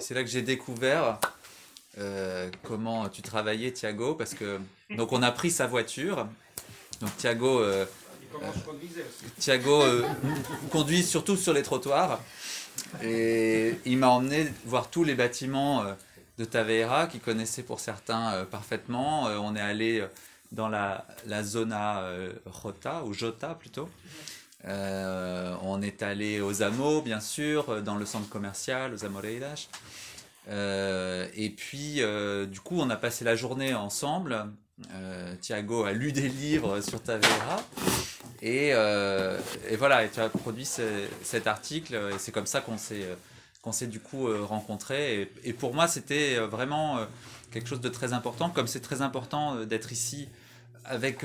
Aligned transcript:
C'est 0.00 0.14
là 0.14 0.22
que 0.22 0.30
j'ai 0.30 0.42
découvert 0.42 1.18
euh, 1.98 2.50
comment 2.62 3.08
tu 3.08 3.22
travaillais, 3.22 3.72
Thiago, 3.72 4.14
parce 4.14 4.34
que 4.34 4.58
donc 4.90 5.12
on 5.12 5.22
a 5.22 5.30
pris 5.30 5.50
sa 5.50 5.66
voiture. 5.66 6.26
Donc 7.00 7.16
Thiago, 7.16 7.60
euh, 7.60 7.84
Thiago 9.38 9.82
euh, 9.82 10.06
conduit 10.70 11.02
surtout 11.02 11.36
sur 11.36 11.52
les 11.52 11.62
trottoirs 11.62 12.20
et 13.02 13.74
il 13.84 13.98
m'a 13.98 14.08
emmené 14.08 14.52
voir 14.64 14.88
tous 14.90 15.04
les 15.04 15.14
bâtiments 15.14 15.84
de 16.38 16.44
Taveira 16.44 17.06
qu'il 17.06 17.20
connaissait 17.20 17.62
pour 17.62 17.80
certains 17.80 18.44
parfaitement. 18.50 19.24
On 19.24 19.54
est 19.56 19.60
allé 19.60 20.04
dans 20.52 20.68
la, 20.68 21.06
la 21.26 21.42
zona 21.42 22.04
Jota 22.62 23.04
ou 23.04 23.12
Jota 23.12 23.54
plutôt. 23.54 23.88
Euh, 24.66 25.54
on 25.62 25.80
est 25.80 26.02
allé 26.02 26.40
aux 26.40 26.62
Amos, 26.62 27.02
bien 27.02 27.20
sûr, 27.20 27.70
euh, 27.70 27.80
dans 27.80 27.96
le 27.96 28.04
centre 28.04 28.28
commercial, 28.28 28.92
aux 28.94 29.04
Amoreiras. 29.04 29.68
Euh, 30.48 31.26
et 31.34 31.50
puis, 31.50 32.02
euh, 32.02 32.46
du 32.46 32.60
coup, 32.60 32.78
on 32.78 32.90
a 32.90 32.96
passé 32.96 33.24
la 33.24 33.36
journée 33.36 33.74
ensemble. 33.74 34.46
Thiago 35.42 35.84
a 35.84 35.92
lu 35.92 36.10
des 36.12 36.28
livres 36.28 36.80
sur 36.80 37.02
Tavera. 37.02 37.62
Et, 38.40 38.68
et 38.70 39.76
voilà, 39.76 40.04
et 40.04 40.08
tu 40.08 40.20
as 40.20 40.30
produit 40.30 40.64
ce- 40.64 41.06
cet 41.22 41.46
article. 41.46 41.94
Et 41.94 42.18
c'est 42.18 42.32
comme 42.32 42.46
ça 42.46 42.62
qu'on 42.62 42.78
s'est 42.78 43.06
qu'on 43.60 43.72
s'est 43.72 43.88
du 43.88 44.00
coup 44.00 44.26
rencontrés. 44.46 45.20
Et, 45.20 45.32
et 45.44 45.52
pour 45.52 45.74
moi, 45.74 45.86
c'était 45.86 46.38
vraiment 46.38 46.98
quelque 47.52 47.68
chose 47.68 47.82
de 47.82 47.90
très 47.90 48.14
important, 48.14 48.48
comme 48.48 48.66
c'est 48.66 48.80
très 48.80 49.02
important 49.02 49.66
d'être 49.66 49.92
ici 49.92 50.30
avec, 50.86 51.24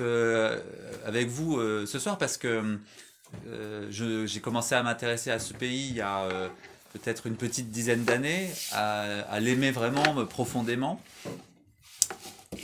avec 1.05 1.29
vous 1.29 1.57
ce 1.85 1.98
soir, 1.98 2.17
parce 2.17 2.35
que 2.35 2.77
j'ai 3.89 4.39
commencé 4.41 4.75
à 4.75 4.84
m'intéresser 4.84 5.31
à 5.31 5.39
ce 5.39 5.53
pays 5.53 5.89
il 5.89 5.95
y 5.95 6.02
a 6.02 6.23
euh, 6.23 6.47
peut-être 6.93 7.27
une 7.27 7.35
petite 7.35 7.71
dizaine 7.71 8.03
d'années, 8.03 8.49
à, 8.71 9.39
l'aimer 9.39 9.71
vraiment 9.71 10.20
euh, 10.20 10.25
profondément. 10.25 11.01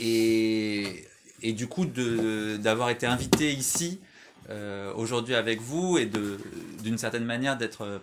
Et, 0.00 1.06
du 1.42 1.66
coup, 1.66 1.84
d'avoir 1.84 2.90
été 2.90 3.06
invité 3.06 3.52
ici 3.52 4.00
euh, 4.50 4.92
aujourd'hui 4.94 5.34
avec 5.34 5.60
vous 5.60 5.98
et 5.98 6.06
d'une 6.82 6.98
certaine 6.98 7.24
manière 7.24 7.56
d'être 7.56 8.00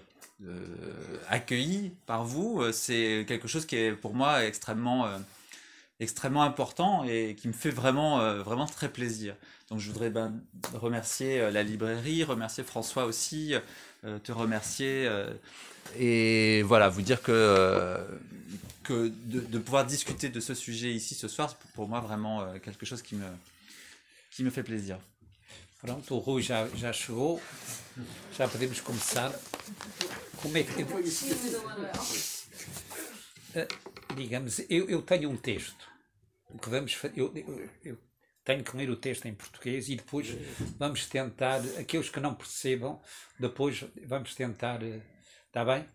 euh, 0.47 0.57
accueilli 1.27 1.91
par 2.05 2.23
vous, 2.23 2.61
euh, 2.61 2.71
c'est 2.71 3.25
quelque 3.27 3.49
chose 3.49 3.65
qui 3.65 3.75
est 3.75 3.91
pour 3.91 4.13
moi 4.13 4.45
extrêmement, 4.45 5.05
euh, 5.05 5.17
extrêmement 5.99 6.43
important 6.43 7.03
et 7.03 7.35
qui 7.35 7.47
me 7.47 7.53
fait 7.53 7.69
vraiment, 7.71 8.21
euh, 8.21 8.41
vraiment 8.41 8.65
très 8.65 8.89
plaisir. 8.89 9.35
Donc 9.69 9.79
je 9.79 9.87
voudrais 9.91 10.09
ben, 10.09 10.41
remercier 10.73 11.41
euh, 11.41 11.51
la 11.51 11.63
librairie, 11.63 12.23
remercier 12.23 12.63
François 12.63 13.05
aussi, 13.05 13.53
euh, 14.03 14.19
te 14.19 14.31
remercier 14.31 15.07
euh, 15.07 15.33
et 15.97 16.61
voilà, 16.63 16.89
vous 16.89 17.01
dire 17.01 17.21
que, 17.21 17.31
euh, 17.31 18.03
que 18.83 19.11
de, 19.25 19.41
de 19.41 19.59
pouvoir 19.59 19.85
discuter 19.85 20.29
de 20.29 20.39
ce 20.39 20.53
sujet 20.53 20.91
ici 20.93 21.15
ce 21.15 21.27
soir, 21.27 21.49
c'est 21.49 21.71
pour 21.73 21.87
moi 21.87 21.99
vraiment 21.99 22.41
euh, 22.41 22.59
quelque 22.59 22.85
chose 22.85 23.01
qui 23.01 23.15
me, 23.15 23.27
qui 24.31 24.43
me 24.43 24.49
fait 24.49 24.63
plaisir. 24.63 24.97
Pronto, 25.81 26.15
o 26.15 26.19
Rui 26.19 26.41
já, 26.43 26.67
já 26.75 26.91
chegou, 26.91 27.41
já 28.37 28.49
podemos 28.49 28.81
começar. 28.81 29.31
Como 30.41 30.57
é 30.57 30.63
que. 30.63 30.85
Digamos, 34.17 34.59
eu, 34.69 34.89
eu 34.89 35.01
tenho 35.01 35.29
um 35.29 35.37
texto. 35.37 35.88
O 36.49 36.57
que 36.57 36.69
vamos 36.69 36.97
eu, 37.15 37.31
eu, 37.35 37.69
eu 37.83 37.97
tenho 38.43 38.63
que 38.63 38.75
ler 38.75 38.89
o 38.89 38.95
texto 38.95 39.25
em 39.27 39.33
português 39.33 39.89
e 39.89 39.95
depois 39.95 40.27
vamos 40.77 41.05
tentar, 41.07 41.61
aqueles 41.77 42.09
que 42.09 42.19
não 42.19 42.33
percebam, 42.33 43.01
depois 43.39 43.83
vamos 44.05 44.33
tentar. 44.35 44.79
Está 44.83 45.63
bem? 45.63 45.87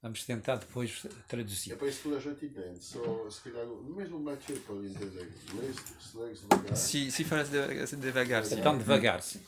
Vamos 0.00 0.24
tentar 0.24 0.56
depois 0.56 1.04
traduzir. 1.26 1.72
É 1.72 1.76
para 1.76 1.88
isso 1.88 2.08
que 2.08 2.14
a 2.14 2.20
gente 2.20 2.46
entende. 2.46 2.84
Só, 2.84 3.28
se 3.28 3.40
calhar, 3.42 3.66
mesmo 3.66 4.18
o 4.18 4.20
Mathieu 4.20 4.56
pode 4.60 4.86
entender. 4.86 5.28
Lês, 5.54 5.76
se 5.76 6.16
lês 6.16 6.40
devagar. 6.40 6.76
Si, 6.76 7.10
si 7.10 7.24
faz 7.24 7.48
devagar, 7.48 8.44
sim. 8.44 8.60
Então, 8.60 8.78
devagar. 8.78 9.20
Sim. 9.22 9.42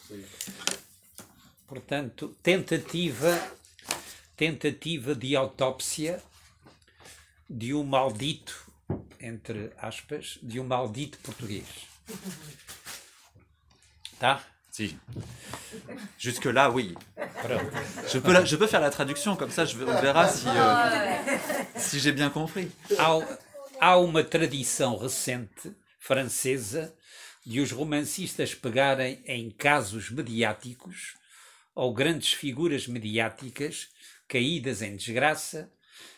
Portanto, 1.69 2.37
tentativa, 2.43 3.31
tentativa 4.37 5.15
de 5.15 5.37
autópsia 5.37 6.21
de 7.49 7.73
um 7.73 7.85
maldito, 7.85 8.70
entre 9.21 9.71
aspas, 9.79 10.39
de 10.43 10.59
um 10.61 10.65
maldito 10.65 11.19
português. 11.19 11.65
Tá? 14.19 14.43
Si. 14.71 14.97
Jusque-là, 16.19 16.71
oui. 16.71 16.95
Pronto. 17.15 17.71
Je 18.09 18.19
peux, 18.21 18.33
la- 18.33 18.45
je 18.45 18.57
peux 18.57 18.67
faire 18.69 18.81
la 18.81 18.91
traduction, 18.91 19.35
comme 19.37 19.51
ça 19.51 19.65
je, 19.65 19.77
on 19.83 20.01
verra 20.01 20.29
si, 20.29 20.47
euh, 20.47 21.39
si 21.77 21.99
j'ai 21.99 22.13
bien 22.13 22.31
compris. 22.31 22.71
Há, 22.99 23.19
há 23.81 23.97
uma 23.97 24.23
tradição 24.23 24.97
recente 24.97 25.73
francesa 25.99 26.95
de 27.45 27.61
os 27.61 27.73
romancistas 27.73 28.55
pegarem 28.55 29.21
em 29.27 29.51
casos 29.51 30.11
mediáticos 30.11 31.15
ou 31.75 31.93
grandes 31.93 32.33
figuras 32.33 32.87
mediáticas 32.87 33.89
caídas 34.29 34.83
em 34.83 34.97
desgraça 34.97 35.69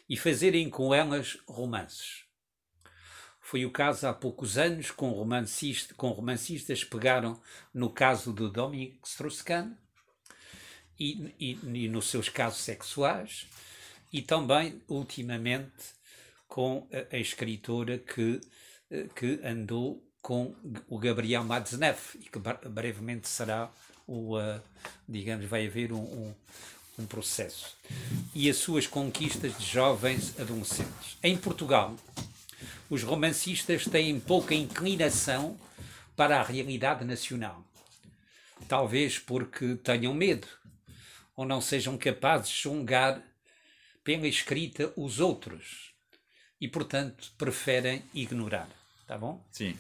e 0.08 0.16
fazerem 0.16 0.68
com 0.68 0.92
elas 0.94 1.38
romances. 1.46 2.21
Foi 3.52 3.66
o 3.66 3.70
caso 3.70 4.06
há 4.06 4.14
poucos 4.14 4.56
anos 4.56 4.90
com, 4.90 5.12
com 5.94 6.08
romancistas 6.08 6.84
que 6.84 6.88
pegaram 6.88 7.38
no 7.74 7.90
caso 7.90 8.32
do 8.32 8.48
Dominique 8.48 9.06
Strauss-Kahn 9.06 9.72
e, 10.98 11.34
e, 11.38 11.58
e 11.62 11.86
nos 11.86 12.06
seus 12.06 12.30
casos 12.30 12.60
sexuais 12.60 13.46
e 14.10 14.22
também 14.22 14.80
ultimamente 14.88 15.70
com 16.48 16.88
a, 16.90 17.14
a 17.14 17.18
escritora 17.18 17.98
que, 17.98 18.40
eh, 18.90 19.08
que 19.14 19.38
andou 19.44 20.02
com 20.22 20.56
o 20.88 20.98
Gabriel 20.98 21.44
Matzneff 21.44 22.16
e 22.16 22.30
que 22.30 22.38
bre- 22.38 22.66
brevemente 22.70 23.28
será 23.28 23.70
o, 24.06 24.40
eh, 24.40 24.62
digamos, 25.06 25.44
vai 25.44 25.66
haver 25.66 25.92
um, 25.92 26.00
um, 26.00 26.34
um 27.00 27.04
processo. 27.04 27.76
E 28.34 28.48
as 28.48 28.56
suas 28.56 28.86
conquistas 28.86 29.58
de 29.58 29.66
jovens 29.66 30.40
adolescentes. 30.40 31.18
Em 31.22 31.36
Portugal, 31.36 31.94
os 32.92 33.02
romancistas 33.02 33.86
têm 33.86 34.20
pouca 34.20 34.54
inclinação 34.54 35.58
para 36.14 36.38
a 36.38 36.42
realidade 36.42 37.06
nacional. 37.06 37.64
Talvez 38.68 39.18
porque 39.18 39.76
tenham 39.76 40.12
medo 40.12 40.46
ou 41.34 41.46
não 41.46 41.58
sejam 41.58 41.96
capazes 41.96 42.50
de 42.50 42.60
julgar 42.64 43.22
pela 44.04 44.28
escrita 44.28 44.92
os 44.94 45.20
outros 45.20 45.94
e, 46.60 46.68
portanto, 46.68 47.32
preferem 47.38 48.02
ignorar. 48.12 48.68
Tá 49.06 49.16
bom? 49.16 49.42
Si. 49.50 49.74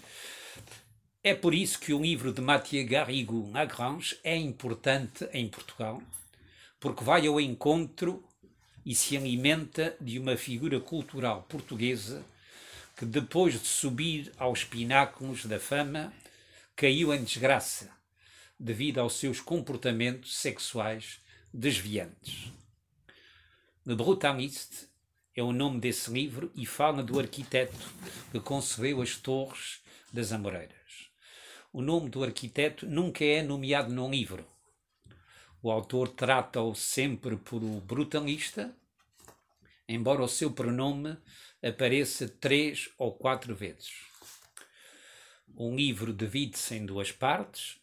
É 1.22 1.34
por 1.34 1.52
isso 1.52 1.80
que 1.80 1.92
o 1.92 2.00
livro 2.00 2.32
de 2.32 2.40
Mathieu 2.40 2.88
Garrigou 2.88 3.50
Lagrange 3.52 4.18
é 4.24 4.38
importante 4.38 5.28
em 5.34 5.50
Portugal, 5.50 6.02
porque 6.80 7.04
vai 7.04 7.26
ao 7.26 7.38
encontro 7.38 8.24
e 8.86 8.94
se 8.94 9.18
alimenta 9.18 9.94
de 10.00 10.18
uma 10.18 10.34
figura 10.34 10.80
cultural 10.80 11.42
portuguesa 11.42 12.24
que, 13.02 13.06
depois 13.06 13.60
de 13.60 13.66
subir 13.66 14.32
aos 14.38 14.62
pináculos 14.62 15.44
da 15.44 15.58
fama, 15.58 16.12
caiu 16.76 17.12
em 17.12 17.24
desgraça 17.24 17.90
devido 18.56 19.00
aos 19.00 19.14
seus 19.14 19.40
comportamentos 19.40 20.36
sexuais 20.36 21.20
desviantes. 21.52 22.52
Le 23.84 23.96
Brutaliste 23.96 24.86
é 25.34 25.42
o 25.42 25.52
nome 25.52 25.80
desse 25.80 26.12
livro 26.12 26.52
e 26.54 26.64
fala 26.64 27.02
do 27.02 27.18
arquiteto 27.18 27.92
que 28.30 28.38
concebeu 28.38 29.02
as 29.02 29.16
Torres 29.16 29.80
das 30.12 30.30
Amoreiras. 30.30 31.10
O 31.72 31.82
nome 31.82 32.08
do 32.08 32.22
arquiteto 32.22 32.86
nunca 32.86 33.24
é 33.24 33.42
nomeado 33.42 33.92
no 33.92 34.08
livro. 34.08 34.46
O 35.60 35.72
autor 35.72 36.08
trata-o 36.08 36.72
sempre 36.72 37.36
por 37.36 37.64
o 37.64 37.80
brutalista, 37.80 38.72
embora 39.88 40.22
o 40.22 40.28
seu 40.28 40.52
pronome 40.52 41.18
apareça 41.62 42.28
três 42.28 42.90
ou 42.98 43.14
quatro 43.14 43.54
vezes. 43.54 43.92
Um 45.56 45.76
livro 45.76 46.12
divide-se 46.12 46.74
em 46.74 46.84
duas 46.84 47.12
partes. 47.12 47.78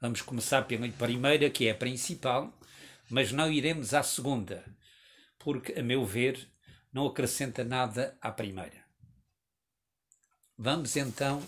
Vamos 0.00 0.20
começar 0.20 0.62
pela 0.62 0.88
primeira, 0.88 1.48
que 1.48 1.66
é 1.66 1.70
a 1.70 1.74
principal, 1.74 2.52
mas 3.08 3.32
não 3.32 3.50
iremos 3.50 3.94
à 3.94 4.02
segunda, 4.02 4.64
porque, 5.38 5.72
a 5.78 5.82
meu 5.82 6.04
ver, 6.04 6.48
não 6.92 7.06
acrescenta 7.06 7.64
nada 7.64 8.16
à 8.20 8.30
primeira. 8.30 8.84
Vamos 10.58 10.96
então 10.96 11.42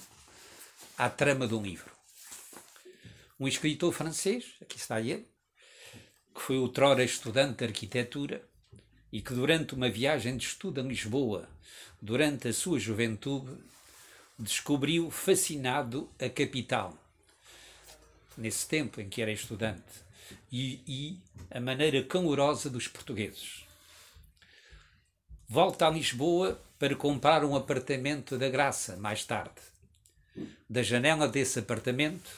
à 0.97 1.11
trama 1.11 1.47
do 1.47 1.61
livro. 1.61 1.91
Um 3.38 3.47
escritor 3.47 3.93
francês, 3.93 4.55
aqui 4.61 4.76
está 4.76 5.00
ele, 5.00 5.29
que 6.35 6.41
foi 6.41 6.56
outrora 6.56 7.05
estudante 7.05 7.59
de 7.59 7.65
arquitetura 7.65 8.49
e 9.12 9.20
que 9.23 9.32
durante 9.32 9.75
uma 9.75 9.91
viagem 9.91 10.37
de 10.37 10.47
estudo 10.47 10.81
a 10.81 10.85
Lisboa, 10.85 11.49
durante 12.00 12.49
a 12.49 12.53
sua 12.53 12.79
juventude, 12.79 13.53
descobriu 14.38 15.11
fascinado 15.11 16.09
a 16.20 16.29
capital, 16.29 16.97
nesse 18.37 18.69
tempo 18.69 19.00
em 19.00 19.09
que 19.09 19.20
era 19.20 19.32
estudante, 19.32 19.82
e, 20.53 20.81
e 20.87 21.19
a 21.50 21.61
maneira 21.61 22.03
calorosa 22.05 22.70
dos 22.70 22.87
portugueses. 22.87 23.65
Volta 25.49 25.87
a 25.87 25.91
Lisboa 25.91 26.61
para 26.79 26.94
comprar 26.94 27.44
um 27.44 27.56
apartamento 27.56 28.38
da 28.38 28.49
Graça 28.49 28.97
mais 28.97 29.25
tarde. 29.25 29.61
Da 30.69 30.82
janela 30.82 31.26
desse 31.26 31.59
apartamento, 31.59 32.31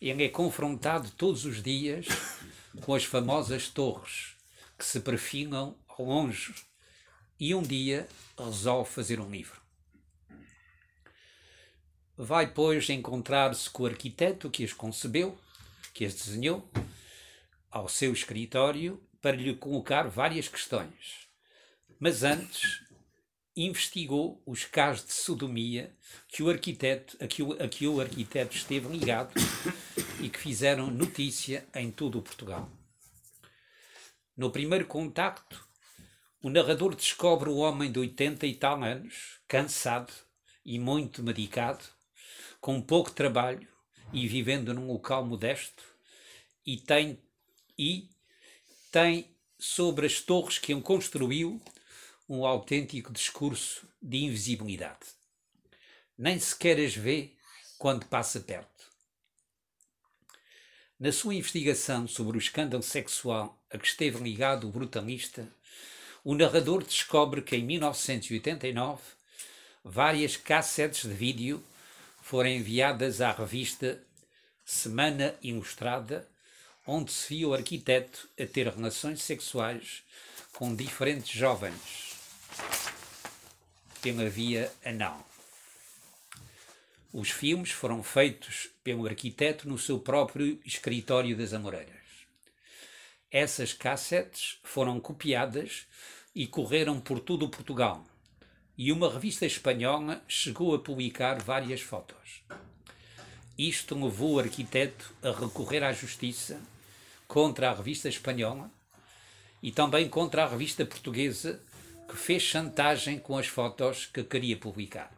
ele 0.00 0.24
é 0.24 0.28
confrontado 0.28 1.10
todos 1.12 1.44
os 1.44 1.62
dias 1.62 2.06
com 2.82 2.94
as 2.94 3.04
famosas 3.04 3.68
torres 3.68 4.34
que 4.78 4.84
se 4.84 5.00
perfilam 5.00 5.74
ao 5.88 6.04
longe 6.04 6.54
e 7.44 7.54
um 7.54 7.60
dia 7.60 8.08
resolve 8.38 8.90
fazer 8.90 9.20
um 9.20 9.30
livro. 9.30 9.60
Vai, 12.16 12.50
pois, 12.50 12.88
encontrar-se 12.88 13.68
com 13.68 13.82
o 13.82 13.86
arquiteto 13.86 14.48
que 14.48 14.64
as 14.64 14.72
concebeu, 14.72 15.38
que 15.92 16.06
as 16.06 16.14
desenhou, 16.14 16.66
ao 17.70 17.86
seu 17.86 18.14
escritório 18.14 18.98
para 19.20 19.36
lhe 19.36 19.54
colocar 19.54 20.08
várias 20.08 20.48
questões. 20.48 21.28
Mas 22.00 22.22
antes 22.22 22.82
investigou 23.54 24.42
os 24.46 24.64
casos 24.64 25.04
de 25.04 25.12
sodomia 25.12 25.94
que 26.26 26.42
o 26.42 26.48
arquiteto, 26.48 27.14
a 27.22 27.26
que 27.26 27.42
o, 27.42 27.52
a 27.62 27.68
que 27.68 27.86
o 27.86 28.00
arquiteto 28.00 28.56
esteve 28.56 28.88
ligado 28.88 29.34
e 30.18 30.30
que 30.30 30.38
fizeram 30.38 30.86
notícia 30.86 31.68
em 31.74 31.90
todo 31.90 32.18
o 32.18 32.22
Portugal. 32.22 32.70
No 34.34 34.50
primeiro 34.50 34.86
contacto, 34.86 35.73
o 36.44 36.50
narrador 36.50 36.94
descobre 36.94 37.48
o 37.48 37.56
homem 37.56 37.90
de 37.90 37.98
80 37.98 38.46
e 38.46 38.54
tal 38.54 38.84
anos, 38.84 39.40
cansado 39.48 40.12
e 40.62 40.78
muito 40.78 41.22
medicado, 41.22 41.82
com 42.60 42.82
pouco 42.82 43.10
trabalho 43.10 43.66
e 44.12 44.28
vivendo 44.28 44.74
num 44.74 44.86
local 44.86 45.24
modesto, 45.24 45.82
e 46.66 46.76
tem, 46.76 47.18
e 47.78 48.10
tem 48.92 49.34
sobre 49.58 50.04
as 50.04 50.20
torres 50.20 50.58
que 50.58 50.70
ele 50.74 50.82
construiu 50.82 51.58
um 52.28 52.44
autêntico 52.44 53.10
discurso 53.10 53.88
de 54.02 54.18
invisibilidade. 54.24 55.06
Nem 56.18 56.38
sequer 56.38 56.78
as 56.78 56.94
vê 56.94 57.32
quando 57.78 58.04
passa 58.04 58.38
perto. 58.38 58.84
Na 61.00 61.10
sua 61.10 61.34
investigação 61.34 62.06
sobre 62.06 62.36
o 62.36 62.38
escândalo 62.38 62.82
sexual 62.82 63.58
a 63.70 63.78
que 63.78 63.86
esteve 63.86 64.22
ligado 64.22 64.68
o 64.68 64.70
brutalista, 64.70 65.50
o 66.24 66.34
narrador 66.34 66.82
descobre 66.82 67.42
que 67.42 67.54
em 67.54 67.62
1989 67.62 69.02
várias 69.84 70.38
cassetes 70.38 71.02
de 71.02 71.14
vídeo 71.14 71.62
foram 72.22 72.48
enviadas 72.48 73.20
à 73.20 73.30
revista 73.30 74.00
Semana 74.64 75.34
Ilustrada, 75.42 76.26
onde 76.86 77.12
se 77.12 77.34
via 77.34 77.48
o 77.48 77.52
arquiteto 77.52 78.26
a 78.40 78.46
ter 78.46 78.66
relações 78.68 79.22
sexuais 79.22 80.02
com 80.54 80.74
diferentes 80.74 81.30
jovens 81.30 82.14
pela 84.00 84.28
via 84.30 84.72
anal. 84.82 85.28
Os 87.12 87.30
filmes 87.30 87.70
foram 87.70 88.02
feitos 88.02 88.70
pelo 88.82 89.06
arquiteto 89.06 89.68
no 89.68 89.78
seu 89.78 89.98
próprio 89.98 90.58
escritório 90.64 91.36
das 91.36 91.52
Amoreiras. 91.52 92.03
Essas 93.36 93.72
cassetes 93.72 94.60
foram 94.62 95.00
copiadas 95.00 95.88
e 96.32 96.46
correram 96.46 97.00
por 97.00 97.18
todo 97.18 97.44
o 97.44 97.48
Portugal, 97.48 98.04
e 98.78 98.92
uma 98.92 99.12
revista 99.12 99.44
espanhola 99.44 100.22
chegou 100.28 100.72
a 100.72 100.78
publicar 100.78 101.42
várias 101.42 101.80
fotos. 101.80 102.44
Isto 103.58 103.96
levou 103.96 104.34
o 104.34 104.38
arquiteto 104.38 105.12
a 105.20 105.32
recorrer 105.32 105.82
à 105.82 105.92
justiça 105.92 106.60
contra 107.26 107.70
a 107.70 107.74
revista 107.74 108.08
espanhola 108.08 108.70
e 109.60 109.72
também 109.72 110.08
contra 110.08 110.44
a 110.44 110.48
revista 110.48 110.86
portuguesa 110.86 111.60
que 112.08 112.16
fez 112.16 112.40
chantagem 112.40 113.18
com 113.18 113.36
as 113.36 113.48
fotos 113.48 114.06
que 114.06 114.22
queria 114.22 114.56
publicar. 114.56 115.12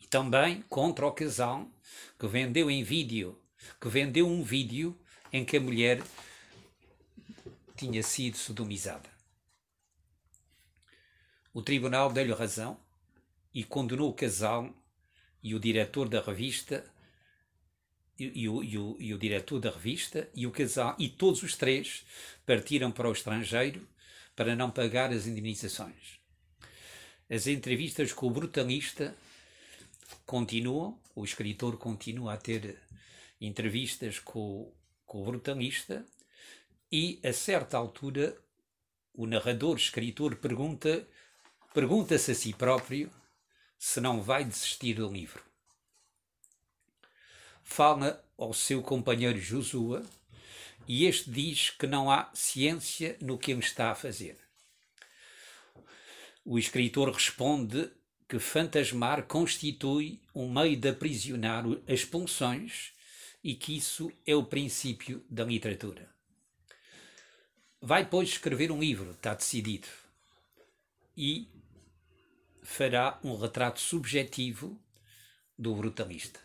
E 0.00 0.08
também 0.08 0.64
contra 0.68 1.06
o 1.06 1.12
casal 1.12 1.68
que 2.18 2.26
vendeu 2.26 2.68
em 2.68 2.82
vídeo, 2.82 3.40
que 3.80 3.88
vendeu 3.88 4.26
um 4.26 4.42
vídeo 4.42 4.98
em 5.32 5.44
que 5.44 5.56
a 5.56 5.60
mulher 5.60 6.02
tinha 7.80 8.02
sido 8.02 8.36
sodomizada. 8.36 9.08
O 11.50 11.62
tribunal 11.62 12.12
deu-lhe 12.12 12.34
razão 12.34 12.78
e 13.54 13.64
condenou 13.64 14.10
o 14.10 14.14
casal 14.14 14.70
e 15.42 15.54
o 15.54 15.58
diretor 15.58 16.06
da 16.06 16.20
revista 16.20 16.84
e, 18.18 18.42
e, 18.42 18.48
o, 18.50 18.62
e, 18.62 18.76
o, 18.76 18.96
e 19.00 19.14
o 19.14 19.18
diretor 19.18 19.58
da 19.58 19.70
revista 19.70 20.28
e 20.34 20.46
o 20.46 20.50
casal 20.50 20.94
e 20.98 21.08
todos 21.08 21.42
os 21.42 21.56
três 21.56 22.04
partiram 22.44 22.92
para 22.92 23.08
o 23.08 23.12
estrangeiro 23.12 23.88
para 24.36 24.54
não 24.54 24.70
pagar 24.70 25.10
as 25.10 25.26
indemnizações. 25.26 26.20
As 27.30 27.46
entrevistas 27.46 28.12
com 28.12 28.26
o 28.26 28.30
brutalista 28.30 29.16
continuam, 30.26 31.00
o 31.14 31.24
escritor 31.24 31.78
continua 31.78 32.34
a 32.34 32.36
ter 32.36 32.78
entrevistas 33.40 34.18
com, 34.18 34.70
com 35.06 35.22
o 35.22 35.24
brutalista 35.24 36.04
e, 36.90 37.20
a 37.24 37.32
certa 37.32 37.76
altura, 37.76 38.36
o 39.14 39.26
narrador, 39.26 39.76
escritor, 39.76 40.36
pergunta 40.36 41.06
pergunta-se 41.72 42.32
a 42.32 42.34
si 42.34 42.52
próprio 42.52 43.10
se 43.78 44.00
não 44.00 44.20
vai 44.20 44.44
desistir 44.44 44.94
do 44.94 45.08
livro. 45.08 45.42
Fala 47.62 48.24
ao 48.36 48.52
seu 48.52 48.82
companheiro 48.82 49.38
Josua 49.38 50.04
e 50.88 51.06
este 51.06 51.30
diz 51.30 51.70
que 51.70 51.86
não 51.86 52.10
há 52.10 52.30
ciência 52.34 53.16
no 53.20 53.38
que 53.38 53.52
ele 53.52 53.60
está 53.60 53.90
a 53.90 53.94
fazer. 53.94 54.36
O 56.44 56.58
escritor 56.58 57.12
responde 57.12 57.90
que 58.28 58.38
fantasmar 58.38 59.24
constitui 59.24 60.20
um 60.34 60.52
meio 60.52 60.76
de 60.76 60.88
aprisionar 60.88 61.64
as 61.86 62.04
pulsões 62.04 62.92
e 63.42 63.54
que 63.54 63.76
isso 63.76 64.12
é 64.26 64.34
o 64.34 64.44
princípio 64.44 65.24
da 65.30 65.44
literatura. 65.44 66.09
Vai, 67.82 68.04
pois, 68.04 68.28
escrever 68.28 68.70
um 68.70 68.78
livro, 68.78 69.12
está 69.12 69.32
decidido. 69.32 69.88
E 71.16 71.48
fará 72.62 73.18
um 73.24 73.36
retrato 73.36 73.80
subjetivo 73.80 74.78
do 75.58 75.74
brutalista. 75.74 76.38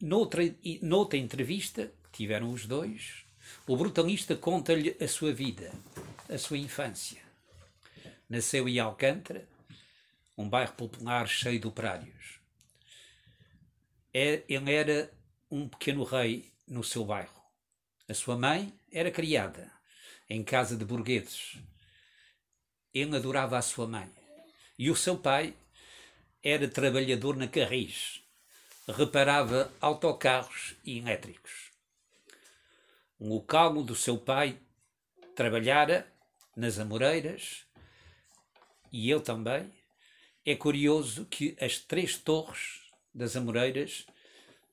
Noutra, 0.00 0.42
noutra 0.80 1.18
entrevista 1.18 1.92
tiveram 2.10 2.50
os 2.50 2.66
dois, 2.66 3.26
o 3.66 3.76
brutalista 3.76 4.34
conta-lhe 4.34 4.96
a 5.00 5.06
sua 5.06 5.32
vida, 5.32 5.72
a 6.28 6.38
sua 6.38 6.58
infância. 6.58 7.22
Nasceu 8.28 8.68
em 8.68 8.78
Alcântara, 8.78 9.46
um 10.36 10.48
bairro 10.48 10.72
popular 10.72 11.28
cheio 11.28 11.60
de 11.60 11.66
operários. 11.66 12.40
É, 14.12 14.42
ele 14.48 14.72
era 14.72 15.12
um 15.50 15.68
pequeno 15.68 16.02
rei 16.02 16.50
no 16.66 16.82
seu 16.82 17.04
bairro. 17.04 17.42
A 18.08 18.14
sua 18.14 18.36
mãe 18.36 18.72
era 18.92 19.10
criada 19.10 19.72
em 20.28 20.42
casa 20.42 20.76
de 20.76 20.84
burgueses. 20.84 21.56
Ele 22.92 23.16
adorava 23.16 23.58
a 23.58 23.62
sua 23.62 23.86
mãe. 23.86 24.10
E 24.78 24.90
o 24.90 24.96
seu 24.96 25.16
pai 25.16 25.54
era 26.42 26.68
trabalhador 26.68 27.36
na 27.36 27.48
Carris, 27.48 28.22
reparava 28.86 29.72
autocarros 29.80 30.76
e 30.84 30.98
elétricos. 30.98 31.70
Um 33.18 33.28
local 33.30 33.82
do 33.82 33.94
seu 33.94 34.18
pai 34.18 34.58
trabalhara 35.34 36.06
nas 36.54 36.78
Amoreiras 36.78 37.66
e 38.92 39.10
ele 39.10 39.20
também. 39.20 39.72
É 40.44 40.54
curioso 40.54 41.24
que 41.26 41.56
as 41.60 41.78
três 41.78 42.16
torres 42.16 42.82
das 43.12 43.34
Amoreiras 43.34 44.06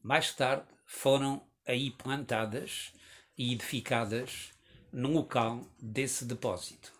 mais 0.03 0.33
tarde 0.33 0.67
foram 0.85 1.41
aí 1.65 1.91
plantadas 1.91 2.93
e 3.37 3.53
edificadas 3.53 4.51
no 4.91 5.11
local 5.11 5.67
desse 5.79 6.25
depósito. 6.25 6.93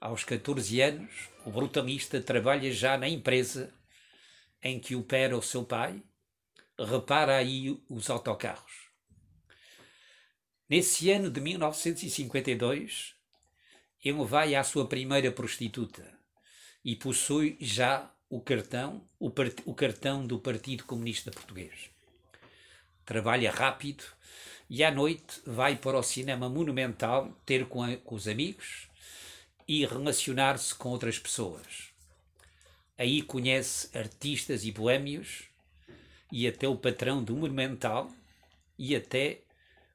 Aos 0.00 0.24
14 0.24 0.80
anos, 0.80 1.10
o 1.44 1.50
brutalista 1.50 2.20
trabalha 2.20 2.70
já 2.70 2.96
na 2.96 3.08
empresa 3.08 3.72
em 4.62 4.78
que 4.78 4.94
opera 4.94 5.36
o 5.36 5.42
seu 5.42 5.64
pai, 5.64 6.02
repara 6.78 7.36
aí 7.36 7.80
os 7.88 8.10
autocarros. 8.10 8.88
Nesse 10.68 11.10
ano 11.10 11.30
de 11.30 11.40
1952, 11.40 13.14
ele 14.04 14.24
vai 14.24 14.54
à 14.54 14.62
sua 14.62 14.86
primeira 14.86 15.32
prostituta 15.32 16.06
e 16.84 16.94
possui 16.94 17.56
já 17.60 18.14
o 18.28 18.40
cartão, 18.40 19.08
o, 19.18 19.32
o 19.64 19.74
cartão 19.74 20.26
do 20.26 20.38
Partido 20.38 20.84
Comunista 20.84 21.30
Português. 21.30 21.90
Trabalha 23.08 23.50
rápido 23.50 24.04
e 24.68 24.84
à 24.84 24.90
noite 24.90 25.40
vai 25.46 25.74
para 25.74 25.98
o 25.98 26.02
cinema 26.02 26.46
monumental 26.46 27.32
ter 27.46 27.64
com, 27.64 27.82
a, 27.82 27.96
com 27.96 28.14
os 28.14 28.28
amigos 28.28 28.86
e 29.66 29.86
relacionar-se 29.86 30.74
com 30.74 30.90
outras 30.90 31.18
pessoas. 31.18 31.90
Aí 32.98 33.22
conhece 33.22 33.96
artistas 33.96 34.66
e 34.66 34.72
boêmios 34.72 35.44
e 36.30 36.46
até 36.46 36.68
o 36.68 36.76
patrão 36.76 37.24
do 37.24 37.34
Monumental 37.34 38.10
e 38.78 38.94
até 38.94 39.38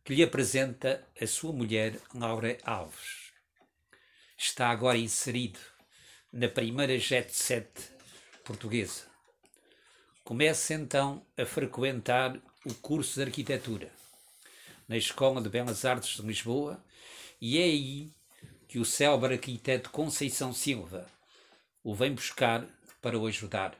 que 0.03 0.15
lhe 0.15 0.23
apresenta 0.23 1.07
a 1.21 1.27
sua 1.27 1.53
mulher 1.53 1.99
Laura 2.15 2.57
Alves. 2.63 3.31
Está 4.35 4.69
agora 4.69 4.97
inserido 4.97 5.59
na 6.31 6.47
primeira 6.47 6.97
jet 6.97 7.31
set 7.31 7.69
portuguesa. 8.43 9.03
Começa 10.23 10.73
então 10.73 11.23
a 11.37 11.45
frequentar 11.45 12.41
o 12.65 12.73
curso 12.75 13.15
de 13.15 13.23
arquitetura 13.23 13.91
na 14.87 14.95
Escola 14.95 15.41
de 15.41 15.49
Belas 15.49 15.83
Artes 15.83 16.15
de 16.15 16.21
Lisboa 16.21 16.83
e 17.41 17.57
é 17.57 17.63
aí 17.63 18.11
que 18.67 18.79
o 18.79 18.85
célebre 18.85 19.33
arquiteto 19.33 19.89
Conceição 19.89 20.53
Silva 20.53 21.05
o 21.83 21.93
vem 21.93 22.13
buscar 22.13 22.65
para 23.01 23.19
o 23.19 23.27
ajudar 23.27 23.77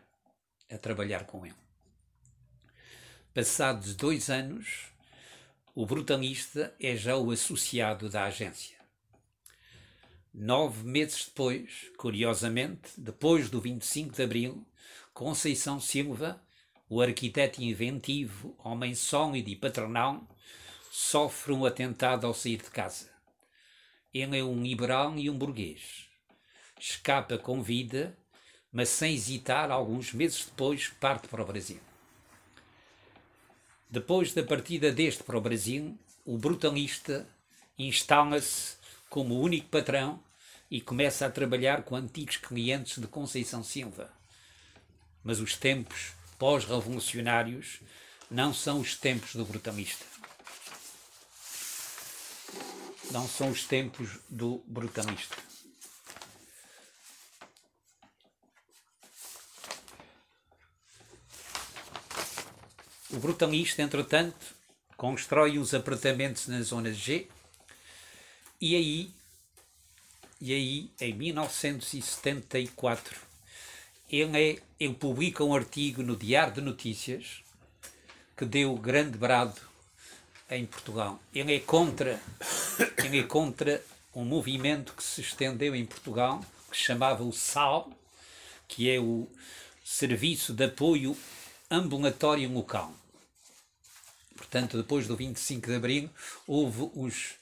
a 0.70 0.78
trabalhar 0.78 1.26
com 1.26 1.46
ele. 1.46 1.56
Passados 3.34 3.96
dois 3.96 4.30
anos, 4.30 4.88
o 5.74 5.86
brutalista 5.86 6.76
é 6.80 6.96
já 6.96 7.16
o 7.16 7.32
associado 7.32 8.10
da 8.10 8.26
agência. 8.26 8.78
Nove 10.34 10.84
meses 10.84 11.26
depois, 11.26 11.90
curiosamente, 11.98 12.92
depois 12.98 13.50
do 13.50 13.62
25 13.62 14.14
de 14.14 14.24
Abril, 14.24 14.68
Conceição 15.14 15.80
Silva, 15.80 16.42
o 16.90 17.02
arquiteto 17.02 17.62
inventivo, 17.62 18.56
homem 18.64 18.94
sólido 18.94 19.50
e 19.50 19.56
patronal, 19.56 20.22
sofre 20.92 21.54
um 21.54 21.66
atentado 21.66 22.28
ao 22.28 22.34
sair 22.34 22.58
de 22.58 22.70
casa. 22.70 23.10
Ele 24.14 24.38
é 24.38 24.44
um 24.44 24.62
liberal 24.62 25.18
e 25.18 25.30
um 25.30 25.38
burguês. 25.38 26.08
Escapa 26.80 27.38
com 27.38 27.64
vida, 27.64 28.16
mas 28.72 28.90
sem 28.90 29.14
hesitar, 29.16 29.72
alguns 29.72 30.14
meses 30.14 30.46
depois, 30.46 30.88
parte 30.88 31.28
para 31.28 31.42
o 31.42 31.46
Brasil. 31.46 31.80
Depois 33.90 34.34
da 34.34 34.44
partida 34.44 34.92
deste 34.92 35.24
para 35.24 35.38
o 35.38 35.42
Brasil, 35.42 35.98
o 36.26 36.38
brutalista 36.38 37.28
instala-se 37.78 38.78
como 39.10 39.40
único 39.40 39.68
patrão 39.70 40.20
e 40.70 40.82
começa 40.82 41.26
a 41.26 41.30
trabalhar 41.30 41.84
com 41.84 41.96
antigos 41.96 42.38
clientes 42.38 43.00
de 43.00 43.08
Conceição 43.08 43.64
Silva. 43.64 44.12
Mas 45.24 45.40
os 45.40 45.56
tempos 45.56 46.14
pós-revolucionários 46.38 47.80
não 48.30 48.54
são 48.54 48.80
os 48.80 48.96
tempos 48.96 49.36
do 49.36 49.44
brutalista. 49.46 50.06
Não 53.12 53.28
são 53.28 53.50
os 53.52 53.66
tempos 53.66 54.20
do 54.30 54.64
brutalista. 54.68 55.36
O 63.12 63.18
brutalista, 63.18 63.82
entretanto, 63.84 64.56
constrói 64.98 65.60
uns 65.60 65.74
apartamentos 65.74 66.48
na 66.48 66.62
zona 66.64 66.92
G 66.92 67.28
e 68.60 68.76
aí, 68.76 69.14
e 70.42 70.54
aí 70.54 70.92
em 71.00 71.14
1974, 71.14 73.33
ele, 74.16 74.38
é, 74.38 74.62
ele 74.80 74.94
publica 74.94 75.44
um 75.44 75.56
artigo 75.56 76.04
no 76.04 76.16
Diário 76.16 76.54
de 76.54 76.62
Notícias 76.62 77.42
que 78.38 78.46
deu 78.46 78.76
grande 78.76 79.18
brado 79.18 79.60
em 80.52 80.68
Portugal. 80.68 81.20
Ele 81.34 81.56
é 81.56 81.60
contra, 81.60 82.22
ele 83.04 83.20
é 83.20 83.24
contra 83.24 83.84
um 84.14 84.24
movimento 84.24 84.94
que 84.94 85.04
se 85.04 85.22
estendeu 85.22 85.76
em 85.76 85.84
Portugal, 85.84 86.46
que 86.70 86.78
se 86.78 86.84
chamava 86.84 87.24
o 87.24 87.34
SAL, 87.34 87.92
que 88.68 88.88
é 88.88 89.00
o 89.00 89.28
Serviço 89.84 90.54
de 90.54 90.66
Apoio 90.66 91.18
Ambulatório 91.72 92.52
Local. 92.52 92.94
Portanto, 94.38 94.78
depois 94.78 95.08
do 95.08 95.16
25 95.16 95.68
de 95.68 95.76
Abril, 95.76 96.10
houve 96.46 96.88
os, 96.94 97.34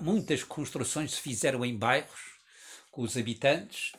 muitas 0.00 0.42
construções 0.44 1.12
se 1.12 1.20
fizeram 1.20 1.62
em 1.62 1.76
bairros 1.76 2.38
com 2.90 3.02
os 3.02 3.18
habitantes 3.18 3.92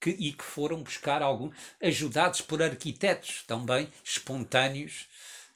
que, 0.00 0.10
e 0.10 0.32
que 0.32 0.44
foram 0.44 0.82
buscar 0.82 1.22
algum, 1.22 1.50
ajudados 1.82 2.40
por 2.40 2.62
arquitetos 2.62 3.42
também 3.46 3.88
espontâneos 4.04 5.06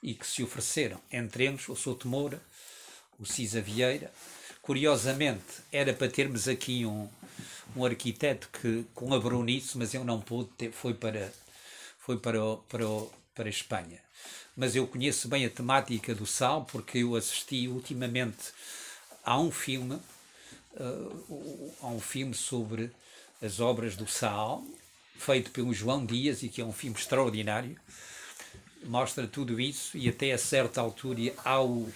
e 0.02 0.14
que 0.14 0.26
se 0.26 0.42
ofereceram. 0.42 1.00
Entre 1.10 1.46
eles, 1.46 1.68
o 1.68 1.76
Souto 1.76 2.08
Moura, 2.08 2.40
o 3.18 3.26
Cisa 3.26 3.60
Vieira. 3.60 4.12
Curiosamente, 4.60 5.62
era 5.72 5.92
para 5.92 6.08
termos 6.08 6.46
aqui 6.48 6.86
um, 6.86 7.08
um 7.76 7.84
arquiteto 7.84 8.48
que 8.52 8.84
colaborou 8.94 9.42
nisso, 9.42 9.78
mas 9.78 9.92
ele 9.94 10.04
não 10.04 10.20
pôde, 10.20 10.50
ter, 10.56 10.72
foi 10.72 10.94
para, 10.94 11.32
foi 11.98 12.16
para, 12.18 12.38
para, 12.68 12.84
para 13.34 13.46
a 13.46 13.50
Espanha 13.50 14.00
mas 14.56 14.76
eu 14.76 14.86
conheço 14.86 15.28
bem 15.28 15.44
a 15.44 15.50
temática 15.50 16.14
do 16.14 16.26
sal 16.26 16.64
porque 16.66 16.98
eu 16.98 17.16
assisti 17.16 17.68
ultimamente 17.68 18.52
a 19.24 19.38
um 19.38 19.50
filme, 19.50 19.94
uh, 20.74 21.74
a 21.80 21.86
um 21.86 22.00
filme 22.00 22.34
sobre 22.34 22.90
as 23.42 23.60
obras 23.60 23.96
do 23.96 24.06
sal, 24.06 24.64
feito 25.18 25.50
pelo 25.50 25.74
João 25.74 26.06
Dias 26.06 26.42
e 26.42 26.48
que 26.48 26.60
é 26.60 26.64
um 26.64 26.72
filme 26.72 26.96
extraordinário. 26.96 27.76
Mostra 28.84 29.26
tudo 29.26 29.60
isso 29.60 29.96
e 29.96 30.08
até 30.08 30.32
a 30.32 30.38
certa 30.38 30.80
altura 30.80 31.32
há 31.44 31.62
o, 31.62 31.88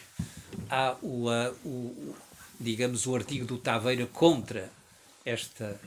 há 0.71 0.97
o, 1.03 1.29
o 1.65 2.17
digamos, 2.59 3.07
o 3.07 3.15
artigo 3.15 3.45
do 3.45 3.59
Taveira 3.59 4.07
contra 4.07 4.71
esta 5.25 5.81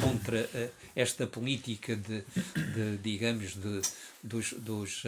contra 0.00 0.48
uh, 0.52 0.70
esta 0.96 1.26
política 1.26 1.94
de, 1.94 2.24
de 2.56 2.96
digamos 3.02 3.54
de 3.54 3.82
dos, 4.22 4.52
dos 4.54 5.02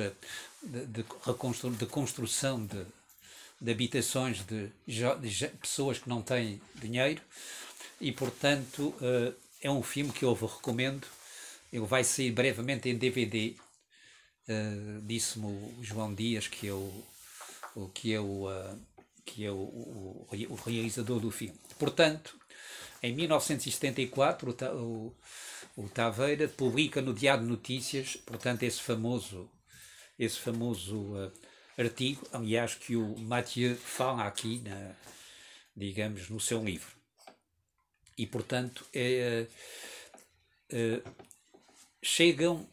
de, 0.62 0.86
de, 0.86 1.04
de 1.76 1.86
construção 1.86 2.64
de, 2.64 2.84
de 3.60 3.72
habitações 3.72 4.44
de, 4.44 4.68
de, 4.86 5.48
pessoas 5.60 5.98
que 5.98 6.08
não 6.08 6.22
têm 6.22 6.60
dinheiro 6.76 7.20
e 8.00 8.12
portanto 8.12 8.94
uh, 9.00 9.34
é 9.62 9.70
um 9.70 9.82
filme 9.82 10.12
que 10.12 10.24
eu 10.24 10.34
vos 10.34 10.52
recomendo. 10.52 11.06
Ele 11.72 11.86
vai 11.86 12.04
sair 12.04 12.30
brevemente 12.30 12.88
em 12.88 12.96
DVD 12.96 13.54
uh, 14.48 15.00
disse-me 15.02 15.46
o 15.46 15.78
João 15.80 16.14
Dias 16.14 16.48
que 16.48 16.68
é 16.68 16.72
o, 16.72 17.04
que 17.94 18.12
é 18.12 18.20
o 18.20 18.48
uh, 18.48 18.78
que 19.24 19.46
é 19.46 19.50
o, 19.50 19.54
o, 19.54 20.26
o, 20.50 20.54
realizador 20.66 21.20
do 21.20 21.30
filme. 21.30 21.58
Portanto 21.78 22.38
em 23.02 23.14
1974 23.14 24.50
o, 24.50 24.76
o, 24.76 25.84
o 25.84 25.88
Taveira 25.88 26.48
publica 26.48 27.00
no 27.00 27.14
Diário 27.14 27.44
de 27.44 27.50
Notícias 27.50 28.16
portanto 28.16 28.64
esse 28.64 28.82
famoso 28.82 29.48
esse 30.18 30.38
famoso 30.38 30.96
uh, 31.14 31.32
artigo, 31.78 32.26
aliás, 32.32 32.74
que 32.74 32.96
o 32.96 33.18
Mathieu 33.18 33.76
fala 33.76 34.24
aqui, 34.24 34.60
na, 34.60 34.94
digamos, 35.76 36.28
no 36.28 36.38
seu 36.38 36.62
livro. 36.62 37.01
E, 38.16 38.26
portanto, 38.26 38.84
é, 38.92 39.46
uh, 40.72 41.10
chegam, 42.02 42.66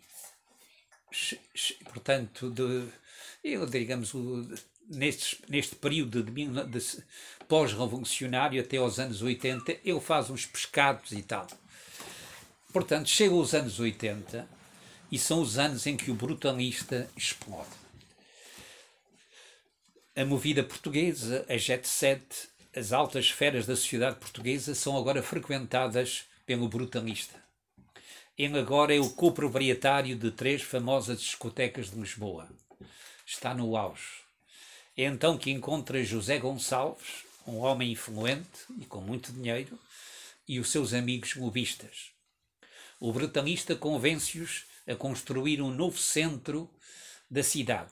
portanto, 1.85 2.49
de, 2.51 2.87
eu, 3.43 3.65
digamos, 3.65 4.13
o, 4.13 4.47
neste, 4.89 5.39
neste 5.47 5.75
período 5.75 6.23
de, 6.23 6.31
de 6.31 7.03
pós-revolucionário 7.47 8.61
até 8.61 8.77
aos 8.77 8.99
anos 8.99 9.21
80, 9.21 9.77
ele 9.83 10.01
faz 10.01 10.29
uns 10.29 10.45
pescados 10.45 11.11
e 11.11 11.21
tal. 11.21 11.47
Portanto, 12.73 13.07
chega 13.09 13.33
aos 13.33 13.53
anos 13.53 13.79
80 13.79 14.47
e 15.11 15.17
são 15.17 15.41
os 15.41 15.57
anos 15.57 15.87
em 15.87 15.95
que 15.95 16.11
o 16.11 16.15
brutalista 16.15 17.09
explode. 17.15 17.69
A 20.15 20.25
movida 20.25 20.63
portuguesa, 20.63 21.45
a 21.47 21.57
jet 21.57 21.87
set, 21.87 22.49
as 22.79 22.93
altas 22.93 23.25
esferas 23.25 23.65
da 23.65 23.75
sociedade 23.75 24.15
portuguesa 24.15 24.73
são 24.73 24.97
agora 24.97 25.21
frequentadas 25.21 26.23
pelo 26.45 26.69
brutalista. 26.69 27.35
Ele 28.37 28.57
agora 28.57 28.95
é 28.95 28.99
o 29.01 29.09
coproprietário 29.09 30.15
de 30.15 30.31
três 30.31 30.61
famosas 30.61 31.19
discotecas 31.19 31.91
de 31.91 31.99
Lisboa. 31.99 32.49
Está 33.25 33.53
no 33.53 33.75
auge. 33.75 34.21
É 34.95 35.03
então 35.03 35.37
que 35.37 35.51
encontra 35.51 36.01
José 36.05 36.39
Gonçalves, 36.39 37.25
um 37.45 37.57
homem 37.57 37.91
influente 37.91 38.61
e 38.79 38.85
com 38.85 39.01
muito 39.01 39.33
dinheiro, 39.33 39.77
e 40.47 40.57
os 40.57 40.71
seus 40.71 40.93
amigos 40.93 41.35
lobistas. 41.35 42.11
O 42.97 43.11
brutalista 43.11 43.75
convence-os 43.75 44.63
a 44.87 44.95
construir 44.95 45.61
um 45.61 45.69
novo 45.69 45.97
centro 45.97 46.69
da 47.29 47.43
cidade, 47.43 47.91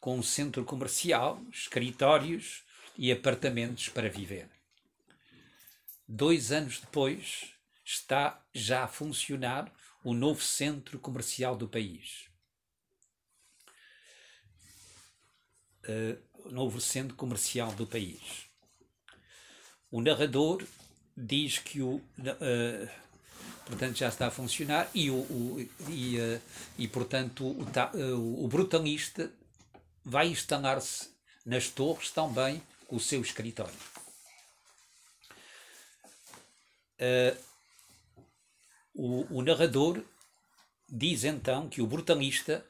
com 0.00 0.16
um 0.16 0.22
centro 0.22 0.64
comercial, 0.64 1.38
escritórios 1.52 2.64
e 2.98 3.12
apartamentos 3.12 3.88
para 3.88 4.08
viver. 4.08 4.48
Dois 6.08 6.52
anos 6.52 6.80
depois, 6.80 7.56
está 7.86 8.44
já 8.52 8.82
a 8.84 8.88
funcionar 8.88 9.72
o 10.02 10.12
novo 10.12 10.42
centro 10.42 10.98
comercial 10.98 11.56
do 11.56 11.68
país. 11.68 12.28
Uh, 15.84 16.48
o 16.48 16.50
novo 16.50 16.80
centro 16.80 17.14
comercial 17.16 17.72
do 17.72 17.86
país. 17.86 18.46
O 19.90 20.00
narrador 20.00 20.64
diz 21.16 21.58
que 21.58 21.80
o, 21.80 21.94
uh, 21.94 22.88
portanto 23.64 23.96
já 23.96 24.08
está 24.08 24.26
a 24.26 24.30
funcionar 24.32 24.90
e, 24.92 25.08
o, 25.10 25.14
o 25.14 25.68
e, 25.88 26.18
uh, 26.18 26.40
e 26.76 26.88
portanto 26.88 27.46
o, 27.46 28.44
o 28.44 28.48
brutalista 28.48 29.32
vai 30.04 30.28
instalar-se 30.28 31.08
nas 31.44 31.68
torres 31.68 32.10
também 32.10 32.60
o 32.88 33.00
seu 33.00 33.20
escritório. 33.20 33.74
Uh, 36.98 37.36
o, 38.94 39.38
o 39.38 39.42
narrador 39.42 40.02
diz 40.88 41.24
então 41.24 41.68
que 41.68 41.82
o 41.82 41.86
brutalista, 41.86 42.64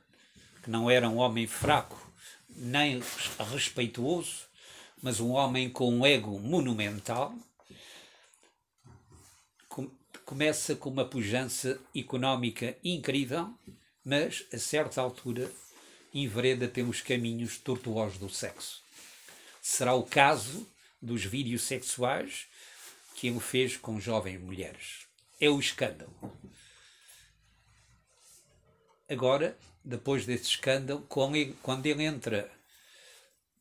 que 0.62 0.70
não 0.70 0.90
era 0.90 1.08
um 1.08 1.18
homem 1.18 1.46
fraco 1.46 2.04
nem 2.48 3.00
respeituoso, 3.52 4.46
mas 5.02 5.20
um 5.20 5.30
homem 5.32 5.70
com 5.70 5.92
um 5.92 6.06
ego 6.06 6.38
monumental, 6.40 7.34
começa 10.24 10.74
com 10.74 10.90
uma 10.90 11.04
pujança 11.04 11.80
económica 11.94 12.76
incrível, 12.82 13.54
mas 14.04 14.44
a 14.52 14.58
certa 14.58 15.00
altura 15.00 15.50
envereda 16.12 16.66
pelos 16.66 17.00
caminhos 17.00 17.58
tortuosos 17.58 18.18
do 18.18 18.28
sexo. 18.28 18.85
Será 19.68 19.94
o 19.94 20.04
caso 20.04 20.64
dos 21.02 21.24
vídeos 21.24 21.62
sexuais 21.62 22.46
que 23.16 23.26
ele 23.26 23.40
fez 23.40 23.76
com 23.76 24.00
jovens 24.00 24.40
mulheres. 24.40 25.08
É 25.40 25.50
o 25.50 25.58
escândalo. 25.58 26.14
Agora, 29.10 29.58
depois 29.84 30.24
desse 30.24 30.44
escândalo, 30.44 31.04
quando 31.08 31.84
ele 31.84 32.04
entra 32.04 32.48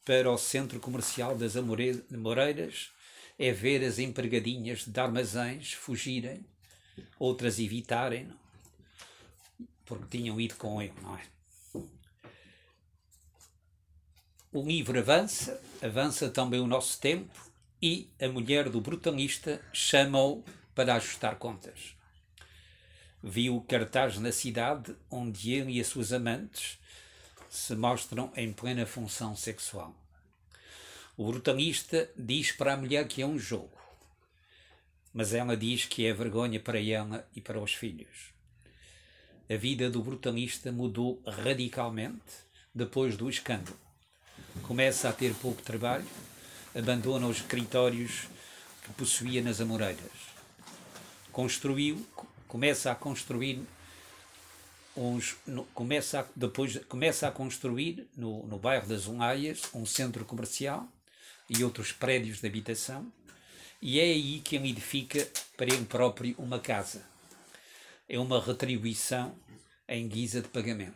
para 0.05 0.31
o 0.31 0.37
centro 0.37 0.79
comercial 0.79 1.35
das 1.35 1.55
Amoreiras, 1.57 2.91
é 3.39 3.51
ver 3.51 3.83
as 3.83 3.97
empregadinhas 3.97 4.85
de 4.85 4.99
armazéns 4.99 5.73
fugirem 5.73 6.45
outras 7.17 7.57
evitarem, 7.57 8.31
porque 9.83 10.19
tinham 10.19 10.39
ido 10.39 10.55
com 10.55 10.79
ele, 10.79 10.93
não 11.01 11.17
é? 11.17 11.34
O 14.55 14.63
livro 14.63 14.97
avança, 14.97 15.61
avança 15.81 16.29
também 16.29 16.61
o 16.61 16.65
nosso 16.65 16.97
tempo 16.97 17.51
e 17.81 18.07
a 18.21 18.29
mulher 18.29 18.69
do 18.69 18.79
brutalista 18.79 19.61
chama-o 19.73 20.45
para 20.73 20.95
ajustar 20.95 21.35
contas. 21.35 21.93
Viu 23.21 23.57
o 23.57 23.61
cartaz 23.61 24.17
na 24.17 24.31
cidade 24.31 24.95
onde 25.11 25.51
ele 25.51 25.73
e 25.73 25.81
as 25.81 25.87
suas 25.87 26.13
amantes 26.13 26.79
se 27.49 27.75
mostram 27.75 28.31
em 28.33 28.53
plena 28.53 28.85
função 28.85 29.35
sexual. 29.35 29.93
O 31.17 31.25
brutalista 31.25 32.09
diz 32.17 32.53
para 32.53 32.75
a 32.75 32.77
mulher 32.77 33.09
que 33.09 33.21
é 33.21 33.27
um 33.27 33.37
jogo 33.37 33.77
mas 35.13 35.33
ela 35.33 35.57
diz 35.57 35.83
que 35.83 36.05
é 36.05 36.13
vergonha 36.13 36.61
para 36.61 36.81
ela 36.81 37.27
e 37.35 37.41
para 37.41 37.59
os 37.59 37.73
filhos. 37.73 38.33
A 39.49 39.55
vida 39.57 39.89
do 39.89 40.01
brutalista 40.01 40.71
mudou 40.71 41.21
radicalmente 41.25 42.45
depois 42.73 43.17
do 43.17 43.29
escândalo. 43.29 43.84
Começa 44.67 45.09
a 45.09 45.13
ter 45.13 45.31
pouco 45.35 45.61
trabalho, 45.61 46.07
abandona 46.73 47.27
os 47.27 47.37
escritórios 47.37 48.27
que 48.83 48.91
possuía 48.93 49.39
nas 49.39 49.61
Amoreiras. 49.61 49.99
Construiu, 51.31 52.03
começa 52.47 52.91
a 52.91 52.95
construir 52.95 53.61
uns, 54.97 55.35
no, 55.45 55.65
começa 55.65 56.21
a, 56.21 56.25
depois 56.35 56.83
começa 56.85 57.27
a 57.27 57.31
construir 57.31 58.07
no, 58.17 58.47
no 58.47 58.57
bairro 58.57 58.87
das 58.87 59.07
Unhaias 59.07 59.61
um 59.71 59.85
centro 59.85 60.25
comercial 60.25 60.87
e 61.47 61.63
outros 61.63 61.91
prédios 61.91 62.41
de 62.41 62.47
habitação 62.47 63.11
e 63.79 63.99
é 63.99 64.03
aí 64.03 64.39
que 64.39 64.55
ele 64.55 64.71
edifica 64.71 65.29
para 65.55 65.71
ele 65.71 65.85
próprio 65.85 66.33
uma 66.39 66.59
casa. 66.59 67.05
É 68.09 68.17
uma 68.17 68.41
retribuição 68.41 69.35
em 69.87 70.07
guisa 70.07 70.41
de 70.41 70.47
pagamento. 70.47 70.95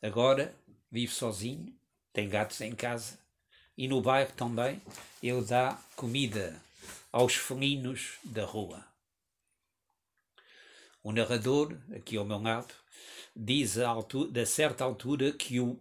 Agora 0.00 0.54
vive 0.90 1.12
sozinho, 1.12 1.74
tem 2.12 2.28
gatos 2.28 2.60
em 2.60 2.74
casa 2.74 3.18
e 3.76 3.88
no 3.88 4.00
bairro 4.00 4.32
também 4.32 4.80
ele 5.22 5.42
dá 5.42 5.78
comida 5.96 6.60
aos 7.10 7.34
felinos 7.34 8.18
da 8.24 8.44
rua. 8.44 8.84
O 11.02 11.10
narrador, 11.12 11.76
aqui 11.96 12.16
ao 12.16 12.24
meu 12.24 12.40
lado, 12.40 12.74
diz 13.34 13.78
a, 13.78 13.88
altura, 13.88 14.42
a 14.42 14.46
certa 14.46 14.84
altura 14.84 15.32
que 15.32 15.58
o, 15.58 15.80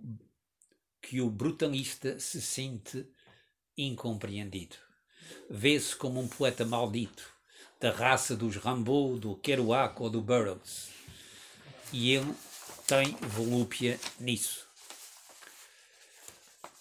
que 1.01 1.21
o 1.21 1.29
brutalista 1.29 2.19
se 2.19 2.41
sente 2.41 3.05
incompreendido 3.77 4.77
vê-se 5.49 5.95
como 5.95 6.19
um 6.19 6.27
poeta 6.27 6.65
maldito, 6.65 7.29
da 7.79 7.91
raça 7.91 8.35
dos 8.35 8.55
Rambo, 8.57 9.17
do 9.17 9.35
Kerouac 9.35 10.01
ou 10.01 10.09
do 10.09 10.21
Burroughs. 10.21 10.89
E 11.91 12.11
ele 12.11 12.33
tem 12.87 13.15
volúpia 13.21 13.99
nisso. 14.19 14.67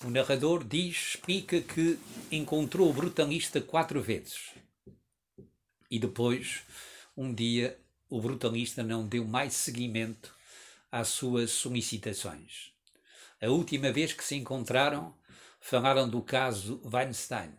O 0.02 0.08
narrador 0.08 0.64
diz, 0.64 1.14
explica 1.14 1.60
que 1.60 1.98
encontrou 2.32 2.88
o 2.88 2.92
brutalista 2.92 3.60
quatro 3.60 4.00
vezes. 4.00 4.48
E 5.90 5.98
depois, 5.98 6.62
um 7.14 7.34
dia, 7.34 7.78
o 8.08 8.18
brutalista 8.18 8.82
não 8.82 9.06
deu 9.06 9.26
mais 9.26 9.52
seguimento 9.52 10.34
às 10.90 11.08
suas 11.08 11.50
solicitações. 11.50 12.72
A 13.42 13.48
última 13.48 13.92
vez 13.92 14.14
que 14.14 14.24
se 14.24 14.36
encontraram, 14.36 15.14
falaram 15.60 16.08
do 16.08 16.22
caso 16.22 16.80
Weinstein. 16.82 17.52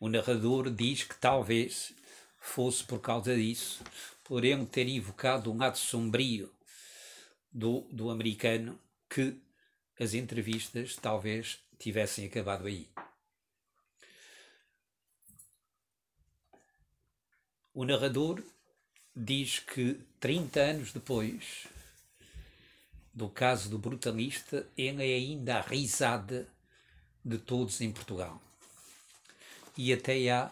O 0.00 0.08
narrador 0.08 0.70
diz 0.70 1.02
que 1.02 1.16
talvez 1.16 1.92
fosse 2.40 2.82
por 2.82 3.00
causa 3.00 3.36
disso, 3.36 3.84
ele 4.30 4.66
ter 4.66 4.88
invocado 4.88 5.52
um 5.52 5.58
lado 5.58 5.76
sombrio 5.76 6.50
do, 7.52 7.82
do 7.92 8.08
americano, 8.08 8.80
que 9.08 9.38
as 9.98 10.14
entrevistas 10.14 10.96
talvez 10.96 11.58
tivessem 11.78 12.26
acabado 12.26 12.66
aí. 12.66 12.88
O 17.72 17.84
narrador 17.84 18.42
diz 19.14 19.58
que 19.58 20.00
30 20.20 20.60
anos 20.60 20.92
depois 20.92 21.66
do 23.12 23.28
caso 23.28 23.68
do 23.68 23.78
brutalista, 23.78 24.66
ele 24.76 25.02
é 25.02 25.16
ainda 25.16 25.58
a 25.58 25.60
risada 25.60 26.48
de 27.24 27.38
todos 27.38 27.80
em 27.80 27.92
Portugal 27.92 28.40
e 29.76 29.92
até 29.92 30.30
há, 30.30 30.50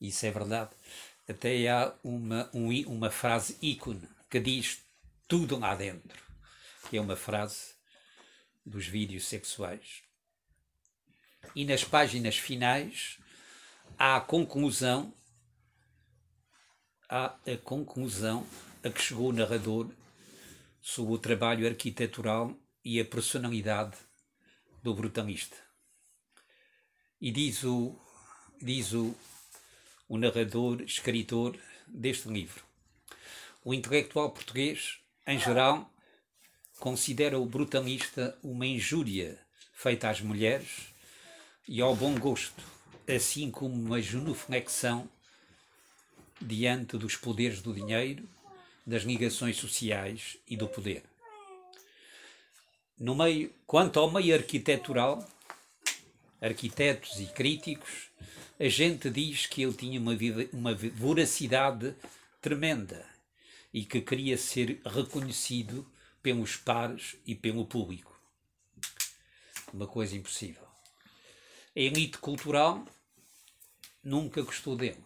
isso 0.00 0.24
é 0.24 0.30
verdade, 0.30 0.70
até 1.28 1.68
há 1.68 1.92
uma, 2.02 2.48
um, 2.54 2.70
uma 2.86 3.10
frase 3.10 3.56
ícone 3.60 4.08
que 4.30 4.40
diz 4.40 4.80
tudo 5.26 5.58
lá 5.58 5.74
dentro. 5.74 6.22
É 6.92 7.00
uma 7.00 7.16
frase 7.16 7.71
dos 8.64 8.86
vídeos 8.86 9.24
sexuais. 9.26 10.02
E 11.54 11.64
nas 11.64 11.84
páginas 11.84 12.36
finais 12.36 13.18
há 13.98 14.16
a 14.16 14.20
conclusão, 14.20 15.12
há 17.08 17.26
a 17.46 17.56
conclusão 17.62 18.46
a 18.82 18.90
que 18.90 19.02
chegou 19.02 19.28
o 19.28 19.32
narrador 19.32 19.90
sobre 20.80 21.12
o 21.14 21.18
trabalho 21.18 21.66
arquitetural 21.66 22.56
e 22.84 23.00
a 23.00 23.04
personalidade 23.04 23.96
do 24.82 24.94
brutalista. 24.94 25.56
E 27.20 27.30
diz 27.30 27.62
o, 27.62 27.96
diz 28.60 28.92
o, 28.92 29.14
o 30.08 30.18
narrador, 30.18 30.82
escritor 30.82 31.56
deste 31.86 32.28
livro. 32.28 32.64
O 33.64 33.72
intelectual 33.72 34.30
português, 34.30 34.98
em 35.24 35.38
geral, 35.38 35.91
considera 36.82 37.38
o 37.38 37.46
brutalista 37.46 38.36
uma 38.42 38.66
injúria 38.66 39.38
feita 39.72 40.10
às 40.10 40.20
mulheres 40.20 40.92
e 41.68 41.80
ao 41.80 41.94
bom 41.94 42.18
gosto, 42.18 42.60
assim 43.08 43.52
como 43.52 43.72
uma 43.72 44.02
genuflexão 44.02 45.08
diante 46.40 46.98
dos 46.98 47.14
poderes 47.14 47.62
do 47.62 47.72
dinheiro, 47.72 48.28
das 48.84 49.04
ligações 49.04 49.58
sociais 49.58 50.36
e 50.48 50.56
do 50.56 50.66
poder. 50.66 51.04
No 52.98 53.14
meio, 53.14 53.54
quanto 53.64 54.00
ao 54.00 54.10
meio 54.10 54.34
arquitetural, 54.34 55.24
arquitetos 56.40 57.20
e 57.20 57.26
críticos 57.26 58.10
a 58.58 58.68
gente 58.68 59.08
diz 59.08 59.46
que 59.46 59.62
ele 59.62 59.74
tinha 59.74 60.00
uma, 60.00 60.18
uma 60.52 60.74
voracidade 60.74 61.94
tremenda 62.40 63.06
e 63.72 63.84
que 63.84 64.00
queria 64.00 64.36
ser 64.36 64.80
reconhecido 64.84 65.86
pelos 66.22 66.56
pares 66.56 67.16
e 67.26 67.34
pelo 67.34 67.66
público. 67.66 68.18
Uma 69.72 69.86
coisa 69.86 70.16
impossível. 70.16 70.66
A 71.74 71.80
elite 71.80 72.18
cultural 72.18 72.84
nunca 74.02 74.42
gostou 74.42 74.76
dele. 74.76 75.02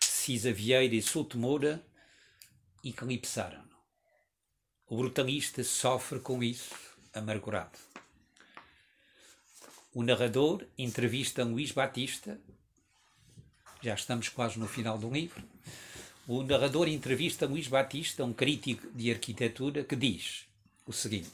Cisa 0.00 0.52
Vieira 0.52 0.94
e 0.94 1.02
Souto 1.02 1.38
Moura 1.38 1.84
eclipsaram-no. 2.82 3.70
O 4.86 4.96
brutalista 4.96 5.62
sofre 5.62 6.18
com 6.18 6.42
isso, 6.42 6.74
amargurado. 7.12 7.78
O 9.92 10.02
narrador 10.02 10.66
entrevista 10.78 11.44
Luís 11.44 11.72
Batista, 11.72 12.40
já 13.82 13.94
estamos 13.94 14.28
quase 14.28 14.58
no 14.58 14.66
final 14.66 14.98
do 14.98 15.10
livro. 15.10 15.42
O 16.32 16.44
narrador 16.44 16.86
entrevista 16.86 17.44
Luís 17.44 17.66
Batista, 17.66 18.24
um 18.24 18.32
crítico 18.32 18.86
de 18.92 19.10
arquitetura, 19.10 19.82
que 19.82 19.96
diz 19.96 20.46
o 20.86 20.92
seguinte: 20.92 21.32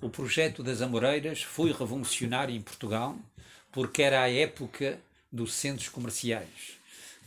O 0.00 0.08
projeto 0.08 0.62
das 0.62 0.80
Amoreiras 0.80 1.42
foi 1.42 1.72
revolucionário 1.72 2.54
em 2.54 2.62
Portugal 2.62 3.18
porque 3.72 4.02
era 4.02 4.22
a 4.22 4.30
época 4.30 5.00
dos 5.32 5.52
centros 5.52 5.88
comerciais 5.88 6.78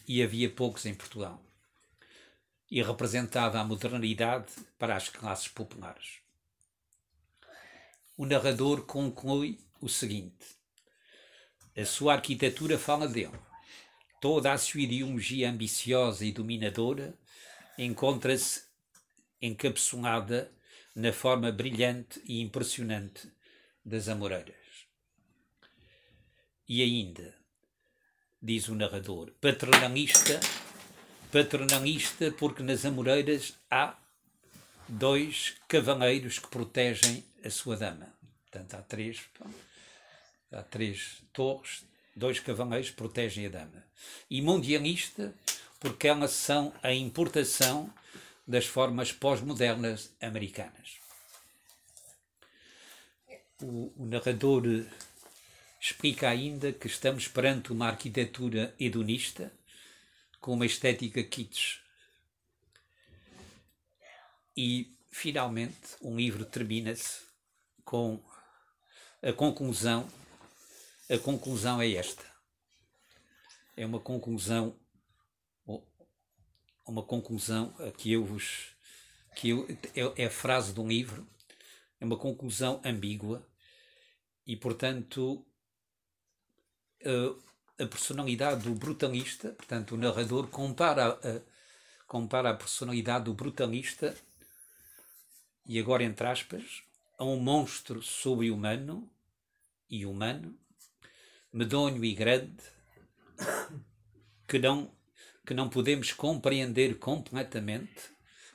e 0.07 0.23
havia 0.23 0.49
poucos 0.49 0.85
em 0.85 0.93
Portugal. 0.93 1.41
E 2.71 2.81
representava 2.81 3.59
a 3.59 3.65
modernidade 3.65 4.47
para 4.77 4.95
as 4.95 5.09
classes 5.09 5.49
populares. 5.49 6.19
O 8.15 8.25
narrador 8.25 8.83
conclui 8.83 9.59
o 9.81 9.89
seguinte: 9.89 10.55
a 11.75 11.83
sua 11.83 12.13
arquitetura 12.13 12.79
fala 12.79 13.09
dele. 13.09 13.48
Toda 14.19 14.51
a 14.51 14.57
sua 14.57 14.81
ambiciosa 15.49 16.25
e 16.25 16.31
dominadora 16.31 17.13
encontra-se 17.77 18.63
encapsulada 19.41 20.51
na 20.93 21.13
forma 21.13 21.51
brilhante 21.51 22.21
e 22.25 22.41
impressionante 22.41 23.31
das 23.85 24.09
Amoreiras. 24.09 24.55
E 26.67 26.83
ainda, 26.83 27.33
diz 28.41 28.67
o 28.67 28.75
narrador, 28.75 29.31
paternalista, 29.39 30.39
paternalista 31.31 32.31
porque 32.33 32.61
nas 32.61 32.85
Amoreiras 32.85 33.57
há 33.71 33.97
dois 34.87 35.55
cavaleiros 35.67 36.39
que 36.39 36.47
protegem 36.49 37.23
a 37.43 37.49
sua 37.49 37.77
dama. 37.77 38.13
Portanto, 38.41 38.73
há 38.73 38.81
três, 38.81 39.21
há 40.51 40.63
três 40.63 41.21
torres, 41.31 41.85
dois 42.19 42.39
cavaleiros 42.39 42.91
protegem 42.91 43.47
a 43.47 43.49
dama. 43.49 43.83
E 44.29 44.41
mundialista 44.41 45.33
porque 45.79 46.07
elas 46.07 46.31
são 46.31 46.73
a 46.83 46.93
importação 46.93 47.91
das 48.45 48.65
formas 48.65 49.11
pós-modernas 49.11 50.11
americanas. 50.21 50.99
O, 53.61 53.93
o, 53.97 54.05
narrador 54.05 54.63
explica 55.79 56.29
ainda 56.29 56.71
que 56.71 56.87
estamos 56.87 57.27
perante 57.27 57.71
uma 57.71 57.87
arquitetura 57.87 58.73
hedonista 58.79 59.51
com 60.41 60.53
uma 60.53 60.65
estética 60.65 61.21
kitsch. 61.23 61.79
E, 64.55 64.91
finalmente, 65.11 65.95
um 66.01 66.15
livro 66.15 66.43
termina-se 66.43 67.21
com 67.85 68.21
a 69.21 69.31
conclusão. 69.31 70.07
A 71.09 71.17
conclusão 71.17 71.81
é 71.81 71.91
esta. 71.91 72.25
É 73.75 73.85
uma 73.85 73.99
conclusão 73.99 74.77
uma 76.89 77.03
conclusão 77.03 77.73
que 77.97 78.11
eu 78.11 78.25
vos. 78.25 78.75
que 79.35 79.49
eu, 79.49 79.67
é, 79.95 80.23
é 80.23 80.25
a 80.25 80.31
frase 80.31 80.73
de 80.73 80.79
um 80.79 80.87
livro, 80.87 81.27
é 81.99 82.05
uma 82.05 82.17
conclusão 82.17 82.81
ambígua 82.83 83.47
e, 84.45 84.55
portanto, 84.55 85.45
a, 87.05 87.83
a 87.83 87.87
personalidade 87.87 88.63
do 88.63 88.73
brutalista, 88.73 89.49
portanto, 89.51 89.93
o 89.93 89.97
narrador 89.97 90.47
compara 90.47 91.13
a, 91.13 91.41
compara 92.07 92.49
a 92.49 92.55
personalidade 92.55 93.25
do 93.25 93.33
brutalista, 93.33 94.15
e 95.65 95.77
agora 95.77 96.03
entre 96.03 96.25
aspas, 96.25 96.83
a 97.19 97.23
um 97.23 97.39
monstro 97.39 98.01
sobre-humano 98.01 99.07
e 99.87 100.05
humano, 100.07 100.57
medonho 101.51 102.03
e 102.03 102.13
grande, 102.13 102.63
que 104.47 104.59
não 104.59 104.97
que 105.45 105.53
não 105.55 105.67
podemos 105.67 106.13
compreender 106.13 106.99
completamente, 106.99 108.11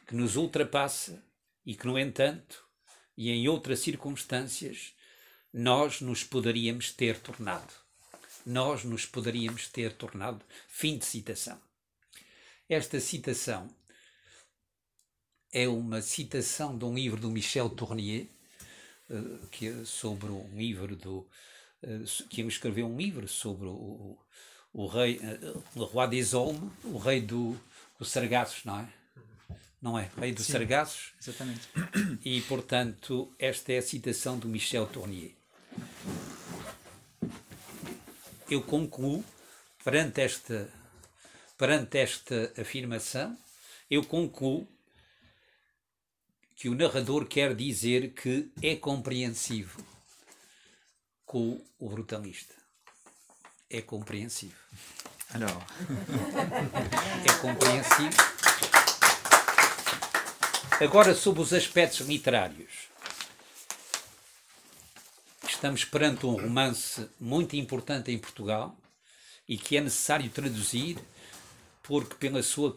que 0.07 0.15
nos 0.15 0.37
ultrapassa 0.37 1.21
e 1.67 1.75
que, 1.75 1.89
no 1.89 1.99
entanto, 1.99 2.65
e 3.17 3.33
em 3.33 3.49
outras 3.49 3.81
circunstâncias, 3.81 4.95
nós 5.53 6.01
nos 6.01 6.23
poderíamos 6.23 6.93
ter 6.93 7.19
tornado. 7.19 7.75
Nós 8.47 8.85
nos 8.85 9.07
poderíamos 9.07 9.67
ter 9.69 9.93
tornado. 9.95 10.45
Fim 10.69 10.97
de 10.97 11.05
citação. 11.05 11.61
Esta 12.69 13.01
citação 13.01 13.69
é 15.53 15.67
uma 15.67 16.01
citação 16.01 16.79
de 16.79 16.85
um 16.85 16.95
livro 16.95 17.21
do 17.21 17.31
Michel 17.31 17.71
Tournier, 17.71 18.29
eh, 19.11 19.47
que 19.51 19.67
é 19.67 19.85
sobre 19.85 20.31
um 20.31 20.57
livro 20.57 20.95
do 20.95 21.29
que 22.29 22.40
ele 22.40 22.49
escreveu 22.49 22.87
um 22.87 22.97
livro 22.97 23.29
sobre 23.29 23.66
o, 23.66 24.18
o 24.73 24.87
rei, 24.87 25.20
eh, 25.23 25.55
o 25.77 25.85
roi 25.85 26.09
des 26.09 26.35
Olmes, 26.35 26.70
o 26.85 26.99
rei 26.99 27.20
do, 27.20 27.59
do 27.99 28.05
Sargassos, 28.05 28.64
não 28.64 28.81
é? 28.81 28.88
Não 29.81 29.99
é? 29.99 30.11
Rei 30.18 30.33
dos 30.33 30.47
Sargassos. 30.47 31.12
Exatamente. 31.20 31.68
E, 32.25 32.40
portanto, 32.42 33.33
esta 33.38 33.73
é 33.73 33.79
a 33.79 33.83
citação 33.83 34.38
do 34.38 34.49
Michel 34.49 34.87
Tournier. 34.87 35.33
Eu 38.51 38.62
concluo, 38.62 39.25
perante 39.85 40.20
esta, 40.20 40.68
perante 41.57 41.99
esta 41.99 42.53
afirmação, 42.59 43.37
eu 43.90 44.03
concluo 44.05 44.66
que 46.57 46.68
o 46.68 46.75
narrador 46.75 47.27
quer 47.27 47.55
dizer 47.55 48.14
que 48.14 48.51
é 48.62 48.75
compreensivo 48.75 49.94
com 51.35 51.61
o 51.81 51.88
brutalista 51.88 52.55
é 53.68 53.83
compreensível. 53.83 54.57
Alors. 55.31 55.66
É 57.29 57.33
compreensível. 57.40 58.25
Agora, 60.81 61.12
sobre 61.12 61.42
os 61.42 61.53
aspectos 61.53 62.07
literários. 62.07 62.88
Estamos 65.44 65.85
perante 65.85 66.25
um 66.25 66.40
romance 66.40 67.11
muito 67.18 67.57
importante 67.57 68.12
em 68.12 68.18
Portugal 68.18 68.77
e 69.49 69.59
que 69.59 69.77
é 69.77 69.81
necessário 69.81 70.31
traduzir 70.31 71.01
porque 71.83 72.14
pela 72.14 72.44
sua, 72.44 72.73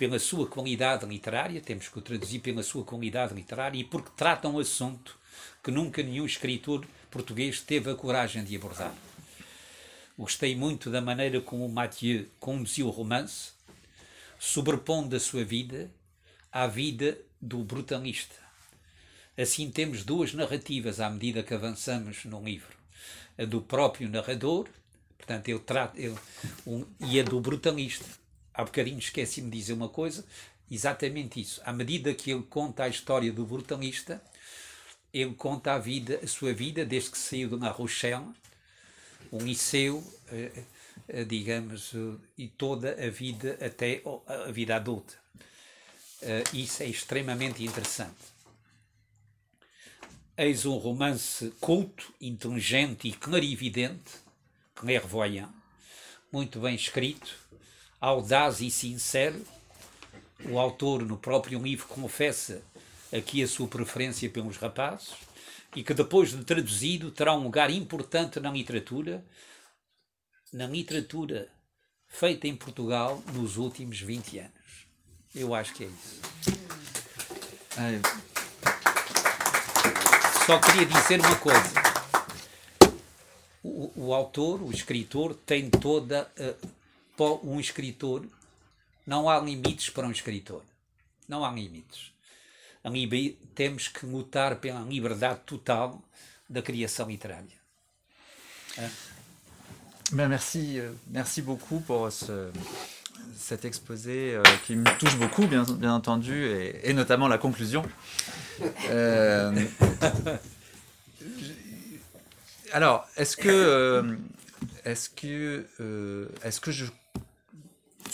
pela 0.00 0.18
sua 0.18 0.46
qualidade 0.46 1.04
literária, 1.04 1.60
temos 1.60 1.90
que 1.90 1.98
o 1.98 2.00
traduzir 2.00 2.38
pela 2.38 2.62
sua 2.62 2.82
qualidade 2.82 3.34
literária 3.34 3.78
e 3.78 3.84
porque 3.84 4.08
trata 4.16 4.48
um 4.48 4.58
assunto 4.58 5.14
que 5.62 5.70
nunca 5.70 6.02
nenhum 6.02 6.24
escritor 6.24 6.86
português 7.10 7.60
teve 7.60 7.90
a 7.90 7.94
coragem 7.94 8.42
de 8.42 8.56
abordar. 8.56 8.94
Gostei 10.16 10.56
muito 10.56 10.88
da 10.88 11.02
maneira 11.02 11.38
como 11.42 11.68
Mathieu 11.68 12.26
conduziu 12.38 12.86
o 12.86 12.90
romance, 12.90 13.50
sobrepondo 14.38 15.14
a 15.14 15.20
sua 15.20 15.44
vida 15.44 15.90
à 16.50 16.66
vida 16.66 17.18
do 17.38 17.58
brutalista. 17.58 18.36
Assim 19.36 19.70
temos 19.70 20.02
duas 20.02 20.32
narrativas 20.32 20.98
à 20.98 21.10
medida 21.10 21.42
que 21.42 21.52
avançamos 21.52 22.24
no 22.24 22.42
livro. 22.42 22.74
A 23.36 23.44
do 23.44 23.60
próprio 23.60 24.08
narrador, 24.08 24.66
portanto, 25.18 25.48
ele 25.48 25.58
trata, 25.58 26.00
ele, 26.00 26.16
um, 26.66 26.86
e 27.00 27.20
a 27.20 27.22
do 27.22 27.38
brutalista. 27.38 28.18
Há 28.52 28.64
bocadinho 28.64 28.98
esqueci-me 28.98 29.50
de 29.50 29.58
dizer 29.58 29.72
uma 29.72 29.88
coisa, 29.88 30.24
exatamente 30.70 31.40
isso. 31.40 31.60
À 31.64 31.72
medida 31.72 32.12
que 32.14 32.30
ele 32.30 32.42
conta 32.42 32.84
a 32.84 32.88
história 32.88 33.32
do 33.32 33.44
brutalista, 33.44 34.22
ele 35.12 35.34
conta 35.34 35.74
a 35.74 35.78
vida, 35.78 36.20
a 36.22 36.26
sua 36.26 36.52
vida 36.52 36.84
desde 36.84 37.10
que 37.10 37.18
saiu 37.18 37.48
de 37.48 37.56
La 37.56 37.70
Rochelle 37.70 38.26
um 39.32 39.38
liceu, 39.38 40.02
eh, 40.32 40.64
eh, 41.08 41.24
digamos, 41.24 41.92
eh, 41.94 42.16
e 42.36 42.48
toda 42.48 42.92
a 42.92 43.10
vida 43.10 43.58
até 43.64 44.02
a 44.26 44.50
vida 44.50 44.76
adulta. 44.76 45.14
Isso 46.52 46.82
é 46.82 46.86
extremamente 46.86 47.64
interessante. 47.64 48.18
Eis 50.36 50.66
um 50.66 50.76
romance 50.76 51.50
culto, 51.60 52.12
inteligente 52.20 53.08
e 53.08 53.12
clarividente, 53.12 54.18
clairvoyant, 54.74 55.50
muito 56.30 56.60
bem 56.60 56.74
escrito, 56.74 57.34
audaz 58.00 58.60
e 58.60 58.70
sincero. 58.70 59.44
O 60.48 60.58
autor, 60.58 61.02
no 61.04 61.18
próprio 61.18 61.60
livro, 61.60 61.86
confessa 61.86 62.62
aqui 63.12 63.42
a 63.42 63.48
sua 63.48 63.68
preferência 63.68 64.30
pelos 64.30 64.56
rapazes 64.56 65.12
e 65.76 65.82
que 65.82 65.92
depois 65.92 66.30
de 66.30 66.44
traduzido 66.44 67.10
terá 67.10 67.34
um 67.34 67.42
lugar 67.42 67.70
importante 67.70 68.40
na 68.40 68.50
literatura, 68.50 69.24
na 70.52 70.66
literatura 70.66 71.48
feita 72.08 72.48
em 72.48 72.56
Portugal 72.56 73.22
nos 73.34 73.56
últimos 73.56 74.00
20 74.00 74.38
anos. 74.38 74.86
Eu 75.34 75.54
acho 75.54 75.74
que 75.74 75.84
é 75.84 75.86
isso. 75.86 76.20
Ai. 77.76 78.00
Só 80.46 80.58
queria 80.58 80.86
dizer 80.86 81.20
uma 81.20 81.36
coisa. 81.36 81.90
O, 83.62 84.06
o 84.08 84.14
autor, 84.14 84.62
o 84.62 84.72
escritor, 84.72 85.34
tem 85.34 85.70
toda. 85.70 86.28
Uh, 86.36 86.79
um 87.24 87.60
escritor. 87.60 88.26
Não 89.06 89.28
há 89.28 89.38
limites 89.40 89.90
para 89.90 90.06
um 90.06 90.10
escritor. 90.10 90.62
Não 91.28 91.44
há 91.44 91.50
limites 91.50 92.10
temos 93.54 93.88
que 93.88 94.06
lutar 94.06 94.56
pela 94.56 94.80
liberdade 94.80 95.40
total 95.44 96.02
da 96.48 96.62
criação 96.62 97.08
littéraire. 97.08 97.60
Ben 100.12 100.28
merci, 100.28 100.78
euh, 100.78 100.92
merci 101.08 101.42
beaucoup 101.42 101.80
pour 101.80 102.10
ce, 102.10 102.50
cet 103.36 103.64
exposé 103.64 104.40
qui 104.66 104.74
me 104.74 104.90
touche 104.98 105.16
beaucoup, 105.16 105.46
bien, 105.46 105.62
bien 105.62 105.94
entendu, 105.94 106.46
et, 106.82 106.92
notamment 106.92 107.28
la 107.28 107.38
conclusion. 107.38 107.84
alors, 112.72 113.06
est-ce 113.16 113.36
que, 113.36 114.18
est-ce 114.84 115.10
que, 115.10 115.66
est-ce 116.42 116.60
que 116.60 116.72
je 116.72 116.86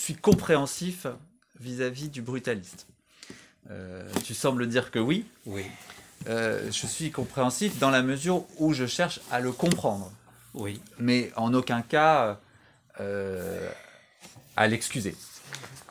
suis 0.07 0.17
compréhensif 0.17 1.07
vis-à-vis 1.61 2.09
du 2.09 2.23
brutaliste 2.23 2.87
Tu 4.25 4.35
sembles 4.35 4.69
dire 4.69 4.91
que 4.91 4.99
oui. 4.99 5.27
Oui. 5.45 5.65
je 6.27 6.87
suis 6.87 7.11
compréhensif 7.11 7.79
dans 7.79 7.91
la 7.91 8.03
mesure 8.03 8.45
où 8.59 8.73
je 8.73 8.87
cherche 8.87 9.21
à 9.31 9.41
le 9.41 9.53
comprendre. 9.53 10.13
Oui. 10.55 10.81
Mais 10.99 11.33
en 11.37 11.53
aucun 11.55 11.83
cas 11.83 12.39
euh, 13.01 13.69
à 14.57 14.69
l'excuser. 14.69 15.15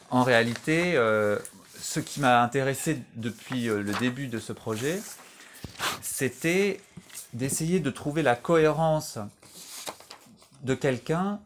En 0.10 0.24
réalité, 0.24 0.96
euh, 0.96 1.38
ce 1.80 2.00
qui 2.00 2.20
m'a 2.20 2.42
intéressé 2.42 3.00
depuis 3.16 3.70
euh, 3.70 3.84
le 3.84 3.94
début 3.94 4.28
de 4.28 4.40
ce 4.40 4.54
projet, 4.54 5.00
c'était 6.02 6.82
d'essayer 7.34 7.80
de 7.80 7.92
trouver 7.92 8.24
la 8.24 8.36
cohérence 8.36 9.20
de 10.64 10.74
quelqu'un, 10.74 11.40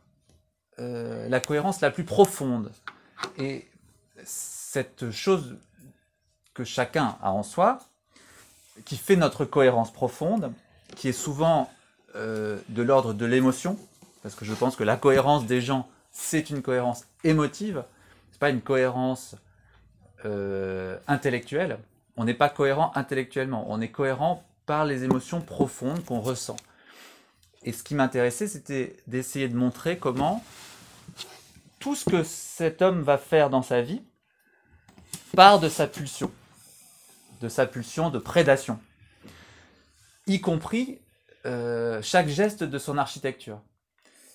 la 0.79 1.39
cohérence 1.39 1.81
la 1.81 1.91
plus 1.91 2.05
profonde. 2.05 2.71
Et 3.37 3.67
cette 4.23 5.11
chose 5.11 5.57
que 6.53 6.63
chacun 6.63 7.17
a 7.21 7.31
en 7.31 7.43
soi, 7.43 7.79
qui 8.85 8.95
fait 8.95 9.15
notre 9.15 9.45
cohérence 9.45 9.91
profonde, 9.91 10.53
qui 10.95 11.09
est 11.09 11.13
souvent 11.13 11.69
de 12.15 12.81
l'ordre 12.81 13.13
de 13.13 13.25
l'émotion, 13.25 13.77
parce 14.21 14.35
que 14.35 14.45
je 14.45 14.53
pense 14.53 14.75
que 14.75 14.83
la 14.83 14.97
cohérence 14.97 15.45
des 15.45 15.61
gens, 15.61 15.87
c'est 16.11 16.49
une 16.49 16.61
cohérence 16.61 17.05
émotive, 17.23 17.83
c'est 18.31 18.39
pas 18.39 18.49
une 18.49 18.61
cohérence 18.61 19.35
euh, 20.25 20.97
intellectuelle. 21.07 21.79
On 22.17 22.25
n'est 22.25 22.33
pas 22.33 22.49
cohérent 22.49 22.91
intellectuellement, 22.95 23.65
on 23.69 23.79
est 23.79 23.89
cohérent 23.89 24.43
par 24.65 24.85
les 24.85 25.03
émotions 25.03 25.41
profondes 25.41 26.03
qu'on 26.03 26.19
ressent. 26.19 26.57
Et 27.63 27.71
ce 27.71 27.83
qui 27.83 27.95
m'intéressait, 27.95 28.47
c'était 28.47 28.97
d'essayer 29.07 29.47
de 29.47 29.55
montrer 29.55 29.97
comment 29.97 30.43
tout 31.79 31.95
ce 31.95 32.09
que 32.09 32.23
cet 32.23 32.81
homme 32.81 33.01
va 33.01 33.17
faire 33.17 33.49
dans 33.49 33.61
sa 33.61 33.81
vie 33.81 34.01
part 35.35 35.59
de 35.59 35.69
sa 35.69 35.87
pulsion, 35.87 36.31
de 37.41 37.49
sa 37.49 37.65
pulsion 37.65 38.09
de 38.09 38.19
prédation, 38.19 38.79
y 40.27 40.41
compris 40.41 40.99
euh, 41.45 42.01
chaque 42.01 42.27
geste 42.27 42.63
de 42.63 42.77
son 42.77 42.97
architecture. 42.97 43.61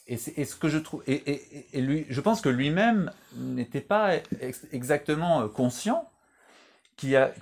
Et, 0.06 0.16
ce 0.18 0.54
que 0.54 0.68
je 0.68 0.76
trouve, 0.76 1.02
et, 1.06 1.80
lui, 1.80 2.04
je 2.10 2.20
pense 2.20 2.42
que 2.42 2.50
lui-même 2.50 3.10
n'était 3.36 3.80
pas 3.80 4.16
exactement 4.70 5.40
euh, 5.40 5.48
conscient 5.48 6.10
qu'il 6.96 7.16
a, 7.16 7.32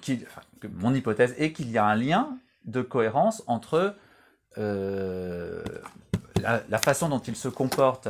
que 0.61 0.69
mon 0.69 0.95
hypothèse 0.95 1.35
est 1.39 1.53
qu'il 1.53 1.71
y 1.73 1.79
a 1.79 1.85
un 1.85 1.97
lien 1.97 2.39
de 2.65 2.81
cohérence 2.81 3.43
entre 3.49 3.97
euh, 4.59 5.65
la, 6.41 6.79
façon 6.79 7.09
dont 7.09 7.19
il 7.19 7.35
se 7.35 7.49
comporte 7.49 8.09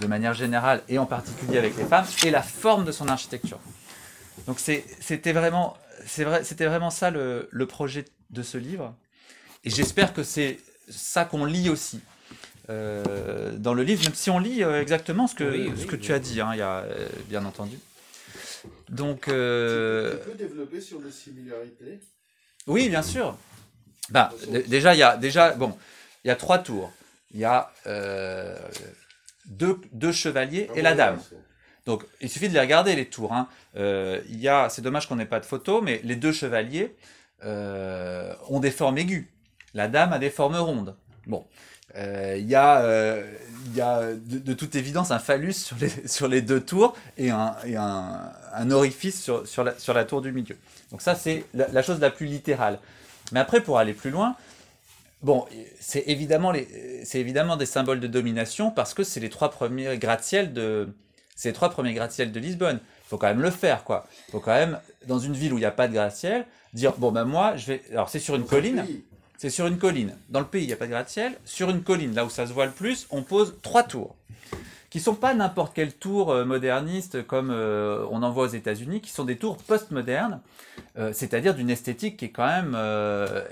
de 0.00 0.06
manière 0.06 0.34
générale 0.34 0.82
et 0.88 0.98
en 0.98 1.06
particulier 1.06 1.58
avec 1.58 1.76
les 1.76 1.84
femmes 1.84 2.06
et 2.24 2.30
la 2.30 2.42
forme 2.42 2.84
de 2.84 2.92
son 2.92 3.08
architecture. 3.08 3.58
Donc 4.46 4.58
c'était 4.58 5.32
vraiment, 5.32 5.76
vrai, 6.18 6.42
vraiment 6.42 6.90
ça 6.90 7.10
le, 7.10 7.48
le 7.50 7.66
projet 7.66 8.04
de 8.30 8.42
ce 8.42 8.58
livre. 8.58 8.94
Et 9.64 9.70
j'espère 9.70 10.12
que 10.14 10.22
c'est 10.22 10.58
ça 10.88 11.24
qu'on 11.24 11.44
lit 11.44 11.68
aussi. 11.68 12.00
Euh, 12.70 13.56
dans 13.56 13.74
le 13.74 13.82
livre, 13.82 14.04
même 14.04 14.14
si 14.14 14.30
on 14.30 14.38
lit 14.38 14.62
euh, 14.62 14.80
exactement 14.80 15.26
ce 15.26 15.34
que, 15.34 15.76
ce 15.76 15.86
que 15.86 15.96
tu 15.96 16.12
as 16.12 16.20
dit, 16.20 16.40
hein, 16.40 16.50
il 16.52 16.58
y 16.58 16.62
a, 16.62 16.80
euh, 16.80 17.08
bien 17.28 17.44
entendu. 17.44 17.76
Donc, 18.88 19.22
tu 19.22 19.30
peux 19.30 20.34
développer 20.38 20.80
sur 20.80 21.00
les 21.00 21.10
similarités 21.10 22.00
Oui, 22.66 22.88
bien 22.88 23.02
sûr. 23.02 23.36
Bah, 24.10 24.32
déjà, 24.68 24.94
il 24.94 24.98
y 24.98 25.02
a 25.02 25.16
déjà 25.16 25.52
bon, 25.52 25.76
il 26.24 26.28
y 26.28 26.30
a 26.30 26.36
trois 26.36 26.58
tours. 26.58 26.92
Il 27.32 27.40
y 27.40 27.44
a 27.44 27.72
deux, 29.50 29.80
deux, 29.92 30.12
chevaliers 30.12 30.70
et 30.74 30.82
la 30.82 30.94
dame. 30.94 31.18
Donc, 31.86 32.04
il 32.20 32.28
suffit 32.28 32.48
de 32.48 32.54
les 32.54 32.60
regarder 32.60 32.94
les 32.94 33.06
tours. 33.06 33.32
Hein. 33.32 33.48
il 33.74 34.40
y 34.40 34.48
a, 34.48 34.68
c'est 34.68 34.82
dommage 34.82 35.08
qu'on 35.08 35.16
n'ait 35.16 35.26
pas 35.26 35.40
de 35.40 35.46
photos, 35.46 35.82
mais 35.82 36.00
les 36.04 36.16
deux 36.16 36.32
chevaliers 36.32 36.96
ont 37.42 38.60
des 38.60 38.70
formes 38.70 38.98
aiguës. 38.98 39.26
La 39.74 39.88
dame 39.88 40.12
a 40.12 40.18
des 40.18 40.30
formes 40.30 40.56
rondes. 40.56 40.96
Bon, 41.26 41.46
euh, 41.96 42.36
il 42.38 42.46
y 42.46 42.54
a, 42.54 42.80
euh, 42.82 43.24
y 43.74 43.80
a 43.80 44.12
de, 44.14 44.52
toute 44.52 44.76
évidence 44.76 45.10
un 45.10 45.18
phallus 45.18 45.54
sur 45.54 45.76
les, 45.80 45.90
sur 46.08 46.28
les 46.28 46.40
deux 46.42 46.60
tours 46.60 46.96
et 47.18 47.30
un, 47.30 47.56
et 47.64 47.76
un, 47.76 48.32
un 48.52 48.70
orifice 48.70 49.20
sur, 49.20 49.46
sur, 49.46 49.64
la, 49.64 49.78
sur 49.78 49.94
la 49.94 50.04
tour 50.04 50.22
du 50.22 50.32
milieu. 50.32 50.56
Donc 50.90 51.02
ça, 51.02 51.14
c'est 51.14 51.44
la, 51.54 51.82
chose 51.82 52.00
la 52.00 52.10
plus 52.10 52.26
littérale. 52.26 52.78
Mais 53.32 53.40
après, 53.40 53.60
pour 53.60 53.78
aller 53.78 53.92
plus 53.92 54.10
loin, 54.10 54.36
bon, 55.22 55.46
c'est 55.78 56.04
évidemment, 56.06 56.52
les, 56.52 56.66
évidemment 57.14 57.56
des 57.56 57.66
symboles 57.66 58.00
de 58.00 58.06
domination 58.06 58.70
parce 58.70 58.94
que 58.94 59.04
c'est 59.04 59.20
les 59.20 59.30
trois 59.30 59.50
premiers 59.50 59.98
gratte-ciel 59.98 60.52
de, 60.52 60.88
c'est 61.36 61.50
les 61.50 61.54
trois 61.54 61.70
premiers 61.70 61.94
gratte-ciel 61.94 62.32
de 62.32 62.40
Lisbonne. 62.40 62.80
Il 63.06 63.08
faut 63.08 63.18
quand 63.18 63.28
même 63.28 63.42
le 63.42 63.50
faire, 63.50 63.84
quoi. 63.84 64.06
Il 64.28 64.32
faut 64.32 64.40
quand 64.40 64.54
même, 64.54 64.78
dans 65.06 65.18
une 65.18 65.34
ville 65.34 65.52
où 65.52 65.56
il 65.56 65.62
n'y 65.62 65.66
a 65.66 65.72
pas 65.72 65.88
de 65.88 65.94
gratte-ciel, 65.94 66.46
dire, 66.74 66.92
bon 66.96 67.10
ben 67.12 67.24
moi, 67.24 67.56
je 67.56 67.66
vais... 67.66 67.82
Alors 67.90 68.08
c'est 68.08 68.20
sur 68.20 68.36
une 68.36 68.46
colline 68.46 68.84
c'est 69.40 69.48
sur 69.48 69.66
une 69.66 69.78
colline. 69.78 70.18
Dans 70.28 70.40
le 70.40 70.46
pays, 70.46 70.64
il 70.64 70.66
n'y 70.66 70.74
a 70.74 70.76
pas 70.76 70.84
de 70.84 70.90
gratte-ciel. 70.90 71.32
Sur 71.46 71.70
une 71.70 71.82
colline, 71.82 72.14
là 72.14 72.26
où 72.26 72.28
ça 72.28 72.46
se 72.46 72.52
voit 72.52 72.66
le 72.66 72.72
plus, 72.72 73.06
on 73.08 73.22
pose 73.22 73.54
trois 73.62 73.82
tours. 73.82 74.14
Qui 74.90 75.00
sont 75.00 75.14
pas 75.14 75.32
n'importe 75.32 75.74
quelle 75.74 75.94
tour 75.94 76.30
euh, 76.30 76.44
moderniste 76.44 77.26
comme 77.26 77.48
euh, 77.50 78.04
on 78.10 78.22
en 78.22 78.30
voit 78.32 78.44
aux 78.44 78.48
États-Unis, 78.52 79.00
qui 79.00 79.10
sont 79.10 79.24
des 79.24 79.38
tours 79.38 79.56
postmodernes, 79.56 80.42
euh, 80.98 81.14
c'est-à-dire 81.14 81.54
d'une 81.54 81.70
esthétique 81.70 82.18
qui 82.18 82.26
est 82.26 82.30
quand 82.30 82.46
même 82.46 82.76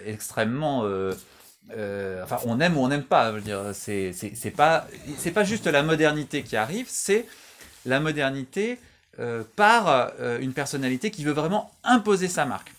extrêmement. 0.04 0.86
Enfin, 1.70 2.38
on 2.46 2.60
aime 2.60 2.76
ou 2.76 2.80
on 2.80 2.88
n'aime 2.88 3.04
pas. 3.04 3.34
C'est, 3.72 4.52
pas, 4.54 5.44
juste 5.44 5.66
la 5.66 5.82
modernité 5.82 6.42
qui 6.42 6.56
arrive, 6.56 6.86
c'est 6.88 7.26
la 7.86 8.00
modernité 8.00 8.78
par 9.56 10.12
une 10.40 10.52
personnalité 10.52 11.10
qui 11.10 11.24
veut 11.24 11.32
vraiment 11.32 11.72
imposer 11.84 12.28
sa 12.28 12.46
marque. 12.46 12.72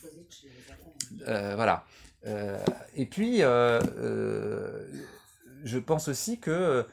voilà. 1.25 1.85
Euh, 2.27 2.57
et 2.95 3.05
puis, 3.05 3.41
euh, 3.41 3.81
euh, 3.97 4.87
je 5.63 5.79
pense 5.79 6.07
aussi 6.07 6.39
que 6.39 6.85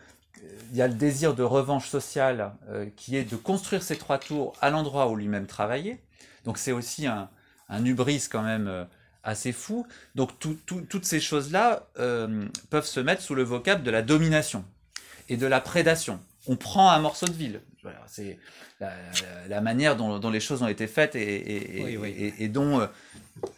il 0.70 0.76
y 0.76 0.82
a 0.82 0.87
le 0.87 0.94
désir 0.94 1.35
de 1.35 1.42
revanche 1.42 1.88
sociale 1.88 2.52
qui 2.94 3.16
est 3.16 3.24
de 3.24 3.37
construire 3.37 3.82
ces 3.82 3.96
trois 3.96 4.18
tours 4.18 4.52
à 4.61 4.70
l'endroit 4.70 5.09
où 5.09 5.16
lui-même 5.16 5.46
travaillait. 5.46 6.00
Donc 6.44 6.59
c'est 6.59 6.72
aussi 6.72 7.06
un, 7.06 7.28
un, 7.68 7.85
hubris 7.85 8.28
quand 8.30 8.42
même 8.42 8.87
assez 9.27 9.53
fou. 9.53 9.87
Donc 10.15 10.31
toutes 10.39 11.05
ces 11.05 11.21
choses-là 11.21 11.87
peuvent 12.71 12.87
se 12.87 13.01
mettre 13.01 13.23
sous 13.23 13.35
le 13.35 13.43
vocable 13.43 13.83
de 13.83 13.91
la 13.91 14.03
domination 14.03 14.65
et 15.29 15.37
de 15.37 15.47
la 15.47 15.61
prédation. 15.61 16.21
On 16.47 16.57
prend 16.57 16.91
un 16.91 17.01
morceau 17.01 17.27
de 17.27 17.33
ville. 17.33 17.61
C'est 18.07 18.39
la, 18.81 19.61
manière 19.61 19.97
dont, 19.97 20.31
les 20.31 20.41
choses 20.41 20.62
ont 20.62 20.69
été 20.69 20.87
faites 20.87 21.15
et, 21.15 22.43
et 22.43 22.49
dont 22.49 22.89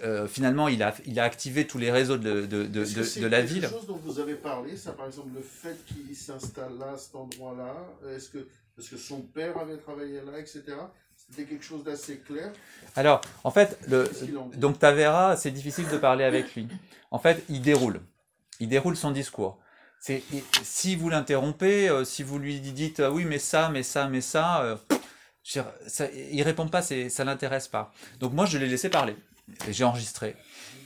euh, 0.03 0.27
finalement, 0.27 0.69
il 0.69 0.83
a, 0.83 0.95
il 1.07 1.21
a 1.21 1.25
activé 1.25 1.67
tous 1.67 1.79
les 1.79 1.91
réseaux 1.91 2.17
de, 2.17 2.47
de, 2.47 2.65
de, 2.65 3.21
de, 3.21 3.27
la 3.27 3.43
ville. 3.43 3.63
C'est 3.63 3.69
quelque 3.69 3.71
chose 3.71 3.87
dont 3.87 4.01
vous 4.03 4.19
avez 4.19 4.35
parlé, 4.35 4.77
ça 4.77 4.93
par 4.93 5.07
exemple 5.07 5.29
le 5.35 5.43
fait 5.43 5.77
qu'il 5.87 6.15
s'installe 6.17 6.79
là, 6.79 6.93
à 6.95 6.99
cet 6.99 7.15
endroit-là, 7.15 7.75
est-ce 8.15 8.29
que, 8.31 8.49
parce 8.77 8.89
que 8.89 8.97
son 8.97 9.21
père 9.21 9.57
avait 9.59 9.77
travaillé 9.77 10.21
là, 10.21 10.39
etc. 10.39 10.63
C'était 11.31 11.45
quelque 11.45 11.64
chose 11.64 11.85
d'assez 11.85 12.19
clair. 12.19 12.53
Alors, 12.97 13.21
en 13.45 13.51
fait, 13.51 13.79
le, 13.88 14.11
donc 14.57 14.79
Tavera, 14.79 15.37
c'est 15.37 15.51
difficile 15.51 15.88
de 15.88 15.99
parler 15.99 16.25
avec 16.25 16.55
lui. 16.55 16.69
En 17.11 17.19
fait, 17.19 17.45
il 17.49 17.61
déroule. 17.61 18.01
Il 18.61 18.69
déroule 18.69 18.97
son 18.97 19.11
discours. 19.11 19.59
C'est, 20.01 20.23
si 20.62 20.97
vous 20.97 21.09
l'interrompez, 21.09 21.88
euh, 21.88 22.05
si 22.05 22.23
vous 22.23 22.38
lui 22.38 22.61
dites 22.61 23.01
ah 23.01 23.11
oui, 23.11 23.25
mais 23.25 23.38
ça, 23.38 23.69
mais 23.69 23.83
ça, 23.83 24.09
mais 24.09 24.21
ça, 24.21 24.62
euh, 24.62 24.77
ça 25.43 26.07
il 26.31 26.43
répond 26.43 26.69
pas, 26.69 26.83
ça 26.83 27.25
l'intéresse 27.25 27.69
pas. 27.69 27.93
Donc 28.21 28.33
moi, 28.33 28.47
je 28.47 28.59
l'ai 28.59 28.69
laissé 28.69 28.88
parler 28.88 29.17
j'ai 29.71 29.85
enregistré. 29.85 30.37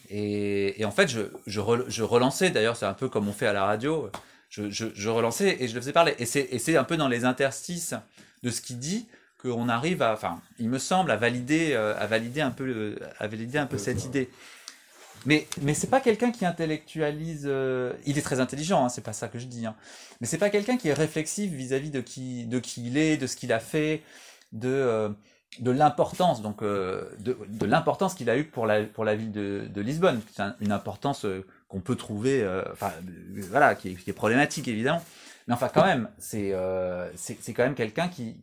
Et, 0.08 0.84
en 0.84 0.90
fait, 0.90 1.08
je, 1.08 1.22
je, 1.46 2.02
relançais, 2.02 2.50
d'ailleurs, 2.50 2.76
c'est 2.76 2.86
un 2.86 2.94
peu 2.94 3.08
comme 3.08 3.28
on 3.28 3.32
fait 3.32 3.46
à 3.46 3.52
la 3.52 3.64
radio, 3.64 4.10
je, 4.50 4.68
je 4.70 5.08
relançais 5.08 5.56
et 5.60 5.68
je 5.68 5.74
le 5.74 5.80
faisais 5.80 5.92
parler. 5.92 6.14
Et 6.18 6.26
c'est 6.26 6.76
un 6.76 6.84
peu 6.84 6.96
dans 6.96 7.08
les 7.08 7.24
interstices 7.24 7.94
de 8.42 8.50
ce 8.50 8.60
qu'il 8.60 8.78
dit 8.78 9.08
qu'on 9.42 9.68
arrive 9.68 10.02
à, 10.02 10.12
enfin, 10.12 10.40
il 10.58 10.68
me 10.68 10.78
semble, 10.78 11.10
à 11.10 11.16
valider, 11.16 11.72
euh, 11.72 11.94
à 11.98 12.06
valider 12.06 12.40
un 12.40 12.50
peu, 12.50 12.96
à 13.18 13.26
valider 13.26 13.58
un 13.58 13.66
peu 13.66 13.78
cette 13.78 14.04
idée. 14.04 14.30
Mais, 15.26 15.46
mais 15.60 15.74
c'est 15.74 15.88
pas 15.88 16.00
quelqu'un 16.00 16.32
qui 16.32 16.44
intellectualise. 16.44 17.44
Euh, 17.46 17.92
il 18.06 18.18
est 18.18 18.22
très 18.22 18.40
intelligent, 18.40 18.84
hein, 18.84 18.88
c'est 18.88 19.04
pas 19.04 19.12
ça 19.12 19.28
que 19.28 19.38
je 19.38 19.46
dis. 19.46 19.66
Hein, 19.66 19.74
mais 20.20 20.26
c'est 20.26 20.38
pas 20.38 20.50
quelqu'un 20.50 20.76
qui 20.76 20.88
est 20.88 20.94
réflexif 20.94 21.52
vis-à-vis 21.52 21.90
de 21.90 22.00
qui, 22.00 22.46
de 22.46 22.58
qui 22.58 22.86
il 22.86 22.96
est, 22.96 23.16
de 23.16 23.26
ce 23.26 23.36
qu'il 23.36 23.52
a 23.52 23.60
fait, 23.60 24.02
de. 24.52 24.68
Euh, 24.68 25.08
de 25.60 25.70
l'importance 25.70 26.40
donc 26.40 26.62
euh, 26.62 27.10
de, 27.18 27.36
de 27.46 27.66
l'importance 27.66 28.14
qu'il 28.14 28.30
a 28.30 28.38
eu 28.38 28.44
pour 28.44 28.66
la 28.66 28.84
pour 28.84 29.04
la 29.04 29.14
ville 29.14 29.32
de, 29.32 29.66
de 29.68 29.80
Lisbonne 29.80 30.20
c'est 30.34 30.42
une 30.60 30.72
importance 30.72 31.24
euh, 31.24 31.46
qu'on 31.68 31.80
peut 31.80 31.96
trouver 31.96 32.42
euh, 32.42 32.62
enfin 32.72 32.92
voilà 33.50 33.74
qui 33.74 33.90
est, 33.90 33.94
qui 33.94 34.08
est, 34.08 34.14
problématique 34.14 34.66
évidemment 34.66 35.02
mais 35.46 35.54
enfin 35.54 35.68
quand 35.68 35.84
même 35.84 36.08
c'est 36.18 36.54
c'est 37.16 37.52
quand 37.52 37.64
même 37.64 37.74
quelqu'un 37.74 38.08
qui 38.08 38.36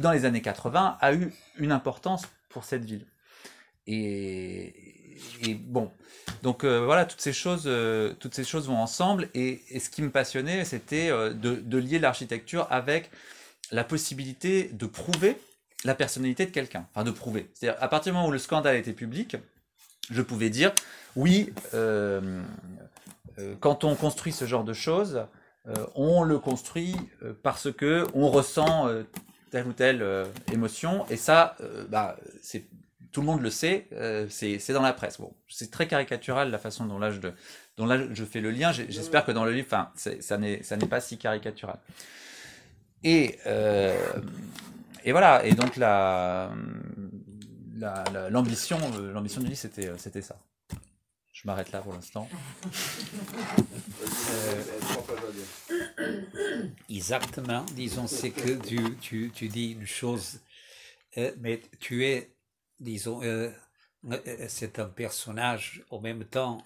dans 0.00 0.12
les 0.12 0.24
années 0.24 0.42
80 0.42 0.98
a 1.00 1.14
eu 1.14 1.32
une 1.58 1.72
importance 1.72 2.22
pour 2.48 2.64
cette 2.64 2.84
ville. 2.84 3.06
Et, 3.86 4.74
bon, 5.66 5.90
donc 6.42 6.64
euh, 6.64 6.84
voilà, 6.84 7.06
toutes 7.06 7.20
ces 7.20 7.32
choses, 7.32 7.64
euh, 7.66 8.12
toutes 8.20 8.34
ces 8.34 8.44
choses 8.44 8.68
vont 8.68 8.76
ensemble. 8.76 9.28
Et, 9.34 9.62
et 9.70 9.80
ce 9.80 9.88
qui 9.88 10.02
me 10.02 10.10
passionnait, 10.10 10.64
c'était 10.64 11.10
euh, 11.10 11.32
de, 11.32 11.54
de, 11.56 11.78
lier 11.78 11.98
l'architecture 11.98 12.66
avec 12.70 13.10
la 13.70 13.84
possibilité 13.84 14.70
de 14.72 14.86
prouver 14.86 15.38
la 15.84 15.94
personnalité 15.94 16.44
de 16.44 16.50
quelqu'un. 16.50 16.86
Enfin, 16.90 17.04
de 17.04 17.10
prouver. 17.10 17.48
C'est-à-dire, 17.54 17.82
à 17.82 17.88
partir 17.88 18.12
du 18.12 18.16
moment 18.16 18.28
où 18.28 18.32
le 18.32 18.38
scandale 18.38 18.76
était 18.76 18.92
public, 18.92 19.36
je 20.10 20.22
pouvais 20.22 20.50
dire, 20.50 20.72
oui, 21.16 21.52
quand 23.60 23.84
on 23.84 23.94
construit 23.94 24.32
ce 24.32 24.46
genre 24.46 24.64
de 24.64 24.72
choses, 24.72 25.26
on 25.94 26.22
le 26.24 26.38
construit 26.38 26.96
parce 27.42 27.70
que 27.70 28.06
on 28.14 28.30
ressent 28.30 28.88
telle 29.50 29.66
ou 29.66 29.72
telle 29.72 30.04
émotion. 30.52 31.06
Et 31.10 31.16
ça, 31.16 31.56
bah, 31.88 32.16
c'est 32.42 32.66
tout 33.12 33.20
le 33.20 33.26
monde 33.26 33.42
le 33.42 33.50
sait, 33.50 33.88
euh, 33.92 34.26
c'est 34.28 34.72
dans 34.72 34.82
la 34.82 34.92
presse. 34.92 35.18
Bon, 35.18 35.32
c'est 35.48 35.70
très 35.70 35.86
caricatural 35.86 36.50
la 36.50 36.58
façon 36.58 36.86
dont 36.86 36.98
là 36.98 37.10
je, 37.10 37.20
dont 37.76 37.86
là 37.86 37.98
je 38.12 38.24
fais 38.24 38.40
le 38.40 38.50
lien. 38.50 38.72
J'espère 38.72 39.24
que 39.24 39.32
dans 39.32 39.44
le 39.44 39.52
livre, 39.52 39.68
ça 39.96 40.38
n'est 40.38 40.86
pas 40.88 41.00
si 41.00 41.18
caricatural. 41.18 41.78
Et, 43.04 43.38
euh, 43.46 43.96
et 45.04 45.12
voilà, 45.12 45.44
et 45.44 45.52
donc 45.52 45.76
la 45.76 46.50
l'ambition 48.30 48.78
la, 48.78 49.12
l'ambition 49.12 49.40
du 49.40 49.48
livre, 49.48 49.58
c'était 49.58 50.22
ça. 50.22 50.38
Je 51.38 51.46
m'arrête 51.46 51.70
là 51.70 51.80
pour 51.80 51.92
l'instant. 51.92 52.28
Euh, 54.30 54.62
exactement, 56.90 57.64
disons, 57.74 58.08
c'est 58.08 58.30
que 58.30 58.54
tu, 58.66 58.96
tu, 59.00 59.30
tu, 59.32 59.48
dis 59.48 59.70
une 59.70 59.86
chose, 59.86 60.40
mais 61.16 61.62
tu 61.78 62.04
es 62.06 62.34
disons, 62.80 63.22
euh, 63.22 63.50
euh, 64.10 64.46
c'est 64.48 64.78
un 64.78 64.86
personnage 64.86 65.82
en 65.90 66.00
même 66.00 66.24
temps 66.24 66.58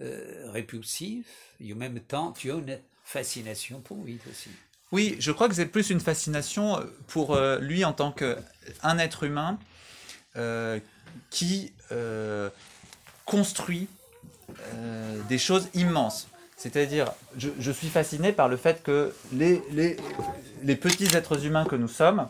euh, 0.00 0.50
répulsif 0.50 1.26
et 1.60 1.72
en 1.72 1.76
même 1.76 2.00
temps 2.00 2.32
tu 2.32 2.50
as 2.50 2.54
une 2.54 2.78
fascination 3.04 3.80
pour 3.80 4.04
lui 4.04 4.18
aussi. 4.30 4.50
Oui, 4.92 5.16
je 5.18 5.32
crois 5.32 5.48
que 5.48 5.54
c'est 5.54 5.66
plus 5.66 5.90
une 5.90 6.00
fascination 6.00 6.78
pour 7.08 7.36
lui 7.60 7.84
en 7.84 7.92
tant 7.92 8.12
qu'un 8.12 8.98
être 8.98 9.24
humain 9.24 9.58
qui 11.30 11.72
construit 13.24 13.88
des 15.28 15.38
choses 15.38 15.68
immenses. 15.74 16.28
C'est-à-dire, 16.56 17.12
je, 17.36 17.48
je, 17.58 17.70
suis 17.72 17.88
fasciné 17.88 18.32
par 18.32 18.48
le 18.48 18.56
fait 18.56 18.82
que 18.82 19.12
les, 19.32 19.62
les, 19.72 19.96
les 20.62 20.76
petits 20.76 21.14
êtres 21.16 21.44
humains 21.44 21.64
que 21.64 21.76
nous 21.76 21.88
sommes, 21.88 22.28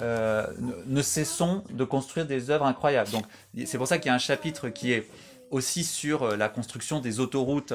euh, 0.00 0.46
ne 0.86 1.02
cessons 1.02 1.62
de 1.70 1.84
construire 1.84 2.24
des 2.24 2.50
œuvres 2.50 2.64
incroyables. 2.64 3.10
Donc 3.10 3.24
c'est 3.66 3.76
pour 3.76 3.86
ça 3.86 3.98
qu'il 3.98 4.06
y 4.06 4.12
a 4.12 4.14
un 4.14 4.18
chapitre 4.18 4.70
qui 4.70 4.92
est 4.92 5.06
aussi 5.50 5.84
sur 5.84 6.22
euh, 6.22 6.36
la 6.36 6.48
construction 6.48 7.00
des 7.00 7.20
autoroutes 7.20 7.74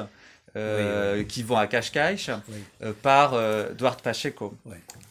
euh, 0.56 1.22
qui 1.22 1.44
vont 1.44 1.56
à 1.56 1.68
Cascais 1.68 2.16
par 3.02 3.38
Duarte 3.74 4.02
Pacheco. 4.02 4.56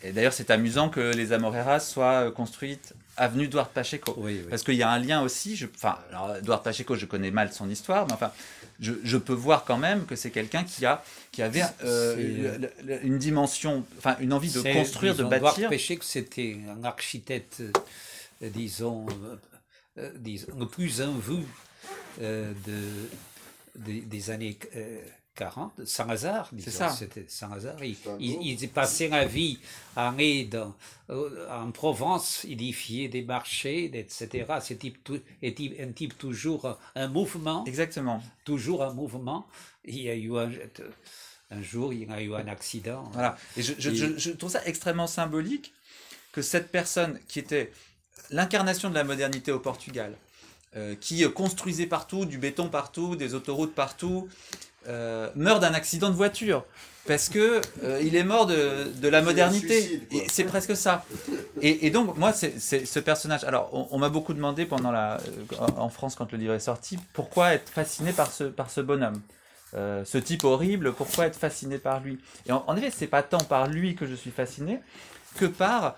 Et 0.02 0.12
d'ailleurs, 0.12 0.34
c'est 0.34 0.50
amusant 0.50 0.90
que 0.90 1.14
les 1.14 1.32
Amoreras 1.32 1.80
soient 1.80 2.32
construites 2.32 2.94
avenue 3.18 3.48
Duarte 3.48 3.72
Pacheco. 3.74 4.18
Parce 4.50 4.64
qu'il 4.64 4.76
y 4.76 4.84
a 4.84 4.90
un 4.90 5.00
lien 5.00 5.22
aussi. 5.22 5.56
Je, 5.56 5.68
enfin, 5.74 5.98
alors, 6.10 6.42
Duarte 6.42 6.64
Pacheco, 6.64 6.96
je 6.96 7.06
connais 7.06 7.32
mal 7.32 7.52
son 7.54 7.70
histoire, 7.70 8.06
mais 8.08 8.14
enfin, 8.14 8.32
je, 8.80 9.18
peux 9.18 9.34
voir 9.34 9.64
quand 9.66 9.78
même 9.78 10.06
que 10.06 10.16
c'est 10.16 10.32
quelqu'un 10.32 10.64
qui 10.64 10.86
a 10.86 11.04
qui 11.32 11.42
avait 11.42 11.64
euh, 11.84 12.58
une 13.04 13.18
dimension, 13.18 13.86
enfin 13.98 14.18
une 14.20 14.34
envie 14.34 14.52
de 14.52 14.62
construire, 14.62 15.16
de 15.16 15.24
bâtir. 15.24 15.70
que 15.70 16.06
c'était 16.06 16.58
un 16.70 16.84
architecte, 16.84 17.62
euh, 17.62 18.50
disons, 18.50 19.06
euh, 19.98 20.12
disons, 20.16 20.48
le 20.58 20.68
plus 20.68 21.02
en 21.02 21.14
vue 21.14 21.46
de, 22.20 22.54
des 23.76 24.30
années 24.30 24.58
40, 25.36 25.86
sans 25.86 26.08
hasard, 26.10 26.50
disons, 26.54 26.90
c'était 26.90 27.26
sans 27.28 27.52
hasard. 27.52 27.84
Il, 27.84 27.98
il, 28.20 28.62
il, 28.62 28.70
passait 28.70 29.10
la 29.10 29.26
vie 29.26 29.60
à 29.96 30.10
aller 30.10 30.46
dans, 30.46 30.74
en 31.10 31.72
Provence, 31.72 32.46
édifier 32.46 33.10
des 33.10 33.22
marchés, 33.22 33.92
etc. 33.94 34.46
C'est 34.62 34.78
type, 34.78 34.98
un 35.44 35.92
type 35.92 36.18
toujours 36.18 36.78
un 36.96 37.08
mouvement. 37.10 37.66
Exactement. 37.66 38.24
Toujours 38.46 38.84
un 38.84 38.94
mouvement. 38.94 39.46
Il 39.84 40.02
y 40.02 40.10
a 40.10 40.16
eu 40.16 40.38
un, 40.38 40.50
un 41.52 41.62
jour, 41.62 41.94
il 41.94 42.10
y 42.10 42.12
a 42.12 42.22
eu 42.22 42.34
un 42.34 42.48
accident. 42.48 43.10
Voilà. 43.14 43.38
Et 43.58 43.62
je, 43.62 43.74
je, 43.78 44.18
je, 44.18 44.32
trouve 44.32 44.52
ça 44.52 44.66
extrêmement 44.66 45.08
symbolique 45.08 45.74
que 46.32 46.42
cette 46.42 46.72
personne 46.72 47.20
qui 47.28 47.40
était 47.40 47.72
l'incarnation 48.30 48.90
de 48.90 48.96
la 48.96 49.04
modernité 49.04 49.52
au 49.52 49.60
Portugal, 49.60 50.18
euh, 50.76 50.96
qui 50.96 51.24
construisait 51.32 51.88
partout, 51.88 52.26
du 52.26 52.38
béton 52.38 52.70
partout, 52.70 53.16
des 53.16 53.34
autoroutes 53.34 53.74
partout, 53.74 54.28
euh, 54.88 55.30
meurt 55.36 55.62
d'un 55.62 55.74
accident 55.74 56.10
de 56.10 56.16
voiture 56.16 56.64
parce 57.08 57.30
que 57.30 57.62
euh, 57.84 58.02
il 58.04 58.16
est 58.16 58.24
mort 58.24 58.46
de, 58.48 58.92
de 59.00 59.08
la 59.08 59.22
modernité. 59.22 60.02
C'est 60.28 60.44
presque 60.44 60.76
ça. 60.76 61.06
Et, 61.62 61.86
et 61.86 61.90
donc 61.92 62.18
moi, 62.18 62.34
c'est 62.34 62.60
ce 62.60 63.00
personnage. 63.00 63.44
Alors, 63.44 63.70
on, 63.92 63.98
m'a 64.00 64.10
beaucoup 64.10 64.34
demandé 64.34 64.66
pendant 64.66 64.92
la, 64.92 65.18
euh, 65.18 65.68
en 65.78 65.90
France 65.90 66.16
quand 66.16 66.32
le 66.32 66.38
livre 66.38 66.54
est 66.54 66.60
sorti, 66.60 66.98
pourquoi 67.14 67.54
être 67.54 67.70
fasciné 67.70 68.12
par 68.12 68.32
ce 68.32 68.46
par 68.46 68.70
ce 68.70 68.82
bonhomme, 68.82 69.22
ce 69.74 70.18
type 70.18 70.44
horrible. 70.44 70.94
Pourquoi 70.94 71.28
être 71.28 71.38
fasciné 71.38 71.78
par 71.78 72.00
lui? 72.00 72.20
Et 72.48 72.52
en, 72.52 72.64
en 72.68 72.76
effet, 72.76 72.92
c'est 72.92 73.08
pas 73.08 73.24
tant 73.24 73.44
par 73.44 73.68
lui 73.68 73.96
que 73.96 74.06
je 74.06 74.16
suis 74.16 74.32
fasciné 74.32 74.80
que 75.36 75.46
par 75.46 75.96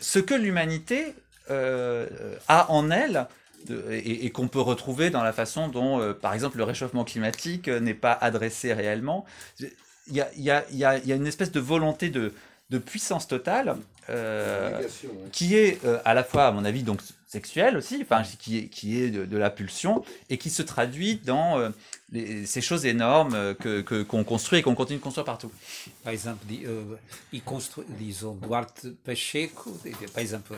ce 0.00 0.18
que 0.18 0.34
l'humanité 0.34 1.14
a 1.48 2.70
en 2.70 2.90
elle 2.90 3.26
et, 3.90 4.30
qu'on 4.30 4.48
peut 4.48 4.60
retrouver 4.60 5.10
dans 5.10 5.22
la 5.22 5.32
façon 5.32 5.68
dont, 5.68 6.00
euh, 6.00 6.12
par 6.12 6.34
exemple, 6.34 6.58
le 6.58 6.64
réchauffement 6.64 7.04
climatique 7.04 7.68
euh, 7.68 7.80
n'est 7.80 7.94
pas 7.94 8.12
adressé 8.12 8.72
réellement. 8.72 9.24
Il 9.60 10.16
y 10.16 10.20
a, 10.20 10.30
y, 10.36 10.50
a, 10.50 10.64
y 10.70 10.84
a, 10.84 11.14
une 11.14 11.26
espèce 11.26 11.50
de 11.50 11.60
volonté 11.60 12.10
de, 12.10 12.32
de 12.70 12.78
puissance 12.78 13.26
totale 13.26 13.76
euh, 14.10 14.82
qui 15.32 15.56
est 15.56 15.80
à 16.04 16.12
la 16.12 16.24
fois, 16.24 16.46
à 16.46 16.50
mon 16.50 16.64
avis, 16.64 16.82
donc 16.82 17.00
sexuelle 17.26 17.76
aussi, 17.76 18.00
enfin, 18.02 18.22
qui 18.38 18.58
est, 18.58 18.68
qui 18.68 19.00
est 19.00 19.10
de, 19.10 19.36
la 19.36 19.48
pulsion 19.48 20.04
et 20.28 20.36
qui 20.36 20.50
se 20.50 20.62
traduit 20.62 21.16
dans 21.16 21.72
ces 22.12 22.60
choses 22.60 22.84
énormes 22.84 23.54
que 23.54 24.02
qu'on 24.02 24.24
construit 24.24 24.58
et 24.58 24.62
qu'on 24.62 24.74
continue 24.74 24.98
de 24.98 25.02
construire 25.02 25.24
partout. 25.24 25.50
Par 26.04 26.12
exemple, 26.12 26.44
il 27.32 27.42
construit, 27.42 27.86
disons, 27.98 28.34
Duarte 28.34 28.88
Pacheco, 29.04 29.74
par 30.12 30.20
exemple, 30.20 30.54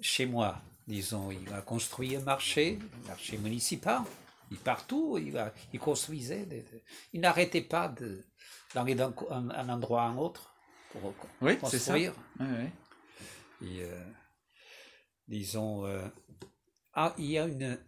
chez 0.00 0.26
moi, 0.26 0.62
disons, 0.86 1.30
il 1.30 1.52
a 1.52 1.62
construit 1.62 2.16
un 2.16 2.20
marché, 2.20 2.78
un 3.04 3.08
marché 3.08 3.38
municipal, 3.38 4.02
il 4.50 4.58
partout, 4.58 5.18
il, 5.18 5.36
a, 5.36 5.52
il 5.72 5.80
construisait, 5.80 6.46
il 7.12 7.20
n'arrêtait 7.20 7.62
pas 7.62 7.92
d'aller 8.74 8.94
d'un 8.94 9.14
un, 9.30 9.68
endroit 9.68 10.02
à 10.02 10.06
un 10.06 10.16
autre 10.16 10.54
pour 10.90 11.14
oui, 11.40 11.58
construire. 11.58 12.12
Ça. 12.12 12.44
Oui, 12.44 12.46
oui. 13.60 13.68
Et, 13.68 13.82
euh, 13.84 14.04
disons, 15.26 15.86
euh, 15.86 16.06
ah, 16.92 17.14
il 17.18 17.26
y 17.26 17.38
a 17.38 17.46
une, 17.46 17.78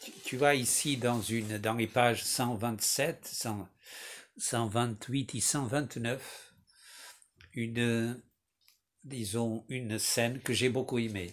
tu, 0.00 0.12
tu, 0.24 0.36
vois 0.36 0.54
ici 0.54 0.96
dans 0.96 1.20
une, 1.20 1.58
dans 1.58 1.74
les 1.74 1.86
pages 1.86 2.24
127, 2.24 3.26
100, 3.26 3.68
128 4.38 5.34
et 5.34 5.40
129, 5.40 6.54
une 7.52 8.22
disons, 9.04 9.64
une 9.68 9.98
scène 9.98 10.40
que 10.40 10.52
j'ai 10.52 10.68
beaucoup 10.68 10.98
aimée. 10.98 11.32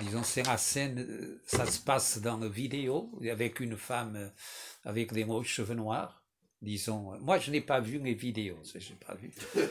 Disons, 0.00 0.22
c'est 0.22 0.46
la 0.46 0.58
scène, 0.58 0.98
euh, 0.98 1.40
ça 1.46 1.64
se 1.66 1.80
passe 1.80 2.18
dans 2.18 2.36
la 2.36 2.48
vidéo, 2.48 3.10
avec 3.30 3.60
une 3.60 3.76
femme 3.76 4.16
euh, 4.16 4.28
avec 4.84 5.12
des 5.12 5.24
mots 5.24 5.42
cheveux 5.42 5.74
noirs. 5.74 6.22
Disons, 6.60 7.12
euh, 7.14 7.16
moi 7.20 7.38
je 7.38 7.50
n'ai 7.50 7.62
pas 7.62 7.80
vu 7.80 7.98
les 7.98 8.12
vidéos, 8.12 8.58
j'ai 8.74 8.94
pas 8.94 9.14
vu. 9.14 9.30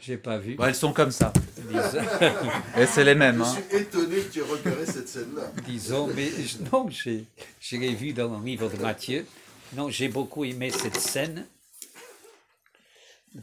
J'ai 0.00 0.16
pas 0.16 0.38
vu. 0.38 0.56
elles 0.64 0.74
sont 0.74 0.92
comme 0.92 1.10
ça. 1.10 1.32
Et 2.78 2.86
c'est 2.86 3.04
les 3.04 3.14
mêmes. 3.14 3.38
Je 3.38 3.42
hein. 3.42 3.62
suis 3.68 3.76
étonné 3.76 4.16
que 4.16 4.32
tu 4.32 4.38
aies 4.40 4.42
repéré 4.42 4.86
cette 4.86 5.08
scène-là. 5.08 5.52
Disons, 5.66 6.08
mais 6.14 6.30
non, 6.72 6.88
je 6.88 7.76
l'ai 7.76 7.94
vu 7.94 8.12
dans 8.12 8.38
le 8.38 8.44
livre 8.44 8.68
de 8.68 8.76
Matthieu. 8.80 9.26
Non, 9.74 9.88
j'ai 9.90 10.08
beaucoup 10.08 10.44
aimé 10.44 10.70
cette 10.70 10.96
scène 10.96 11.46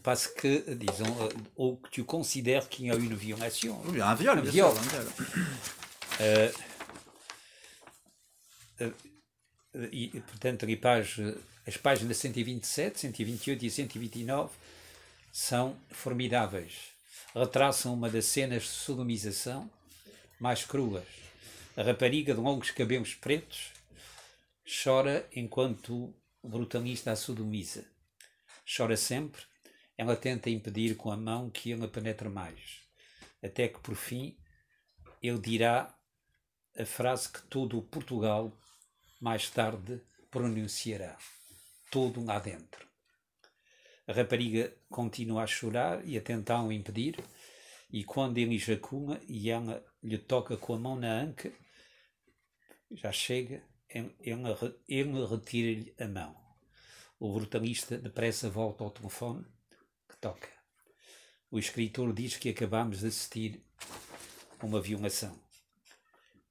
parce 0.03 0.27
que, 0.27 0.73
disons, 0.73 1.31
euh, 1.59 1.75
tu 1.91 2.03
considères 2.03 2.69
qu'il 2.69 2.85
y 2.85 2.91
a 2.91 2.95
une 2.95 3.15
violation. 3.15 3.81
Oui, 3.85 4.01
un 4.01 4.15
viol, 4.15 4.37
un 4.37 4.41
viol. 4.41 4.73
Euh, 6.21 6.51
euh, 8.81 8.91
portanto, 10.27 10.65
les 10.65 10.75
pages, 10.75 11.21
as 11.65 11.77
páginas 11.77 12.13
127, 12.13 12.99
128 12.99 13.63
e 13.63 13.69
129 13.69 14.51
são 15.31 15.75
formidáveis. 15.91 16.73
Retraçam 17.35 17.93
uma 17.93 18.09
das 18.09 18.25
cenas 18.25 18.63
de 18.63 18.69
sodomização 18.69 19.69
mais 20.39 20.65
cruas. 20.65 21.05
A 21.77 21.83
rapariga 21.83 22.33
de 22.33 22.39
longos 22.39 22.71
cabelos 22.71 23.13
pretos 23.13 23.71
chora 24.83 25.27
enquanto 25.35 26.13
o 26.43 26.49
brutalista 26.49 27.11
a 27.11 27.15
sodomiza. 27.15 27.85
Chora 28.65 28.97
sempre 28.97 29.41
ela 29.99 30.15
tenta 30.15 30.49
impedir 30.49 30.95
com 30.95 31.11
a 31.11 31.17
mão 31.17 31.49
que 31.49 31.71
ele 31.71 31.85
penetre 31.85 32.29
mais. 32.29 32.79
Até 33.43 33.67
que, 33.67 33.81
por 33.81 33.95
fim, 33.95 34.37
ele 35.21 35.37
dirá 35.37 35.93
a 36.79 36.85
frase 36.85 37.29
que 37.29 37.41
todo 37.41 37.81
Portugal 37.81 38.57
mais 39.19 39.49
tarde 39.49 40.01
pronunciará: 40.31 41.17
todo 41.91 42.23
lá 42.23 42.39
dentro. 42.39 42.87
A 44.07 44.13
rapariga 44.13 44.73
continua 44.89 45.43
a 45.43 45.47
chorar 45.47 46.07
e 46.07 46.17
a 46.17 46.21
tentar 46.21 46.63
o 46.63 46.71
impedir, 46.71 47.21
e 47.91 48.05
quando 48.05 48.37
ele 48.37 48.55
ejacula 48.55 49.19
e 49.27 49.49
ela 49.49 49.85
lhe 50.01 50.17
toca 50.17 50.55
com 50.55 50.75
a 50.75 50.79
mão 50.79 50.95
na 50.95 51.11
anca, 51.11 51.51
já 52.89 53.11
chega, 53.11 53.61
ele, 53.89 54.15
ele 54.87 55.25
retira-lhe 55.25 55.93
a 55.99 56.07
mão. 56.07 56.37
O 57.19 57.33
brutalista 57.33 57.97
depressa 57.97 58.49
volta 58.49 58.81
ao 58.81 58.91
telefone 58.91 59.45
toca. 60.19 60.49
O 61.51 61.57
escritor 61.57 62.13
diz 62.13 62.37
que 62.37 62.49
acabamos 62.49 62.99
de 62.99 63.07
assistir 63.07 63.63
a 64.59 64.65
uma 64.65 64.79
violação. 64.79 65.35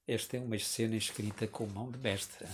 Esta 0.07 0.39
é 0.39 0.41
uma 0.41 0.59
cena 0.59 0.97
escrita 0.97 1.47
com 1.47 1.66
mão 1.66 1.91
de 1.91 1.99
mestre. 1.99 2.47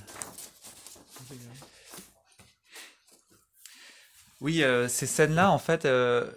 Oui, 4.41 4.63
euh, 4.63 4.89
ces 4.89 5.07
scènes-là, 5.07 5.51
en 5.51 5.59
fait, 5.59 5.85
euh, 5.85 6.31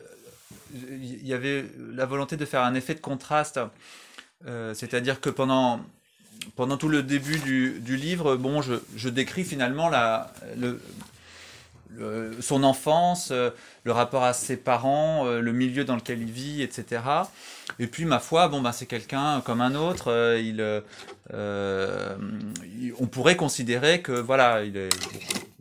il 0.73 1.27
y 1.27 1.33
avait 1.33 1.65
la 1.77 2.05
volonté 2.05 2.37
de 2.37 2.45
faire 2.45 2.61
un 2.61 2.73
effet 2.75 2.93
de 2.93 3.01
contraste. 3.01 3.59
Euh, 4.45 4.73
C'est-à-dire 4.73 5.19
que 5.19 5.29
pendant, 5.29 5.81
pendant 6.55 6.77
tout 6.77 6.87
le 6.87 7.03
début 7.03 7.39
du, 7.39 7.79
du 7.79 7.97
livre, 7.97 8.37
bon, 8.37 8.61
je, 8.61 8.75
je, 8.95 9.09
décris 9.09 9.43
finalement 9.43 9.89
la, 9.89 10.31
le, 10.55 10.79
son 12.41 12.63
enfance, 12.63 13.29
euh, 13.31 13.49
le 13.83 13.91
rapport 13.91 14.23
à 14.23 14.33
ses 14.33 14.57
parents, 14.57 15.25
euh, 15.25 15.41
le 15.41 15.51
milieu 15.51 15.83
dans 15.85 15.95
lequel 15.95 16.21
il 16.21 16.31
vit, 16.31 16.61
etc. 16.61 17.01
Et 17.79 17.87
puis, 17.87 18.05
ma 18.05 18.19
foi, 18.19 18.47
bon, 18.47 18.61
ben, 18.61 18.71
c'est 18.71 18.85
quelqu'un 18.85 19.41
comme 19.41 19.61
un 19.61 19.75
autre. 19.75 20.11
Euh, 20.11 20.39
il, 20.39 20.83
il, 22.79 22.93
on 22.99 23.07
pourrait 23.07 23.35
considérer 23.35 24.01
que, 24.01 24.11
voilà, 24.11 24.63
il 24.63 24.77
est, 24.77 24.89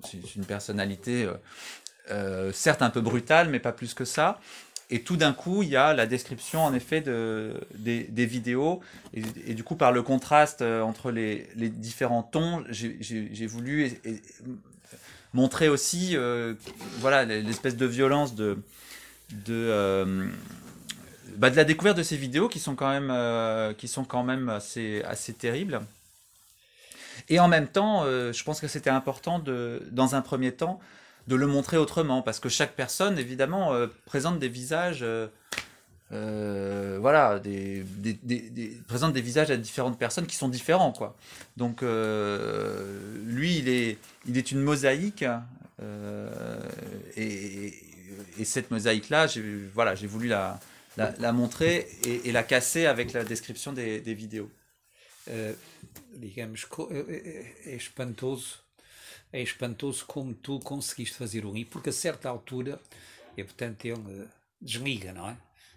c'est 0.05 0.37
une 0.37 0.45
personnalité, 0.45 1.29
certes 2.53 2.83
un 2.83 2.91
peu 2.91 3.01
brutale, 3.01 3.49
mais 3.49 3.59
pas 3.59 3.73
plus 3.73 3.95
que 3.95 4.05
ça. 4.05 4.39
Et 4.89 5.01
tout 5.03 5.17
d'un 5.17 5.33
coup, 5.33 5.65
il 5.65 5.71
y 5.71 5.77
a 5.77 5.93
la 5.95 6.07
description, 6.07 6.63
en 6.63 6.73
effet, 6.73 7.01
de, 7.01 7.55
des, 7.75 8.27
vidéos. 8.27 8.81
Et, 9.15 9.55
du 9.55 9.65
coup, 9.65 9.75
par 9.75 9.91
le 9.91 10.03
contraste 10.03 10.63
entre 10.63 11.11
les, 11.11 11.49
les 11.57 11.69
différents 11.69 12.23
tons, 12.23 12.63
j'ai 12.71 13.47
voulu 13.49 14.01
montrer 15.37 15.69
aussi, 15.69 16.17
euh, 16.17 16.55
voilà, 16.99 17.25
l'espèce 17.27 17.77
de 17.77 17.85
violence 17.85 18.33
euh, 18.41 20.29
bah, 21.37 21.51
de 21.51 21.57
la 21.57 21.65
découverte 21.65 21.99
de 21.99 22.03
ces 22.03 22.17
vidéos 22.17 22.49
qui 22.49 22.59
sont 22.59 22.75
quand 22.75 22.89
même, 22.89 23.11
euh, 23.11 23.75
qui 23.75 23.87
sont 23.87 24.05
quand 24.05 24.25
même 24.25 24.49
assez, 24.49 25.03
assez 25.03 25.35
terribles. 25.35 25.83
Et 27.29 27.39
en 27.39 27.49
même 27.49 27.69
temps, 27.69 28.05
je 28.05 28.45
pense 28.45 28.61
que 28.61 28.69
c'était 28.69 28.91
important 28.91 29.39
de, 29.39 29.83
dans 29.91 30.15
un 30.15 30.21
premier 30.21 30.53
temps, 30.53 30.81
de 31.29 31.35
le 31.35 31.47
montrer 31.47 31.77
autrement, 31.77 32.23
parce 32.23 32.41
que 32.41 32.49
chaque 32.49 32.75
personne, 32.77 33.19
évidemment, 33.19 33.73
présente 34.05 34.39
des 34.39 34.49
visages, 34.49 35.05
euh, 36.13 36.99
voilà, 37.01 37.41
des, 37.41 37.83
des, 37.83 38.13
des, 38.13 38.69
présente 38.87 39.13
des 39.13 39.21
visages 39.21 39.51
à 39.51 39.57
différentes 39.57 39.99
personnes 39.99 40.27
qui 40.27 40.37
sont 40.37 40.49
différents, 40.49 40.93
quoi. 40.93 41.17
Donc, 41.57 41.83
euh, 41.83 43.19
lui, 43.25 43.59
il 43.59 43.69
est, 43.69 43.99
il 44.27 44.39
une 44.53 44.61
mosaïque, 44.61 45.25
euh, 45.83 46.61
et, 47.17 47.75
et, 48.39 48.45
cette 48.45 48.71
mosaïque-là, 48.71 49.27
j'ai, 49.27 49.43
voilà, 49.75 49.95
voulu 49.95 50.29
la, 50.29 50.61
montrer 51.33 51.89
et, 52.05 52.31
la 52.31 52.45
casser 52.45 52.87
avec 52.87 53.13
la 53.13 53.25
description 53.25 53.73
des, 53.73 54.01
vidéos. 54.15 54.51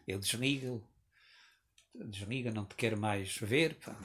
Ele 0.10 0.18
desliga, 0.18 0.82
desliga, 1.93 2.49
não 2.49 2.66
te 2.66 2.74
quer 2.74 2.97
mais 2.97 3.38
ver, 3.38 3.76
pá, 3.76 3.95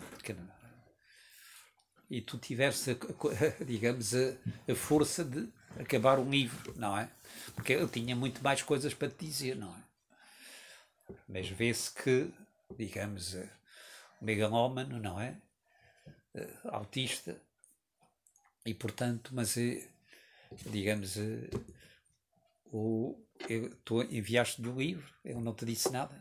e 2.10 2.20
tu 2.20 2.36
tiveste, 2.36 2.96
digamos, 3.64 4.14
a, 4.14 4.36
a, 4.70 4.74
força 4.74 5.24
de 5.24 5.50
acabar 5.80 6.18
o 6.18 6.28
livro, 6.28 6.74
não 6.76 6.96
é? 6.98 7.10
Porque 7.54 7.72
ele 7.72 7.88
tinha 7.88 8.14
muito 8.14 8.42
mais 8.42 8.62
coisas 8.62 8.92
para 8.92 9.08
te 9.08 9.24
dizer, 9.24 9.56
não 9.56 9.74
é? 9.74 11.14
Mas 11.26 11.48
vê-se 11.48 11.90
que, 11.94 12.30
digamos, 12.76 13.32
o 14.20 14.24
megalómano, 14.26 15.00
não 15.00 15.18
é? 15.18 15.40
Autista, 16.64 17.40
e 18.66 18.74
portanto, 18.74 19.30
mas 19.32 19.56
digamos, 20.66 21.16
o, 22.74 23.16
tu 23.84 23.94
enviaste-lhe 23.94 24.68
o 24.68 24.78
livre, 24.78 25.02
ele 25.24 25.40
não 25.40 25.54
te 25.54 25.64
disse 25.64 25.90
nada. 25.90 26.14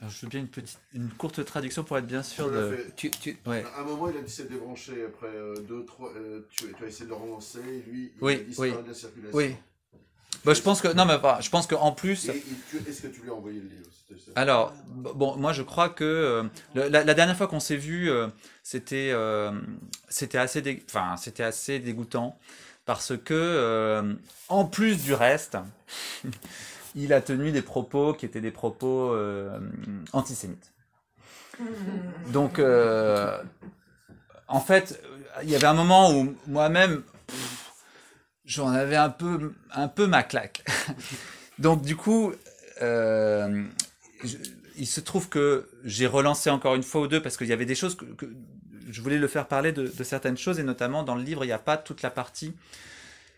Alors, 0.00 0.10
je 0.10 0.20
veux 0.22 0.28
bien 0.28 0.40
une, 0.40 0.48
petite, 0.48 0.78
une 0.94 1.10
courte 1.10 1.44
traduction 1.44 1.82
pour 1.82 1.98
être 1.98 2.06
bien 2.06 2.22
sûr 2.22 2.50
de. 2.50 2.86
Tu, 2.96 3.10
tu... 3.10 3.36
Ouais. 3.46 3.64
À 3.76 3.80
un 3.80 3.84
moment, 3.84 4.08
il 4.08 4.16
a 4.16 4.22
dit 4.22 4.30
c'est 4.30 4.48
débranché. 4.48 5.04
Après 5.04 5.26
euh, 5.26 5.56
deux, 5.56 5.84
trois, 5.84 6.12
euh, 6.14 6.46
tu, 6.50 6.72
tu, 6.72 6.84
as 6.84 6.86
essayé 6.86 7.04
de 7.04 7.10
le 7.10 7.16
relancer. 7.16 7.84
Lui, 7.88 8.12
il 8.16 8.22
oui, 8.22 8.34
a 8.34 8.38
disparu 8.38 8.70
oui. 8.70 8.82
de 8.82 8.88
la 8.88 8.94
circulation. 8.94 9.36
Oui. 9.36 9.56
Bah, 10.44 10.54
je 10.54 10.60
pense 10.60 10.80
que 10.80 10.88
non 10.88 11.04
mais 11.04 11.18
pas. 11.18 11.40
Je 11.40 11.50
pense 11.50 11.66
que 11.66 11.74
en 11.74 11.92
plus. 11.92 12.28
Est-ce 12.28 13.02
que 13.02 13.08
tu 13.08 13.22
lui 13.22 13.30
as 13.30 13.34
envoyé 13.34 13.60
le 13.60 13.68
livre 13.68 13.88
Alors 14.34 14.72
bon, 14.88 15.36
moi 15.36 15.52
je 15.52 15.62
crois 15.62 15.88
que 15.88 16.04
euh, 16.04 16.42
la, 16.74 17.04
la, 17.04 17.14
dernière 17.14 17.36
fois 17.36 17.46
qu'on 17.46 17.60
s'est 17.60 17.76
vu, 17.76 18.10
euh, 18.10 18.26
c'était 18.62 19.10
euh, 19.12 19.52
c'était 20.08 20.38
assez, 20.38 20.60
dé... 20.60 20.82
enfin 20.88 21.16
c'était 21.16 21.44
assez 21.44 21.78
dégoûtant 21.78 22.38
parce 22.84 23.16
que 23.16 23.34
euh, 23.34 24.14
en 24.48 24.64
plus 24.64 25.02
du 25.02 25.14
reste, 25.14 25.58
il 26.94 27.12
a 27.12 27.20
tenu 27.20 27.52
des 27.52 27.62
propos 27.62 28.14
qui 28.14 28.26
étaient 28.26 28.40
des 28.40 28.50
propos 28.50 29.12
euh, 29.12 29.58
antisémites. 30.12 30.72
Donc 32.28 32.60
en 34.48 34.60
fait, 34.60 35.02
il 35.42 35.50
y 35.50 35.54
avait 35.54 35.66
un 35.66 35.74
moment 35.74 36.12
où 36.12 36.34
moi-même 36.46 37.02
j'en 38.44 38.68
avais 38.68 38.96
un 38.96 39.10
peu, 39.10 39.52
un 39.72 39.88
peu 39.88 40.06
ma 40.06 40.22
claque. 40.22 40.64
Donc 41.58 41.82
du 41.82 41.96
coup, 41.96 42.32
euh, 42.82 43.64
je, 44.24 44.36
il 44.76 44.86
se 44.86 45.00
trouve 45.00 45.28
que 45.28 45.68
j'ai 45.84 46.06
relancé 46.06 46.50
encore 46.50 46.74
une 46.74 46.82
fois 46.82 47.02
ou 47.02 47.06
deux 47.06 47.22
parce 47.22 47.36
qu'il 47.36 47.46
y 47.46 47.52
avait 47.52 47.66
des 47.66 47.74
choses 47.74 47.94
que, 47.94 48.04
que, 48.04 48.26
je 48.90 49.00
voulais 49.00 49.18
le 49.18 49.28
faire 49.28 49.46
parler 49.48 49.72
de, 49.72 49.86
de, 49.86 50.04
certaines 50.04 50.36
choses 50.36 50.58
et 50.58 50.62
notamment 50.62 51.02
dans 51.02 51.14
le 51.14 51.22
livre 51.22 51.44
il 51.44 51.48
n'y 51.48 51.52
a 51.52 51.58
pas 51.58 51.76
toute 51.76 52.02
la 52.02 52.10
partie 52.10 52.54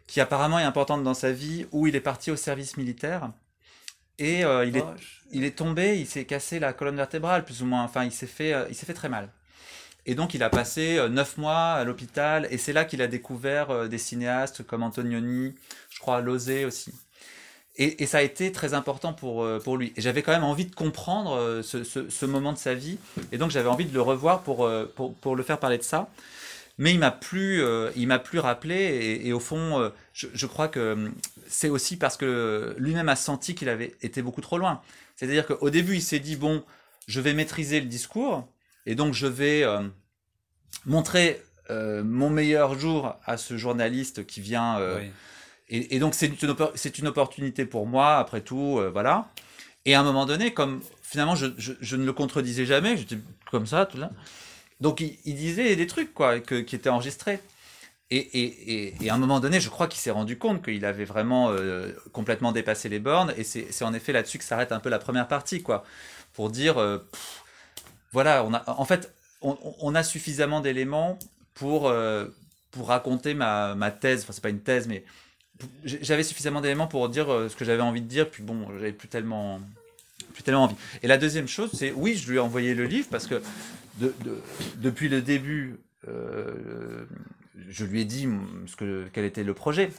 qui 0.07 0.21
apparemment 0.21 0.59
est 0.59 0.65
importante 0.65 1.03
dans 1.03 1.15
sa 1.15 1.33
vie 1.33 1.67
où 1.73 1.87
il 1.87 1.97
est 1.97 2.01
parti 2.01 2.31
au 2.31 2.37
service 2.37 2.77
militaire 2.77 3.31
et 4.19 4.45
euh, 4.45 4.65
il, 4.65 4.77
est, 4.77 4.85
il 5.33 5.45
est 5.45 5.57
tombé, 5.57 5.99
il 5.99 6.07
s'est 6.07 6.25
cassé 6.25 6.59
la 6.61 6.73
colonne 6.73 6.97
vertébrale 6.97 7.45
plus 7.45 7.63
ou 7.63 7.67
moins, 7.67 7.83
enfin 7.83 8.05
il 8.05 8.13
s'est 8.13 8.27
fait, 8.27 8.53
euh, 8.53 8.67
il 8.69 8.75
s'est 8.75 8.87
fait 8.87 8.95
très 8.95 9.09
mal. 9.09 9.29
Et 10.07 10.15
donc 10.15 10.35
il 10.35 10.43
a 10.43 10.51
passé 10.51 10.99
euh, 10.99 11.09
neuf 11.09 11.37
mois 11.37 11.73
à 11.73 11.85
l'hôpital 11.85 12.47
et 12.51 12.59
c'est 12.59 12.73
là 12.73 12.85
qu'il 12.85 13.03
a 13.03 13.07
découvert 13.07 13.89
des 13.89 13.99
cinéastes 13.99 14.65
comme 14.65 14.83
Antonioni, 14.83 15.55
je 15.91 15.99
crois 15.99 16.21
Lozé 16.21 16.65
aussi. 16.65 16.95
Et, 17.77 18.07
ça 18.07 18.19
a 18.19 18.23
été 18.23 18.53
très 18.53 18.73
important 18.73 19.13
pour, 19.13 19.43
euh, 19.43 19.59
pour 19.59 19.77
lui. 19.77 19.93
Et 19.97 20.01
j'avais 20.01 20.23
quand 20.23 20.33
même 20.33 20.45
envie 20.45 20.67
de 20.67 20.75
comprendre 20.75 21.61
ce, 21.63 21.83
ce, 21.83 22.09
ce, 22.09 22.27
moment 22.27 22.53
de 22.53 22.59
sa 22.59 22.75
vie. 22.75 22.99
Et 23.33 23.39
donc 23.39 23.51
j'avais 23.51 23.69
envie 23.69 23.85
de 23.85 23.93
le 23.93 24.01
revoir 24.01 24.43
pour, 24.43 24.71
pour, 24.95 25.15
pour, 25.15 25.35
le 25.35 25.43
faire 25.43 25.59
parler 25.59 25.79
de 25.79 25.83
ça. 25.83 26.09
Mais 26.79 26.93
il 26.93 26.99
m'a 27.01 27.11
plus, 27.11 27.65
il 27.97 28.07
m'a 28.07 28.21
plus 28.21 28.39
rappelé. 28.39 29.21
Et, 29.25 29.33
au 29.33 29.41
fond, 29.41 29.91
je, 30.13 30.29
je, 30.33 30.47
crois 30.47 30.69
que 30.69 31.11
c'est 31.49 31.69
aussi 31.69 31.97
parce 31.97 32.17
que 32.17 32.77
lui-même 32.79 33.09
a 33.09 33.17
senti 33.17 33.57
qu'il 33.57 33.69
avait 33.69 33.95
été 34.03 34.23
beaucoup 34.23 34.41
trop 34.41 34.59
loin. 34.59 34.81
C'est-à-dire 35.17 35.47
qu'au 35.47 35.71
début, 35.71 35.95
il 35.97 36.03
s'est 36.03 36.21
dit, 36.21 36.37
bon, 36.37 36.63
je 37.07 37.21
vais 37.21 37.35
maîtriser 37.35 37.81
le 37.81 37.87
discours. 37.87 38.49
Et 38.87 38.95
donc 38.95 39.15
je 39.15 39.27
vais 39.27 39.63
euh, 39.63 39.83
montrer 40.85 41.43
euh, 41.71 42.03
mon 42.05 42.31
meilleur 42.31 42.79
jour 42.79 43.17
à 43.25 43.37
ce 43.37 43.57
journaliste 43.57 44.27
qui 44.27 44.41
vient. 44.41 44.79
Euh. 44.79 45.03
Et, 45.75 45.99
donc 45.99 46.15
c'est 46.15 46.27
une, 46.27 46.37
une, 46.99 47.09
opportunité 47.09 47.67
pour 47.67 47.87
moi, 47.87 48.17
après 48.19 48.41
tout, 48.41 48.81
voilà. 48.93 49.29
Et 49.85 49.95
à 49.95 50.01
un 50.01 50.05
moment 50.05 50.27
donné, 50.27 50.53
comme 50.53 50.81
finalement 51.03 51.37
je, 51.37 51.47
je, 51.59 51.97
ne 51.97 52.05
le 52.05 52.13
contredisais 52.13 52.67
jamais, 52.67 52.97
j'étais 52.97 53.19
comme 53.51 53.67
ça, 53.67 53.87
tout 53.87 53.99
là. 53.99 54.11
Donc 54.81 55.01
il, 55.01 55.35
disait 55.35 55.77
des 55.77 55.87
trucs 55.87 56.15
quoi, 56.15 56.41
qui 56.41 56.77
étaient 56.77 56.89
enregistrés. 56.89 57.41
Et, 58.11 58.19
et, 58.19 58.95
et, 59.05 59.11
à 59.11 59.15
un 59.15 59.19
moment 59.19 59.41
donné, 59.41 59.61
je 59.61 59.71
crois 59.71 59.89
qu'il 59.89 60.01
s'est 60.01 60.11
rendu 60.11 60.39
compte 60.39 60.63
qu'il 60.65 60.85
avait 60.85 61.05
vraiment 61.05 61.51
euh, 61.51 61.91
complètement 62.13 62.53
dépassé 62.53 62.89
les 62.89 63.01
bornes. 63.01 63.33
Et 63.37 63.45
c'est 63.45 63.85
en 63.85 63.95
effet 63.95 64.13
là-dessus 64.13 64.39
que 64.39 64.45
s'arrête 64.45 64.73
un 64.73 64.81
peu 64.81 64.91
la 64.91 64.99
première 64.99 65.27
partie, 65.27 65.63
quoi. 65.63 65.85
Pour 66.33 66.51
dire, 66.51 66.79
euh, 66.79 66.99
voilà, 68.13 68.45
on 68.45 68.53
a, 68.55 68.63
en 68.71 68.85
fait, 68.85 69.13
on, 69.41 69.95
a 69.95 70.03
suffisamment 70.03 70.61
d'éléments 70.61 71.19
pour, 71.55 71.89
euh, 71.89 72.27
pour 72.71 72.89
raconter 72.89 73.35
ma, 73.35 73.75
ma 73.75 73.91
thèse. 73.91 74.23
Enfin, 74.23 74.33
c'est 74.33 74.43
pas 74.43 74.51
une 74.51 74.63
thèse, 74.63 74.87
mais 74.87 75.05
j'avais 75.85 76.23
suffisamment 76.23 76.61
d'éléments 76.61 76.87
pour 76.87 77.09
dire 77.09 77.33
euh, 77.33 77.49
ce 77.49 77.57
que 77.57 77.65
j'avais 77.65 77.83
envie 77.83 78.03
de 78.03 78.09
dire, 78.09 78.29
puis 78.29 78.43
bon, 78.43 78.67
j'avais 78.75 78.93
plus 78.93 79.09
tellement, 79.09 79.61
plus 80.33 80.43
tellement 80.43 80.65
envie. 80.65 80.77
Et 81.03 81.07
la 81.07 81.19
deuxième 81.19 81.49
chose, 81.49 81.71
c'est 81.75 81.93
oui, 81.93 82.17
je 82.17 82.31
lui 82.31 82.37
ai 82.37 82.41
envoyé 82.41 82.75
le 82.75 82.85
livre 82.85 83.09
parce 83.11 83.27
que 83.27 83.41
de, 83.99 84.13
depuis 84.79 85.09
le 85.09 85.23
début, 85.23 85.79
euh, 86.09 87.05
je 87.69 87.85
lui 87.85 88.01
ai 88.01 88.05
dit 88.05 88.29
ce 88.67 88.77
que, 88.77 89.09
quel 89.13 89.25
était 89.25 89.45
le 89.45 89.55
projet. 89.55 89.91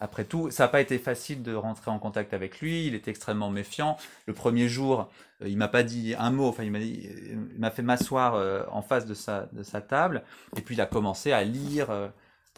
Après 0.00 0.24
tout, 0.24 0.50
ça 0.52 0.64
n'a 0.64 0.68
pas 0.68 0.80
été 0.80 0.96
facile 0.98 1.42
de 1.42 1.54
rentrer 1.54 1.90
en 1.90 1.98
contact 1.98 2.32
avec 2.32 2.60
lui. 2.60 2.86
Il 2.86 2.94
était 2.94 3.10
extrêmement 3.10 3.50
méfiant. 3.50 3.96
Le 4.26 4.32
premier 4.32 4.68
jour, 4.68 5.10
euh, 5.42 5.48
il 5.48 5.56
m'a 5.56 5.66
pas 5.66 5.82
dit 5.82 6.14
un 6.16 6.30
mot. 6.30 6.46
Enfin, 6.46 6.62
il 6.62 6.70
m'a 6.70 6.78
il 6.78 7.58
m'a 7.58 7.70
fait 7.70 7.82
m'asseoir 7.82 8.68
en 8.72 8.82
face 8.82 9.06
de 9.06 9.14
sa, 9.14 9.48
de 9.52 9.62
sa 9.62 9.80
table. 9.80 10.22
Et 10.56 10.60
puis 10.60 10.76
il 10.76 10.80
a 10.80 10.86
commencé 10.86 11.32
à 11.32 11.42
lire 11.42 11.88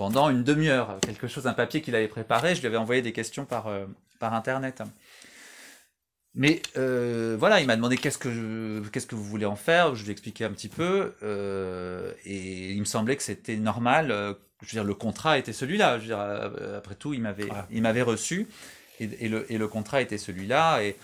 pendant 0.01 0.31
une 0.31 0.43
demi-heure, 0.45 0.99
quelque 1.03 1.29
chose, 1.29 1.47
un 1.47 1.53
papier 1.53 1.83
qu'il 1.83 1.95
avait 1.95 2.09
préparé. 2.09 2.55
Je 2.55 2.63
lui 2.63 2.69
avais 2.69 2.79
envoyé 2.79 3.03
des 3.03 3.13
questions 3.13 3.45
par, 3.45 3.67
euh, 3.67 3.85
par 4.19 4.33
Internet. 4.33 4.83
Mais 6.35 6.63
euh, 6.79 7.37
voilà, 7.39 7.61
il 7.61 7.67
m'a 7.67 7.77
demandé 7.77 7.99
qu'est-ce 7.99 8.17
que 8.17 8.83
qu'est-ce 8.89 9.07
que 9.07 9.15
vous 9.15 9.23
voulez 9.23 9.45
en 9.45 9.57
faire. 9.57 9.95
Je 9.95 10.05
lui 10.05 10.09
ai 10.09 10.13
expliqué 10.13 10.47
un 10.47 10.53
petit 10.53 10.71
peu, 10.71 11.13
euh, 11.23 12.15
et 12.25 12.71
il 12.73 12.81
me 12.81 12.87
semblait 12.87 13.15
que 13.15 13.23
c'était 13.23 13.59
normal. 13.59 14.09
je 14.63 14.69
veux 14.69 14.73
dire, 14.73 14.85
le 14.85 14.95
contrat 14.95 15.37
était 15.37 15.53
celui-là. 15.53 15.99
Je 15.99 16.05
veux 16.05 16.09
dire, 16.09 16.77
après 16.79 16.95
tout, 16.95 17.13
il 17.13 17.21
m'avait 17.21 17.51
il 17.71 17.83
m'avait 17.83 18.01
reçu, 18.01 18.49
et, 19.01 19.29
le, 19.29 19.53
et 19.53 19.59
le 19.59 19.69
contrat 19.69 20.01
était 20.01 20.17
celui-là. 20.17 20.83
Et, 20.83 20.97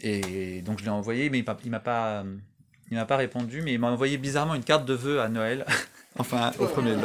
et 0.00 0.62
donc 0.62 0.78
je 0.78 0.84
l'ai 0.84 0.90
envoyé, 0.90 1.28
mais 1.28 1.40
il 1.40 1.70
m'a 1.70 1.80
pas 1.80 2.24
il 2.90 2.96
m'a 2.96 3.06
pas 3.06 3.16
répondu, 3.16 3.60
mais 3.62 3.74
il 3.74 3.78
m'a 3.78 3.90
envoyé 3.90 4.18
bizarrement 4.18 4.54
une 4.54 4.64
carte 4.64 4.86
de 4.86 4.94
vœux 4.94 5.20
à 5.20 5.28
Noël, 5.28 5.66
enfin 6.18 6.52
au 6.58 6.66
premier 6.66 6.96
de 6.96 7.00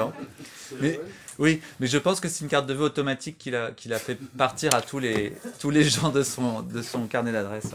mais, 0.80 1.00
oui, 1.38 1.62
mais 1.80 1.88
je 1.88 1.98
pense 1.98 2.20
que 2.20 2.28
c'est 2.28 2.44
une 2.44 2.50
carte 2.50 2.68
de 2.68 2.74
vœux 2.74 2.86
automatique 2.86 3.38
qu'il 3.38 3.56
a, 3.56 3.72
qu'il 3.72 3.94
a 3.94 4.00
fait 4.00 4.16
partir 4.16 4.76
à 4.76 4.82
tous 4.82 5.00
les, 5.00 5.34
tous 5.60 5.70
les 5.70 5.84
gens 5.84 6.10
de 6.10 6.24
son, 6.24 6.62
de 6.62 6.82
son 6.82 7.08
carnet 7.08 7.32
d'adresse. 7.32 7.72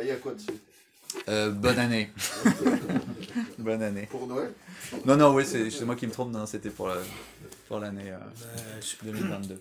Il 0.00 0.06
y 0.06 0.10
a 0.10 0.16
quoi 0.16 0.34
dessus 0.34 0.60
euh, 1.28 1.50
bonne 1.50 1.78
année. 1.78 2.10
bonne 3.58 3.82
année. 3.82 4.06
Pour 4.10 4.26
Noël? 4.26 4.52
Non, 5.04 5.16
non, 5.16 5.34
oui, 5.34 5.46
c'est 5.46 5.84
moi 5.84 5.96
qui 5.96 6.06
me 6.06 6.12
trompe. 6.12 6.30
Non, 6.30 6.44
c'était 6.44 6.68
pour 6.68 6.88
l'année 6.88 7.06
pour 7.68 7.80
l'année 7.80 8.10
euh, 8.10 8.80
2022. 9.02 9.60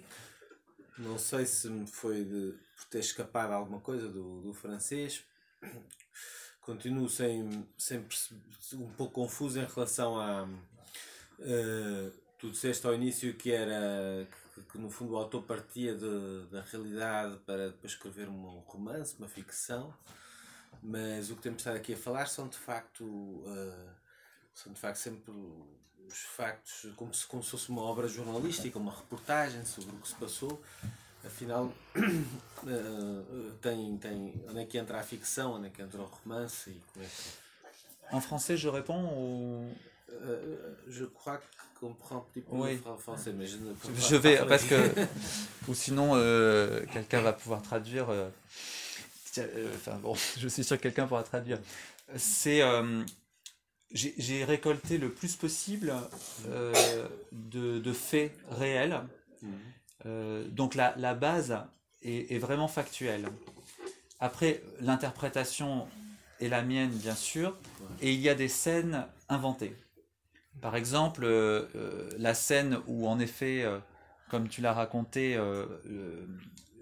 Não 0.97 1.17
sei 1.17 1.45
se 1.45 1.67
me 1.67 1.85
foi 1.85 2.23
de, 2.23 2.55
por 2.77 2.85
ter 2.89 2.99
escapado 2.99 3.53
alguma 3.53 3.81
coisa 3.81 4.07
do, 4.07 4.41
do 4.41 4.53
francês. 4.53 5.23
Continuo 6.61 7.09
sem, 7.09 7.67
sem 7.77 8.05
um 8.73 8.87
pouco 8.95 9.13
confuso 9.13 9.59
em 9.59 9.65
relação 9.65 10.19
a. 10.19 10.47
Uh, 11.39 12.11
tu 12.37 12.49
disseste 12.49 12.85
ao 12.85 12.93
início 12.93 13.33
que 13.33 13.51
era 13.51 14.27
que, 14.53 14.61
que, 14.63 14.77
no 14.77 14.89
fundo 14.89 15.13
o 15.13 15.17
autor 15.17 15.43
partia 15.43 15.95
de, 15.95 16.45
da 16.51 16.61
realidade 16.61 17.37
para 17.45 17.67
depois 17.67 17.93
escrever 17.93 18.29
um 18.29 18.59
romance, 18.65 19.15
uma 19.17 19.27
ficção, 19.27 19.93
mas 20.81 21.29
o 21.29 21.35
que 21.35 21.41
temos 21.41 21.59
estado 21.59 21.77
aqui 21.77 21.93
a 21.93 21.97
falar 21.97 22.27
são 22.27 22.47
de 22.47 22.57
facto 22.57 23.03
uh, 23.03 23.89
são 24.53 24.71
de 24.71 24.79
facto 24.79 24.97
sempre 24.97 25.33
os 26.07 26.19
factos 26.19 26.91
como 26.95 27.13
se, 27.13 27.25
como 27.25 27.43
se 27.43 27.51
fosse 27.51 27.69
uma 27.69 27.81
obra 27.81 28.07
jornalística, 28.07 28.77
uma 28.77 28.95
reportagem 28.95 29.65
sobre 29.65 29.95
o 29.95 29.99
que 29.99 30.07
se 30.07 30.15
passou. 30.15 30.61
Afinal, 31.25 31.65
uh, 31.65 33.51
tem, 33.61 33.97
tem, 33.97 34.33
onde 34.47 34.59
é 34.59 34.65
que 34.65 34.77
entra 34.77 34.99
a 34.99 35.03
ficção, 35.03 35.53
onde 35.53 35.67
é 35.67 35.69
que 35.71 35.81
entra 35.81 35.99
o 35.99 36.05
romance 36.05 36.69
e 36.69 36.81
como 36.93 37.03
é 37.03 37.07
que... 37.07 38.57
Je 38.57 38.69
réponds 38.69 39.11
ou... 39.11 39.75
Uh, 40.23 40.55
je 40.87 41.05
crois 41.05 41.39
un 42.11 42.23
petit 42.31 42.41
peu 42.41 42.55
oui. 42.55 42.79
le 42.85 42.97
français, 42.97 43.33
mais 43.33 43.45
je 43.45 43.57
ne 43.57 43.73
Je 43.95 44.15
vais, 44.15 44.37
parce 44.47 44.63
que. 44.63 44.75
ou 45.67 45.73
sinon, 45.73 46.11
euh, 46.13 46.83
quelqu'un 46.91 47.21
va 47.21 47.33
pouvoir 47.33 47.61
traduire. 47.61 48.09
Euh, 48.09 48.29
euh, 49.37 49.71
enfin 49.75 49.97
bon, 50.01 50.15
je 50.37 50.47
suis 50.47 50.63
sûr 50.63 50.77
que 50.77 50.83
quelqu'un 50.83 51.07
pourra 51.07 51.23
traduire. 51.23 51.59
C'est. 52.15 52.61
Euh, 52.61 53.03
j'ai 53.91 54.43
récolté 54.43 54.97
le 54.97 55.09
plus 55.09 55.35
possible 55.35 55.93
de, 57.31 57.79
de, 57.79 57.93
faits 57.93 58.35
réels. 58.51 58.99
Mhm. 59.41 60.49
donc 60.49 60.75
la, 60.75 60.93
la 60.97 61.13
base 61.13 61.57
est, 62.01 62.33
est, 62.33 62.39
vraiment 62.39 62.67
factuelle. 62.67 63.25
Après, 64.19 64.63
l'interprétation 64.81 65.87
est 66.41 66.49
la 66.49 66.61
mienne, 66.61 66.89
bien 66.89 67.15
sûr, 67.15 67.55
et 68.01 68.11
il 68.11 68.19
y 68.19 68.27
a 68.27 68.35
des 68.35 68.49
scènes 68.49 69.05
inventées. 69.29 69.73
Par 70.61 70.75
exemple, 70.75 71.23
euh, 71.23 71.65
euh, 71.75 72.09
la 72.17 72.33
scène 72.33 72.79
où, 72.87 73.07
en 73.07 73.19
effet, 73.19 73.63
euh, 73.63 73.79
comme 74.29 74.47
tu 74.47 74.61
l'as 74.61 74.73
raconté, 74.73 75.35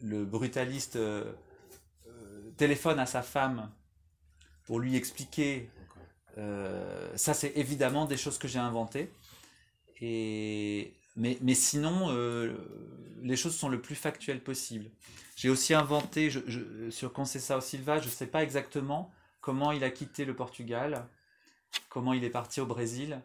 le, 0.02 0.26
brutaliste 0.26 0.98
téléphone 2.58 3.00
à 3.00 3.06
sa 3.06 3.22
femme 3.22 3.70
pour 4.64 4.80
lui 4.80 4.96
expliquer. 4.96 5.70
ça, 7.16 7.34
c'est 7.34 7.52
évidemment 7.56 8.06
des 8.06 8.18
choses 8.18 8.38
que 8.38 8.48
j'ai 8.48 8.60
inventées. 8.60 9.12
Et, 10.00 10.94
mais, 11.18 11.38
mais 11.42 11.54
sinon, 11.54 12.16
les 13.22 13.36
choses 13.36 13.56
sont 13.56 13.70
le 13.70 13.82
plus 13.82 13.96
factuelles 13.96 14.42
possible. 14.42 14.90
J'ai 15.36 15.50
aussi 15.50 15.74
inventé, 15.74 16.30
je, 16.30 16.40
je, 16.48 16.90
sur 16.92 17.12
Conceição 17.12 17.60
Silva, 17.60 18.00
je 18.00 18.06
ne 18.06 18.12
sais 18.12 18.28
pas 18.28 18.44
exactement 18.44 19.12
comment 19.42 19.74
il 19.74 19.84
a 19.84 19.90
quitté 19.90 20.24
le 20.24 20.36
Portugal, 20.36 21.06
comment 21.90 22.14
il 22.14 22.24
est 22.24 22.30
parti 22.30 22.62
au 22.62 22.66
Brésil. 22.66 23.22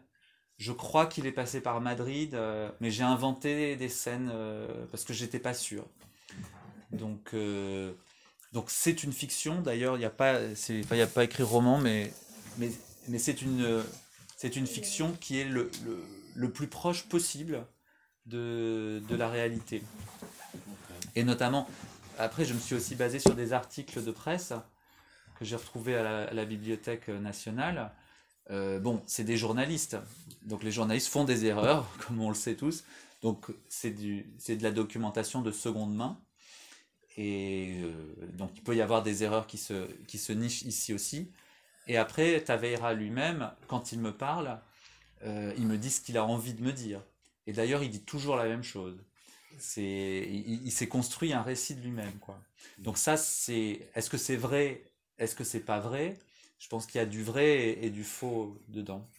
Je 0.59 0.73
crois 0.73 1.05
qu'il 1.05 1.25
est 1.25 1.31
passé 1.31 1.61
par 1.61 1.79
Madrid, 1.79 2.35
euh, 2.35 2.69
mais 2.81 2.91
j'ai 2.91 3.03
inventé 3.03 3.77
des 3.77 3.87
scènes 3.87 4.29
euh, 4.31 4.67
parce 4.91 5.05
que 5.05 5.13
j'étais 5.13 5.39
pas 5.39 5.53
sûr. 5.53 5.87
Donc, 6.91 7.29
euh, 7.33 7.93
donc 8.51 8.69
c'est 8.69 9.03
une 9.03 9.13
fiction. 9.13 9.61
D'ailleurs, 9.61 9.95
il 9.95 9.99
n'y 9.99 10.05
a 10.05 10.09
pas, 10.09 10.41
il 10.69 11.01
a 11.01 11.07
pas 11.07 11.23
écrit 11.23 11.43
roman, 11.43 11.77
mais, 11.77 12.11
mais, 12.57 12.71
mais 13.07 13.19
c'est 13.19 13.41
une, 13.41 13.81
c'est 14.35 14.57
une 14.57 14.67
fiction 14.67 15.15
qui 15.21 15.39
est 15.39 15.45
le, 15.45 15.71
le, 15.85 16.03
le, 16.35 16.51
plus 16.51 16.67
proche 16.67 17.03
possible 17.03 17.65
de, 18.25 19.01
de 19.07 19.15
la 19.15 19.29
réalité. 19.29 19.81
Et 21.15 21.23
notamment, 21.23 21.69
après, 22.17 22.43
je 22.43 22.53
me 22.53 22.59
suis 22.59 22.75
aussi 22.75 22.95
basé 22.95 23.19
sur 23.19 23.33
des 23.33 23.53
articles 23.53 24.03
de 24.03 24.11
presse 24.11 24.51
que 25.37 25.45
j'ai 25.45 25.55
retrouvés 25.55 25.95
à 25.95 26.03
la, 26.03 26.23
à 26.23 26.33
la 26.33 26.43
Bibliothèque 26.43 27.07
nationale 27.07 27.93
euh, 28.51 28.79
bon, 28.79 29.01
c'est 29.05 29.23
des 29.23 29.37
journalistes. 29.37 29.97
Donc 30.43 30.63
les 30.63 30.71
journalistes 30.71 31.07
font 31.09 31.23
des 31.23 31.45
erreurs, 31.45 31.87
comme 32.07 32.21
on 32.21 32.29
le 32.29 32.35
sait 32.35 32.55
tous. 32.55 32.83
Donc 33.21 33.47
c'est 33.67 33.91
de 33.91 34.63
la 34.63 34.71
documentation 34.71 35.41
de 35.41 35.51
seconde 35.51 35.95
main. 35.95 36.19
Et 37.17 37.81
euh, 37.81 37.91
donc 38.33 38.51
il 38.55 38.63
peut 38.63 38.75
y 38.75 38.81
avoir 38.81 39.03
des 39.03 39.23
erreurs 39.23 39.47
qui 39.47 39.57
se, 39.57 39.87
qui 40.05 40.17
se 40.17 40.31
nichent 40.33 40.63
ici 40.63 40.93
aussi. 40.93 41.31
Et 41.87 41.97
après, 41.97 42.41
Taveira 42.43 42.93
lui-même, 42.93 43.51
quand 43.67 43.91
il 43.91 43.99
me 43.99 44.15
parle, 44.15 44.59
euh, 45.23 45.53
il 45.57 45.65
me 45.65 45.77
dit 45.77 45.89
ce 45.89 46.01
qu'il 46.01 46.17
a 46.17 46.25
envie 46.25 46.53
de 46.53 46.63
me 46.63 46.71
dire. 46.71 47.01
Et 47.47 47.53
d'ailleurs, 47.53 47.83
il 47.83 47.89
dit 47.89 48.03
toujours 48.03 48.35
la 48.35 48.45
même 48.45 48.63
chose. 48.63 48.97
Il, 49.75 50.61
il 50.65 50.71
s'est 50.71 50.87
construit 50.87 51.33
un 51.33 51.41
récit 51.41 51.75
de 51.75 51.81
lui-même, 51.81 52.17
quoi. 52.19 52.39
Donc 52.77 52.97
ça, 52.97 53.17
c'est, 53.17 53.89
est-ce 53.95 54.09
que 54.09 54.17
c'est 54.17 54.35
vrai, 54.35 54.83
est-ce 55.17 55.35
que 55.35 55.43
c'est 55.43 55.59
pas 55.59 55.79
vrai? 55.79 56.17
Je 56.59 56.67
pense 56.67 56.85
qu'il 56.85 56.99
y 56.99 57.01
a 57.01 57.07
du 57.07 57.23
vrai 57.23 57.69
et, 57.69 57.85
et 57.85 57.89
du 57.89 58.03
faux 58.03 58.61
dedans. 58.67 59.09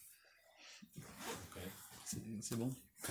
Okay. 0.97 1.69
C'est 2.41 2.57
bon? 2.57 2.71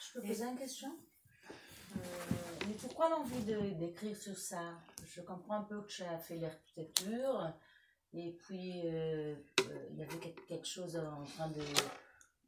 Je 0.00 0.20
peux 0.20 0.28
poser 0.28 0.44
une 0.44 0.56
question? 0.56 0.96
Euh, 1.96 2.00
mais 2.68 2.74
pourquoi 2.74 3.08
l'envie 3.08 3.42
d'écrire 3.74 4.16
sur 4.16 4.38
ça? 4.38 4.78
Je 5.06 5.20
comprends 5.22 5.56
un 5.60 5.62
peu 5.64 5.80
que 5.82 5.88
tu 5.88 6.02
as 6.02 6.18
fait 6.18 6.36
l'architecture 6.36 7.52
et 8.12 8.32
puis 8.32 8.82
euh, 8.84 9.34
euh, 9.60 9.88
il 9.90 9.98
y 9.98 10.02
avait 10.02 10.18
quelque 10.48 10.66
chose 10.66 10.96
en 10.96 11.24
train 11.24 11.48
de 11.48 11.62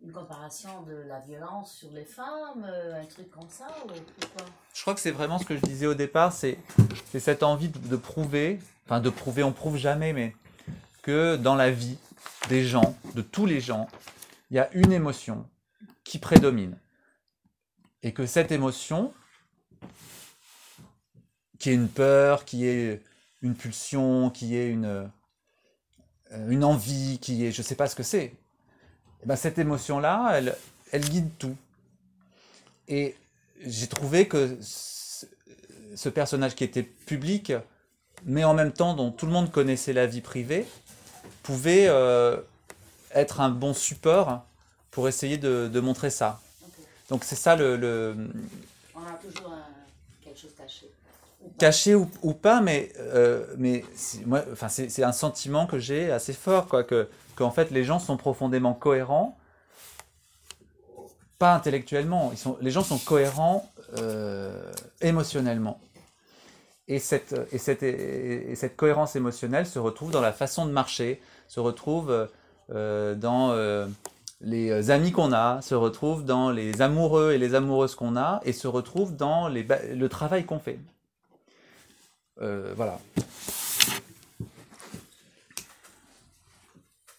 une 0.02 0.12
comparaison 0.12 0.82
de 0.82 0.94
la 1.08 1.20
violence 1.20 1.74
sur 1.74 1.90
les 1.92 2.04
femmes, 2.04 2.64
euh, 2.64 3.00
un 3.00 3.06
truc 3.06 3.30
comme 3.30 3.48
ça 3.48 3.66
ou 3.84 3.88
pourquoi 3.88 4.46
Je 4.74 4.80
crois 4.82 4.94
que 4.94 5.00
c'est 5.00 5.10
vraiment 5.10 5.38
ce 5.38 5.44
que 5.44 5.56
je 5.56 5.62
disais 5.62 5.86
au 5.86 5.94
départ, 5.94 6.32
c'est 6.32 6.58
cette 7.18 7.42
envie 7.42 7.68
de, 7.68 7.78
de, 7.78 7.96
prouver, 7.96 8.58
enfin 8.84 9.00
de 9.00 9.10
prouver, 9.10 9.42
on 9.42 9.52
prouve 9.52 9.76
jamais, 9.76 10.12
mais 10.12 10.34
que 11.02 11.36
dans 11.36 11.54
la 11.54 11.70
vie 11.70 11.98
des 12.48 12.64
gens, 12.64 12.96
de 13.14 13.22
tous 13.22 13.46
les 13.46 13.60
gens, 13.60 13.88
il 14.50 14.56
y 14.56 14.60
a 14.60 14.68
une 14.72 14.92
émotion 14.92 15.46
qui 16.04 16.18
prédomine. 16.18 16.76
Et 18.02 18.12
que 18.12 18.26
cette 18.26 18.52
émotion, 18.52 19.12
qui 21.58 21.70
est 21.70 21.74
une 21.74 21.88
peur, 21.88 22.44
qui 22.44 22.66
est 22.66 23.02
une 23.42 23.54
pulsion, 23.54 24.30
qui 24.30 24.56
est 24.56 24.68
une, 24.68 24.84
euh, 24.84 25.06
une 26.48 26.64
envie, 26.64 27.18
qui 27.18 27.44
est, 27.44 27.52
je 27.52 27.62
sais 27.62 27.74
pas 27.74 27.88
ce 27.88 27.96
que 27.96 28.02
c'est, 28.02 28.34
eh 29.22 29.26
ben, 29.26 29.36
cette 29.36 29.58
émotion-là, 29.58 30.32
elle, 30.34 30.56
elle 30.92 31.08
guide 31.08 31.30
tout. 31.38 31.56
Et 32.88 33.16
j'ai 33.64 33.86
trouvé 33.86 34.28
que 34.28 34.58
ce, 34.60 36.08
personnage 36.08 36.54
qui 36.54 36.64
était 36.64 36.82
public, 36.82 37.52
mais 38.24 38.44
en 38.44 38.54
même 38.54 38.72
temps 38.72 38.94
dont 38.94 39.10
tout 39.10 39.26
le 39.26 39.32
monde 39.32 39.50
connaissait 39.50 39.92
la 39.92 40.06
vie 40.06 40.20
privée, 40.20 40.66
pouvait 41.42 41.86
euh, 41.88 42.36
être 43.14 43.40
un 43.40 43.50
bon 43.50 43.74
support 43.74 44.44
pour 44.90 45.08
essayer 45.08 45.38
de, 45.38 45.80
montrer 45.80 46.10
ça. 46.10 46.40
Donc 47.08 47.24
c'est 47.24 47.36
ça 47.36 47.56
le, 47.56 47.76
le, 47.76 48.16
On 48.94 49.00
a 49.00 49.12
toujours 49.12 49.52
un- 49.52 50.24
quelque 50.24 50.40
chose 50.40 50.54
caché. 50.56 50.90
Caché 51.58 51.94
ou, 51.94 52.06
pas, 52.34 52.60
mais, 52.60 52.90
euh, 52.98 53.44
c'est- 53.94 55.02
un 55.02 55.12
sentiment 55.12 55.66
que 55.66 55.78
j'ai 55.78 56.10
assez 56.10 56.32
fort, 56.32 56.66
quoi, 56.66 56.84
que 56.84 57.08
qu'en 57.34 57.50
fait 57.50 57.70
les 57.70 57.84
gens 57.84 57.98
sont 57.98 58.16
profondément 58.16 58.72
cohérents, 58.72 59.36
pas 61.38 61.54
intellectuellement, 61.54 62.30
ils 62.32 62.38
sont, 62.38 62.56
les 62.60 62.70
gens 62.70 62.82
sont 62.82 62.98
cohérents 62.98 63.70
euh, 63.98 64.72
émotionnellement. 65.02 65.78
Et 66.88 66.98
cette, 66.98 67.34
et, 67.52 67.58
cette, 67.58 67.82
et 67.82 68.54
cette 68.54 68.76
cohérence 68.76 69.16
émotionnelle 69.16 69.66
se 69.66 69.78
retrouve 69.78 70.10
dans 70.10 70.20
la 70.20 70.32
façon 70.32 70.66
de 70.66 70.70
marcher, 70.70 71.20
se 71.48 71.60
retrouve 71.60 72.28
euh, 72.74 73.14
dans 73.14 73.54
les 74.40 74.90
amis 74.90 75.12
qu'on 75.12 75.32
a, 75.32 75.60
se 75.62 75.74
retrouve 75.74 76.24
dans 76.24 76.50
les 76.50 76.82
amoureux 76.82 77.32
et 77.32 77.38
les 77.38 77.54
amoureuses 77.54 77.94
qu'on 77.94 78.16
a, 78.16 78.40
et 78.44 78.52
se 78.52 78.68
retrouve 78.68 79.16
dans 79.16 79.48
les, 79.48 79.66
le 79.94 80.08
travail 80.08 80.44
qu'on 80.44 80.58
fait. 80.58 80.78
Euh, 82.40 82.74
voilà. 82.76 83.00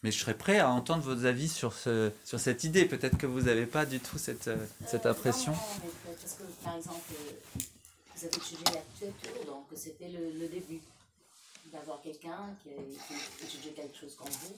Mais 0.03 0.11
je 0.11 0.19
serais 0.19 0.35
prêt 0.37 0.59
à 0.59 0.69
entendre 0.69 1.01
vos 1.03 1.25
avis 1.25 1.49
sur, 1.49 1.73
ce, 1.73 2.11
sur 2.23 2.39
cette 2.39 2.63
idée. 2.63 2.85
Peut-être 2.85 3.17
que 3.17 3.25
vous 3.25 3.41
n'avez 3.41 3.65
pas 3.65 3.85
du 3.85 3.99
tout 3.99 4.17
cette, 4.17 4.47
euh, 4.47 4.65
cette 4.85 5.05
Euh, 5.05 5.11
impression. 5.11 5.51
non, 5.53 5.57
non, 5.57 5.81
mais 6.05 6.13
parce 6.15 6.33
que, 6.35 6.43
par 6.63 6.75
exemple, 6.77 6.99
euh, 7.11 7.59
vous 8.15 8.25
avez 8.25 8.35
étudié 8.37 8.63
l'architecture, 8.73 9.45
donc 9.47 9.65
c'était 9.75 10.09
le, 10.09 10.39
le 10.39 10.47
début 10.47 10.79
d'avoir 11.71 12.01
quelqu'un 12.01 12.55
qui, 12.63 12.69
qui 12.69 13.43
étudiait 13.43 13.71
quelque 13.73 13.97
chose 13.97 14.15
comme 14.15 14.29
vous. 14.29 14.55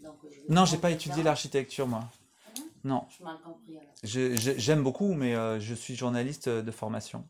Donc, 0.00 0.16
je 0.24 0.52
Non, 0.52 0.64
j'ai 0.64 0.78
pas 0.78 0.90
étudié 0.90 1.22
l'architecture, 1.22 1.86
moi. 1.86 2.08
Ah 2.56 2.60
non. 2.84 3.06
Je 3.18 3.22
mal 3.22 3.36
compris 3.44 3.78
J'aime 4.02 4.82
beaucoup, 4.82 5.12
mais 5.14 5.34
euh, 5.36 5.60
je 5.60 5.74
suis 5.74 5.94
journaliste 5.94 6.48
de 6.48 6.70
formation. 6.70 7.26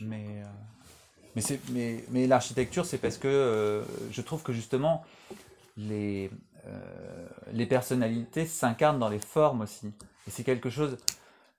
Mais, 0.00 0.42
euh, 0.42 0.46
mais, 1.34 1.42
mais, 1.70 2.04
mais 2.10 2.26
l'architecture, 2.26 2.84
c'est 2.86 2.98
parce 2.98 3.16
que 3.18 3.28
euh, 3.28 3.82
je 4.10 4.20
trouve 4.22 4.42
que 4.42 4.52
justement, 4.52 5.04
les, 5.76 6.30
euh, 6.66 7.26
les 7.52 7.66
personnalités 7.66 8.46
s'incarnent 8.46 8.98
dans 8.98 9.08
les 9.08 9.18
formes 9.18 9.62
aussi. 9.62 9.92
Et 10.26 10.30
c'est 10.30 10.44
quelque 10.44 10.70
chose 10.70 10.96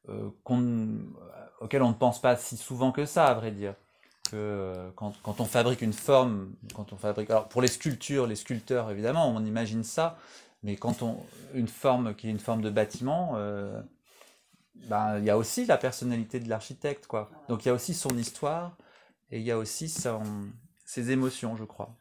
euh, 0.10 0.30
qu'on- 0.44 1.00
auquel 1.60 1.82
on 1.82 1.90
ne 1.90 1.94
pense 1.94 2.22
pas 2.22 2.36
si 2.38 2.58
souvent 2.58 2.92
que 2.92 3.06
ça, 3.06 3.26
à 3.28 3.34
vrai 3.34 3.52
dire. 3.52 3.74
Que 4.32 4.74
quand, 4.96 5.14
quand 5.22 5.40
on 5.40 5.46
fabrique 5.46 5.82
une 5.82 5.94
forme, 5.94 6.50
quand 6.74 6.94
on 6.94 6.98
fabrique. 6.98 7.30
Alors 7.30 7.48
pour 7.48 7.62
les 7.62 7.68
sculptures, 7.68 8.26
les 8.26 8.36
sculpteurs, 8.36 8.90
évidemment, 8.90 9.30
on 9.30 9.46
imagine 9.46 9.84
ça. 9.84 10.18
Mais 10.64 10.76
quand 10.78 11.04
on. 11.04 11.18
Une 11.54 11.68
forme 11.68 12.16
qui 12.16 12.28
est 12.28 12.32
une 12.32 12.40
forme 12.40 12.62
de 12.62 12.72
bâtiment. 12.72 13.38
ben, 14.90 15.20
il 15.20 15.26
y 15.26 15.30
a 15.30 15.38
aussi 15.38 15.66
la 15.66 15.78
personnalité 15.78 16.40
de 16.40 16.50
l'architecte. 16.50 17.08
Donc 17.50 17.66
il 17.66 17.68
y 17.68 17.72
a 17.72 17.74
aussi 17.74 17.94
son 17.94 18.18
histoire 18.18 18.76
et 19.32 19.40
il 19.40 19.44
y 19.44 19.52
a 19.52 19.58
aussi 19.58 19.90
son, 19.90 20.22
ses 20.86 21.12
émotions, 21.12 21.56
je 21.56 21.64
crois. 21.64 21.96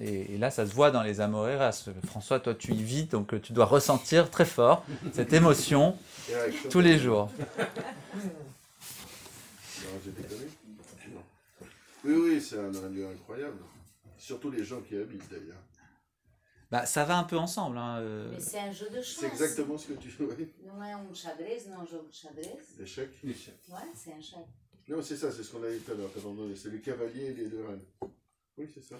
Et, 0.00 0.34
et 0.34 0.38
là, 0.38 0.50
ça 0.50 0.66
se 0.66 0.72
voit 0.72 0.90
dans 0.90 1.02
les 1.02 1.20
Amoreras. 1.20 1.88
François, 2.06 2.38
toi, 2.38 2.54
tu 2.54 2.72
y 2.72 2.82
vis, 2.82 3.06
donc 3.06 3.34
euh, 3.34 3.40
tu 3.40 3.52
dois 3.52 3.66
ressentir 3.66 4.30
très 4.30 4.44
fort 4.44 4.84
cette 5.12 5.32
émotion 5.32 5.98
tous 6.70 6.80
les 6.80 6.98
jours. 6.98 7.30
Non, 9.84 10.00
j'ai 10.04 10.12
déconné. 10.12 10.46
Non. 11.08 11.22
Oui, 12.04 12.14
oui, 12.14 12.40
c'est 12.40 12.58
un, 12.58 12.72
un 12.74 12.88
lieu 12.90 13.08
incroyable. 13.08 13.58
Surtout 14.16 14.50
les 14.50 14.64
gens 14.64 14.80
qui 14.80 14.94
y 14.94 14.98
habitent 14.98 15.28
d'ailleurs. 15.30 15.62
Bah, 16.70 16.84
ça 16.84 17.04
va 17.04 17.16
un 17.16 17.24
peu 17.24 17.38
ensemble. 17.38 17.78
Hein, 17.78 18.00
euh. 18.00 18.30
Mais 18.30 18.40
c'est 18.40 18.58
un 18.58 18.70
jeu 18.70 18.90
de 18.90 19.00
chance. 19.00 19.16
C'est 19.20 19.26
exactement 19.26 19.78
ce 19.78 19.86
que 19.86 19.94
tu 19.94 20.10
é 20.10 20.96
um 20.96 21.12
xadrez, 21.12 21.66
não 21.66 21.76
é 21.76 21.82
um 21.82 21.86
jogo 21.86 22.08
de 22.08 22.14
xadrez. 22.14 22.58
L'échec. 22.78 23.10
Ouais, 23.24 23.78
c'est 23.94 24.12
un 24.12 24.20
chèque. 24.20 24.46
Non, 24.88 25.02
c'est 25.02 25.16
ça, 25.16 25.30
c'est 25.30 25.42
ce 25.44 25.52
qu'on 25.52 25.62
a 25.64 25.70
dit 25.70 25.80
tout 25.80 25.92
à 25.92 25.94
l'heure. 25.94 26.10
C'est 26.56 26.70
les 26.70 26.80
cavaliers 26.80 27.26
et 27.26 27.34
les 27.34 27.48
deux 27.48 27.64
reines. 27.66 27.84
Oui, 28.56 28.66
c'est 28.72 28.82
ça. 28.82 28.96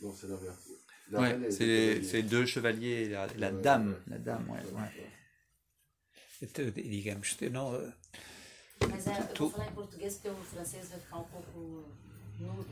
Non, 0.00 0.14
c'est 0.14 0.28
l'inverse. 0.28 0.68
La 1.10 1.20
Ouais, 1.20 1.50
c'est 1.50 1.66
les 1.66 2.22
deux 2.22 2.46
chevaliers 2.46 3.02
et 3.04 3.08
la, 3.10 3.26
la 3.36 3.52
Ouais, 3.52 3.60
dame. 3.60 3.88
ouais. 3.92 3.98
La 4.06 4.18
dame, 4.18 4.48
ouais. 4.50 4.62
ouais. 4.72 5.10
Digamos, 6.74 7.36
não, 7.52 7.74
eh, 7.76 7.92
Mas 8.88 9.06
é, 9.06 9.10
eu 9.20 9.26
Tu- 9.34 9.42
vou 9.44 9.50
falar 9.50 9.68
em 9.68 9.74
português 9.74 10.14
porque 10.14 10.28
o 10.30 10.34
francês 10.42 10.88
vai 10.88 10.98
ficar 10.98 11.18
um 11.18 11.24
pouco 11.24 11.84
nudo. 12.40 12.66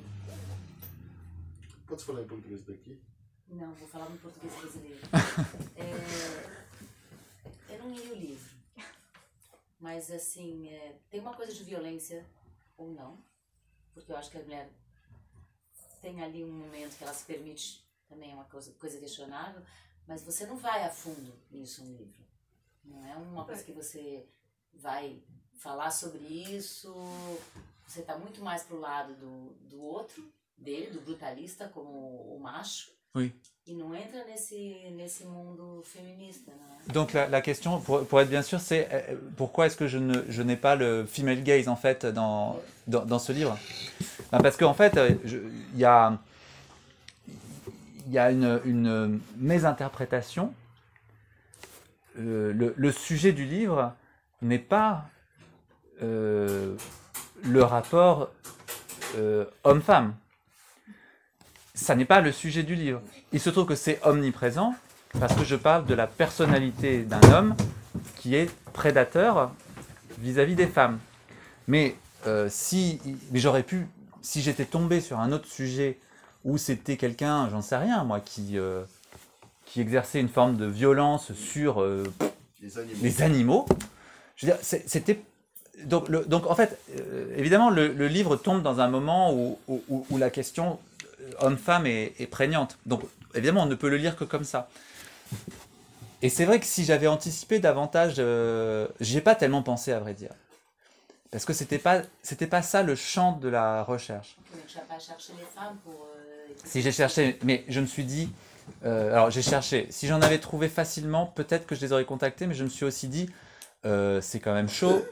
Pode 1.87 2.05
falar 2.05 2.23
em 2.23 2.27
português 2.27 2.63
daqui? 2.65 3.01
Não, 3.49 3.73
vou 3.75 3.87
falar 3.89 4.09
no 4.11 4.19
português 4.19 4.53
brasileiro. 4.55 4.99
É, 5.77 7.75
eu 7.75 7.79
não 7.79 7.95
li 7.95 8.01
o 8.11 8.15
livro, 8.15 8.57
mas 9.81 10.11
assim, 10.11 10.69
é, 10.69 10.99
tem 11.09 11.21
uma 11.21 11.35
coisa 11.35 11.53
de 11.53 11.65
violência 11.65 12.29
ou 12.77 12.91
não, 12.91 13.19
porque 13.95 14.13
eu 14.13 14.17
acho 14.17 14.31
que 14.31 14.37
a 14.37 14.43
mulher 14.43 14.71
tem 16.01 16.23
ali 16.23 16.45
um 16.45 16.53
momento 16.53 16.97
que 16.97 17.05
ela 17.05 17.15
se 17.15 17.25
permite, 17.25 17.85
também 18.09 18.31
é 18.31 18.35
uma 18.35 18.45
coisa, 18.45 18.73
coisa 18.75 18.99
questionável, 18.99 19.63
mas 20.07 20.23
você 20.23 20.47
não 20.47 20.57
vai 20.57 20.85
a 20.85 20.91
fundo 20.91 21.33
nisso 21.51 21.85
no 21.85 21.97
livro. 21.97 22.25
Não 22.85 23.05
é 23.07 23.17
uma 23.17 23.45
coisa 23.45 23.63
que 23.63 23.73
você 23.73 24.29
vai 24.73 25.23
falar 25.55 25.91
sobre 25.91 26.23
isso, 26.25 26.93
você 27.87 28.01
está 28.01 28.17
muito 28.19 28.43
mais 28.43 28.63
pro 28.65 28.79
lado 28.79 29.15
do, 29.15 29.55
do 29.69 29.83
outro, 29.83 30.33
dele, 30.57 30.91
do 30.91 31.01
brutalista 31.01 31.69
como 31.69 32.35
o 32.35 32.39
macho, 32.39 32.93
Oui. 33.15 33.33
e 33.67 33.75
não 33.75 33.95
entra 33.95 34.25
nesse, 34.25 34.91
nesse 34.97 35.25
mundo 35.25 35.83
feminista, 35.85 36.51
né? 36.53 36.93
Donc 36.93 37.13
la, 37.13 37.29
la 37.29 37.41
question, 37.41 37.81
pour, 37.81 38.05
pour 38.07 38.21
être 38.21 38.29
bien 38.31 38.43
sûr, 38.43 38.59
c'est 38.61 38.89
euh, 38.93 39.17
pourquoi 39.37 39.67
est-ce 39.67 39.77
que 39.77 39.87
je 39.87 39.99
ne 39.99 40.25
je 40.29 40.43
n'ai 40.43 40.57
pas 40.57 40.75
le 40.77 41.07
female 41.07 41.43
gaze 41.43 41.69
en 41.69 41.77
fait 41.77 42.05
dans, 42.07 42.59
dans, 42.87 43.05
dans 43.05 43.19
ce 43.19 43.33
livre? 43.33 43.57
Ben, 44.33 44.41
Parce 44.41 44.57
qu'en 44.57 44.75
fait, 44.75 44.97
euh, 44.97 45.15
il 45.75 45.79
y 45.79 45.85
a, 45.85 46.19
il 48.07 48.13
y 48.13 48.19
a 48.19 48.31
une, 48.31 48.61
une 48.65 49.21
mésinterprétation. 49.37 50.53
Euh, 52.19 52.53
le, 52.53 52.75
le 52.77 52.93
sujet 52.93 53.33
du 53.33 53.45
livre 53.45 53.95
n'est 54.43 54.59
pas 54.59 55.05
euh, 56.03 56.75
le 57.43 57.63
rapport 57.63 58.31
homme-femme. 59.65 60.15
Ça 61.81 61.95
n'est 61.95 62.05
pas 62.05 62.21
le 62.21 62.31
sujet 62.31 62.63
du 62.63 62.75
livre. 62.75 63.01
Il 63.33 63.41
se 63.41 63.49
trouve 63.49 63.65
que 63.67 63.75
c'est 63.75 64.01
omniprésent 64.05 64.75
parce 65.19 65.35
que 65.35 65.45
je 65.45 65.57
parle 65.57 65.87
de 65.87 65.95
la 65.95 66.07
personnalité 66.07 67.03
d'un 67.03 67.23
homme 67.33 67.55
qui 68.17 68.35
est 68.35 68.51
prédateur 68.73 69.51
vis-à-vis 70.19 70.55
des 70.55 70.67
femmes. 70.67 70.99
Mais 71.67 71.97
euh, 72.27 72.49
si, 72.51 73.01
j'aurais 73.33 73.63
pu, 73.63 73.87
si 74.21 74.43
j'étais 74.43 74.67
tombé 74.67 75.01
sur 75.01 75.19
un 75.21 75.33
autre 75.33 75.47
sujet 75.47 75.99
où 76.45 76.59
c'était 76.59 76.97
quelqu'un, 76.99 77.49
j'en 77.51 77.63
sais 77.63 77.77
rien, 77.79 78.05
moi, 78.05 78.21
qui 78.21 78.59
euh, 78.59 78.83
qui 79.65 79.81
exerçait 79.81 80.21
une 80.21 80.29
forme 80.29 80.57
de 80.57 80.67
violence 80.67 81.33
sur 81.33 81.81
euh, 81.81 82.05
Les 82.61 82.77
animaux. 82.79 82.99
les 83.03 83.23
animaux, 83.23 83.67
je 84.37 84.47
veux 84.47 84.53
dire, 84.53 84.61
c'était 84.63 85.21
donc, 85.85 86.09
le- 86.09 86.25
donc 86.27 86.47
en 86.51 86.55
fait, 86.55 86.77
euh, 86.99 87.33
évidemment, 87.37 87.71
le, 87.71 87.89
le 87.93 88.07
livre 88.09 88.37
tombe 88.37 88.63
dans 88.63 88.81
un 88.81 88.89
moment 88.89 89.33
où, 89.33 89.59
où- 89.69 90.19
la 90.19 90.29
question 90.29 90.79
homme-femme 91.39 91.87
est, 91.87 92.15
est 92.19 92.27
prégnante. 92.27 92.79
Donc 92.87 93.03
évidemment, 93.35 93.63
on 93.63 93.67
ne 93.67 93.75
peut 93.75 93.89
le 93.89 93.97
lire 93.97 94.17
que 94.17 94.25
comme 94.25 94.45
ça. 94.45 94.69
Et 96.23 96.29
c'est 96.29 96.45
vrai 96.45 96.61
que 96.61 96.67
si 96.67 96.85
j'avais 96.85 97.07
anticipé 97.07 97.61
davantage, 97.61 98.17
euh, 98.19 98.89
j'y 99.01 99.19
ai 99.19 99.21
pas 99.21 99.35
tellement 99.35 99.63
pensé 99.63 99.93
à 99.93 100.01
vrai 100.01 100.13
dire, 100.13 100.33
parce 101.31 101.45
que 101.45 101.53
c'était 101.55 101.79
pas 101.79 102.03
c'était 102.23 102.47
pas 102.47 102.63
ça 102.63 102.83
le 102.83 102.95
champ 102.95 103.33
de 103.33 103.49
la 103.49 103.83
recherche. 103.85 104.37
Tu 104.67 104.77
n'as 104.77 104.85
pas 104.85 104.99
cherché 104.99 105.33
les 105.39 105.47
femmes 105.55 105.77
pour... 105.85 105.95
euh, 105.95 106.53
Si 106.65 106.83
j'ai 106.83 106.93
cherché, 106.93 107.39
mais 107.43 107.65
je 107.69 107.81
me 107.81 107.87
suis 107.87 108.05
dit, 108.05 108.29
euh, 108.85 109.13
alors 109.13 109.31
j'ai 109.31 109.41
cherché, 109.41 109.87
si 109.91 110.09
j'en 110.09 110.21
avais 110.21 110.39
trouvé 110.39 110.69
facilement, 110.69 111.25
peut-être 111.27 111.67
que 111.67 111.75
je 111.75 111.81
les 111.81 111.93
aurais 111.93 112.05
contactés, 112.05 112.47
mais 112.47 112.55
je 112.55 112.65
me 112.65 112.69
suis 112.69 112.85
aussi 112.85 113.09
dit, 113.09 113.31
euh, 113.87 114.21
c'est 114.21 114.41
quand 114.41 114.53
même 114.53 114.69
chaud 114.69 115.03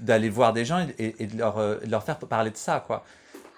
d'aller 0.00 0.28
voir 0.28 0.52
des 0.52 0.66
gens 0.66 0.86
et, 0.98 1.14
et 1.18 1.26
de, 1.26 1.38
leur, 1.38 1.56
de 1.56 1.90
leur 1.90 2.02
faire 2.02 2.18
parler 2.18 2.50
de 2.50 2.58
ça, 2.58 2.84
quoi. 2.86 3.06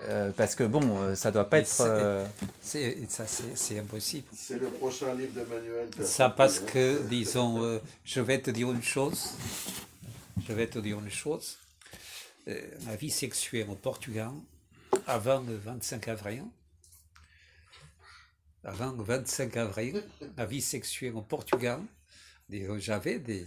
Euh, 0.03 0.31
parce 0.33 0.55
que 0.55 0.63
bon, 0.65 1.01
euh, 1.03 1.15
ça 1.15 1.33
doit 1.33 1.49
pas 1.49 1.57
Mais 1.57 1.63
être. 1.63 1.69
c'est- 1.69 1.83
euh, 1.87 2.27
c'est 2.61 3.11
ça, 3.11 3.27
c'est 3.27 3.57
c'est 3.57 3.79
impossible. 3.79 4.27
C'est 4.35 4.59
le 4.59 4.69
prochain 4.69 5.15
livre 5.15 5.33
de 5.33 5.45
Manuel. 5.47 5.89
Ça 6.05 6.29
parce 6.29 6.61
que, 6.61 7.03
disons, 7.09 7.63
euh, 7.65 7.79
je 8.05 8.21
vais 8.21 8.41
te 8.41 8.51
dire 8.51 8.71
une 8.71 8.83
chose. 8.83 9.31
Je 10.47 10.53
vais 10.53 10.67
te 10.69 10.79
dire 10.79 10.99
une 11.01 11.11
chose. 11.11 11.57
Euh, 12.49 12.61
ma 12.85 12.95
vie 12.95 13.11
sexuelle 13.11 13.69
au 13.71 13.75
Portugal, 13.75 14.31
avant 15.07 15.41
le 15.41 15.57
25 15.57 16.07
avril, 16.09 16.45
avant 18.65 18.93
le 18.93 19.03
25 19.03 19.57
avril, 19.57 20.05
ma 20.37 20.45
vie 20.45 20.61
sexuelle 20.61 21.15
au 21.15 21.23
Portugal, 21.23 21.81
disons, 22.49 22.79
j'avais 22.79 23.19
des, 23.19 23.47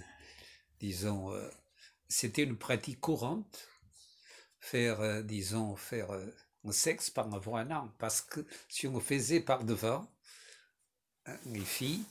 disons, 0.79 1.31
euh, 1.31 1.47
c'était 2.07 2.43
une 2.43 2.57
pratique 2.57 2.99
courante, 2.99 3.68
faire, 4.60 5.01
euh, 5.01 5.22
disons, 5.22 5.76
faire 5.76 6.12
euh, 6.12 6.26
un 6.66 6.72
sexe 6.72 7.10
par 7.10 7.28
un 7.28 7.72
an, 7.72 7.93
parce 7.97 8.22
que 8.22 8.45
si 8.68 8.88
on 8.88 8.99
faisait 8.99 9.39
par 9.39 9.64
devant, 9.64 10.12
hein, 11.26 11.38
les 11.45 11.66
filles, 11.66 12.03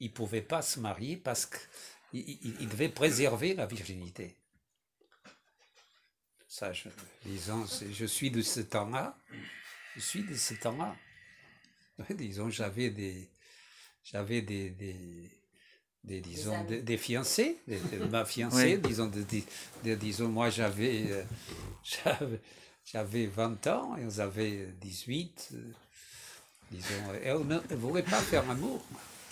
il 0.00 0.08
ne 0.08 0.14
pouvait 0.14 0.42
pas 0.42 0.62
se 0.62 0.80
marier 0.80 1.16
parce 1.16 1.46
qu'il 1.46 2.28
il, 2.60 2.68
devait 2.68 2.88
préserver 2.88 3.54
la 3.54 3.66
virginité. 3.66 4.36
Ça, 6.48 6.72
je, 6.72 6.88
disons, 7.24 7.66
je 7.66 8.04
suis 8.04 8.30
de 8.30 8.42
ce 8.42 8.60
temps-là. 8.60 9.16
Je 9.94 10.00
suis 10.00 10.24
de 10.24 10.34
ce 10.34 10.54
temps-là. 10.54 10.96
disons, 12.10 12.50
j'avais 12.50 12.90
des, 12.90 13.30
j'avais 14.02 14.42
des, 14.42 15.30
disons, 16.04 16.64
des, 16.68 16.96
fiancés, 16.96 17.58
ma 18.10 18.24
fiancée, 18.24 18.78
disons, 18.78 19.10
disons, 19.84 20.28
moi 20.28 20.50
j'avais, 20.50 21.04
euh, 21.10 21.22
j'avais, 21.84 22.40
j'avais 22.84 23.26
20 23.26 23.66
ans, 23.68 23.96
et 23.96 24.04
on 24.04 24.18
avait 24.20 24.68
18, 24.80 25.50
euh, 25.54 25.56
disons, 26.70 27.14
et 27.24 27.32
on 27.32 27.44
ne 27.44 27.76
voulait 27.76 28.02
pas 28.02 28.20
faire 28.20 28.48
amour. 28.50 28.82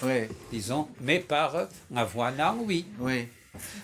Oui. 0.03 0.29
Disons, 0.51 0.89
mais 1.01 1.19
par 1.19 1.69
la 1.91 2.05
voix 2.05 2.31
non, 2.31 2.63
oui. 2.65 2.87
Oui. 2.99 3.29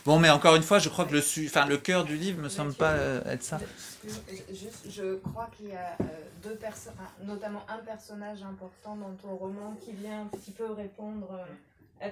Bon, 0.04 0.18
mais 0.20 0.30
encore 0.30 0.54
une 0.54 0.62
fois, 0.62 0.78
je 0.78 0.88
crois 0.88 1.04
que 1.04 1.12
le, 1.12 1.22
enfin, 1.46 1.66
le 1.66 1.76
cœur 1.76 2.04
du 2.04 2.16
livre 2.16 2.40
me 2.40 2.48
semble 2.48 2.72
pas 2.72 2.92
euh, 2.92 3.20
être 3.24 3.42
ça. 3.42 3.58
je 4.88 5.16
crois 5.16 5.50
qu'il 5.56 5.70
y 5.70 5.74
a 5.74 5.98
deux 6.42 6.54
personnes, 6.54 6.94
notamment 7.24 7.66
un 7.68 7.78
personnage 7.78 8.42
important 8.42 8.96
dans 8.96 9.12
ton 9.20 9.34
roman 9.34 9.76
qui 9.84 9.92
vient 9.92 10.22
un 10.22 10.26
petit 10.26 10.52
peu 10.52 10.70
répondre 10.70 11.28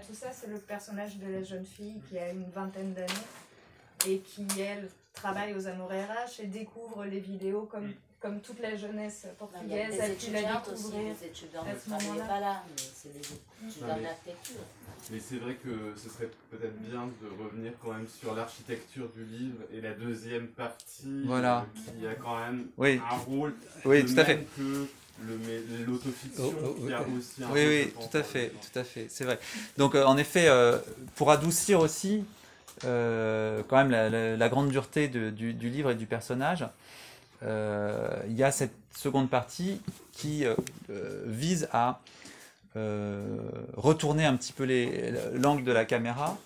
tout 0.06 0.14
ça. 0.14 0.28
C'est 0.32 0.48
le 0.48 0.58
personnage 0.58 1.16
de 1.18 1.30
la 1.30 1.42
jeune 1.42 1.64
fille 1.64 2.00
qui 2.08 2.18
a 2.18 2.30
une 2.30 2.48
vingtaine 2.50 2.94
d'années 2.94 3.12
et 4.06 4.18
qui, 4.18 4.46
elle, 4.60 4.88
travaille 5.12 5.54
aux 5.54 5.66
Amours 5.66 5.90
RH 5.90 6.40
et 6.42 6.46
découvre 6.46 7.04
les 7.04 7.20
vidéos 7.20 7.62
comme, 7.70 7.86
mm. 7.86 7.94
comme 8.20 8.40
toute 8.40 8.60
la 8.60 8.76
jeunesse 8.76 9.26
portugaise 9.38 10.00
a 10.00 10.08
pu 10.08 10.32
la 10.32 10.42
découvrir 10.42 11.02
les 11.02 11.26
étudiants 11.26 11.64
ce 11.82 11.90
moment-là. 11.90 12.24
pas 12.24 12.40
là, 12.40 12.62
mais 12.68 12.82
c'est 12.94 13.12
les 13.14 13.68
étudiants 13.68 14.00
d'architecture. 14.00 14.60
Mais 15.10 15.20
c'est 15.20 15.36
vrai 15.36 15.54
que 15.56 15.94
ce 15.96 16.08
serait 16.08 16.30
peut-être 16.50 16.78
bien 16.78 17.06
de 17.20 17.42
revenir 17.42 17.72
quand 17.82 17.92
même 17.92 18.08
sur 18.08 18.34
l'architecture 18.34 19.08
du 19.10 19.24
livre 19.24 19.58
et 19.70 19.80
la 19.80 19.92
deuxième 19.92 20.48
partie 20.48 21.24
voilà. 21.26 21.66
Euh, 21.76 21.90
qui 21.90 22.06
a 22.06 22.14
quand 22.14 22.38
même 22.40 22.68
oui. 22.78 23.00
un 23.10 23.16
rôle 23.16 23.54
oui, 23.84 24.04
tout 24.04 24.18
à 24.18 24.24
fait. 24.24 24.46
que 24.56 24.86
l'autofiction 25.86 26.44
oh, 26.44 26.76
oh, 26.78 26.86
qui 26.86 26.92
a 26.92 27.00
aussi 27.02 27.44
un 27.44 27.50
Oui, 27.52 27.66
oui, 27.66 27.92
tout 27.92 28.16
à 28.16 28.22
fait, 28.22 28.50
tout 28.50 28.78
à 28.78 28.84
fait, 28.84 29.06
c'est 29.08 29.24
vrai. 29.24 29.38
Donc 29.76 29.94
euh, 29.94 30.04
en 30.04 30.16
effet, 30.16 30.48
euh, 30.48 30.78
pour 31.14 31.30
adoucir 31.30 31.80
aussi 31.80 32.24
euh, 32.84 33.62
quand 33.68 33.76
même 33.76 33.90
la, 33.90 34.48
grande 34.48 34.68
dureté 34.68 35.08
du, 35.08 35.52
livre 35.52 35.92
et 35.92 35.94
du 35.94 36.06
personnage, 36.06 36.66
euh, 37.42 38.08
il 38.28 38.34
y 38.34 38.42
a 38.42 38.50
cette 38.50 38.74
seconde 38.96 39.30
partie 39.30 39.80
qui 40.12 40.44
euh, 40.44 40.54
vise 41.26 41.68
à 41.72 42.00
retourner 43.76 44.24
un 44.24 44.36
petit 44.36 44.52
peu 44.52 44.66
l'angle 45.34 45.62
de 45.62 45.70
la 45.70 45.84
caméra 45.84 46.36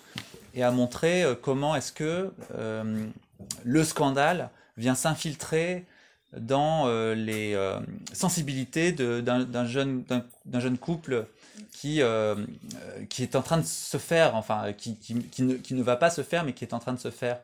et 0.53 0.61
à 0.61 0.69
montrer 0.69 1.25
comment 1.41 1.75
est-ce 1.75 1.91
que 1.91 2.31
le 3.63 3.83
scandale 3.83 4.51
vient 4.77 4.93
s'infiltrer 4.93 5.87
dans 6.37 6.87
les 7.13 7.57
sensibilités 8.13 8.91
d'un 8.91 9.65
jeune, 9.65 10.03
jeune 10.53 10.77
couple 10.77 11.25
qui, 11.71 12.01
euh, 12.01 12.35
qui 13.09 13.23
est 13.23 13.35
en 13.35 13.41
train 13.41 13.57
de 13.57 13.65
se 13.65 13.97
faire, 13.97 14.35
enfin, 14.35 14.73
qui, 14.73 14.95
qui, 14.97 15.15
qui, 15.19 15.43
ne, 15.43 15.55
qui, 15.55 15.73
ne, 15.73 15.83
va 15.83 15.95
pas 15.95 16.09
se 16.09 16.23
faire, 16.23 16.43
mais 16.43 16.53
qui 16.53 16.63
est 16.63 16.73
en 16.73 16.79
train 16.79 16.93
de 16.93 16.99
se 16.99 17.11
faire. 17.11 17.39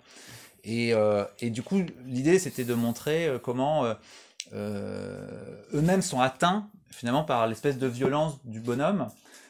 Et, 0.64 0.94
euh, 0.94 1.24
et 1.40 1.50
du 1.50 1.62
coup, 1.62 1.82
l'idée, 2.06 2.40
c'était 2.40 2.64
de 2.64 2.74
montrer 2.74 3.28
euh, 3.28 3.40
comment 3.40 3.86
eux-mêmes 4.54 6.02
sont 6.02 6.22
atteints, 6.22 6.68
finalement, 6.92 7.24
par 7.24 7.48
l'espèce 7.48 7.78
de 7.78 7.88
violence 7.88 8.36
du 8.46 8.60
bonhomme, 8.60 9.08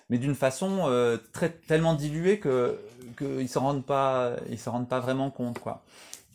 mais 0.10 0.18
d'une 0.18 0.36
façon 0.36 1.18
très, 1.34 1.50
tellement 1.50 1.94
diluée 1.94 2.40
qu'ils 2.40 3.42
ne 3.42 3.48
s'en 3.48 3.62
rendent, 3.62 3.86
pas, 3.86 4.36
rendent 4.66 4.90
pas 4.90 5.00
vraiment 5.00 5.30
compte. 5.32 5.60
Quoi. 5.60 5.84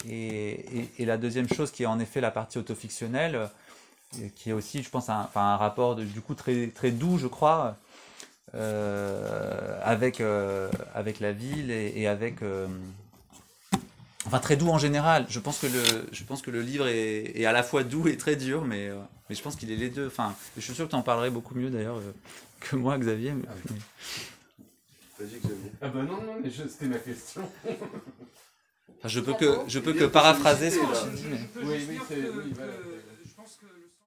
Et, 0.08 0.88
et, 0.98 1.04
la 1.04 1.18
deuxième 1.18 1.48
chose, 1.48 1.70
qui 1.70 1.82
est 1.82 1.86
en 1.86 2.00
effet 2.00 2.20
la 2.20 2.30
partie 2.30 2.58
autofictionnelle, 2.58 3.50
qui 4.34 4.50
est 4.50 4.52
aussi, 4.52 4.82
je 4.82 4.90
pense, 4.90 5.08
un, 5.08 5.28
un 5.34 5.56
rapport 5.56 5.94
de, 5.94 6.04
du 6.04 6.20
coup 6.20 6.34
très, 6.34 6.68
très 6.68 6.90
doux, 6.90 7.18
je 7.18 7.26
crois, 7.26 7.76
euh, 8.54 9.78
avec, 9.82 10.20
euh, 10.20 10.70
avec 10.94 11.20
la 11.20 11.32
ville 11.32 11.70
et, 11.70 12.06
avec 12.08 12.42
euh, 12.42 12.66
enfin 14.26 14.40
très 14.40 14.56
doux 14.56 14.68
en 14.68 14.78
général. 14.78 15.26
Je 15.28 15.38
pense 15.38 15.58
que 15.58 15.66
le, 15.66 16.08
je 16.10 16.24
pense 16.24 16.42
que 16.42 16.50
le 16.50 16.60
livre 16.60 16.88
est, 16.88 17.38
est 17.38 17.44
à 17.44 17.52
la 17.52 17.62
fois 17.62 17.84
doux 17.84 18.08
et 18.08 18.16
très 18.16 18.36
dur, 18.36 18.64
mais, 18.64 18.90
mais 19.28 19.36
je 19.36 19.42
pense 19.42 19.54
qu'il 19.54 19.70
est 19.70 19.76
les 19.76 19.90
deux. 19.90 20.06
Enfin, 20.06 20.34
je 20.56 20.62
suis 20.62 20.74
sûr 20.74 20.86
que 20.86 20.90
tu 20.90 20.96
en 20.96 21.02
parlerais 21.02 21.30
beaucoup 21.30 21.54
mieux 21.54 21.70
d'ailleurs 21.70 22.00
que 22.58 22.76
moi, 22.76 22.98
Xavier. 22.98 23.34
Ah, 23.46 23.52
Vas-y, 25.20 25.38
Xavier. 25.38 25.72
Ah 25.82 25.88
bah 25.88 26.02
non, 26.02 26.22
non, 26.22 26.40
mais 26.42 26.50
c'était 26.50 26.86
ma 26.86 26.98
question. 26.98 27.42
Enfin, 28.98 29.08
je 29.08 29.20
peux 29.20 29.34
que, 29.34 29.58
je 29.68 29.78
peux 29.78 29.92
que 29.92 30.04
paraphraser 30.04 30.70
ce 30.70 30.76
que 30.76 30.82
tu 30.82 31.16
dis. 31.16 31.24
Oui, 31.62 31.86
oui, 31.88 31.98
c'est. 32.08 32.16
Oui, 32.16 32.52
voilà. 32.54 32.72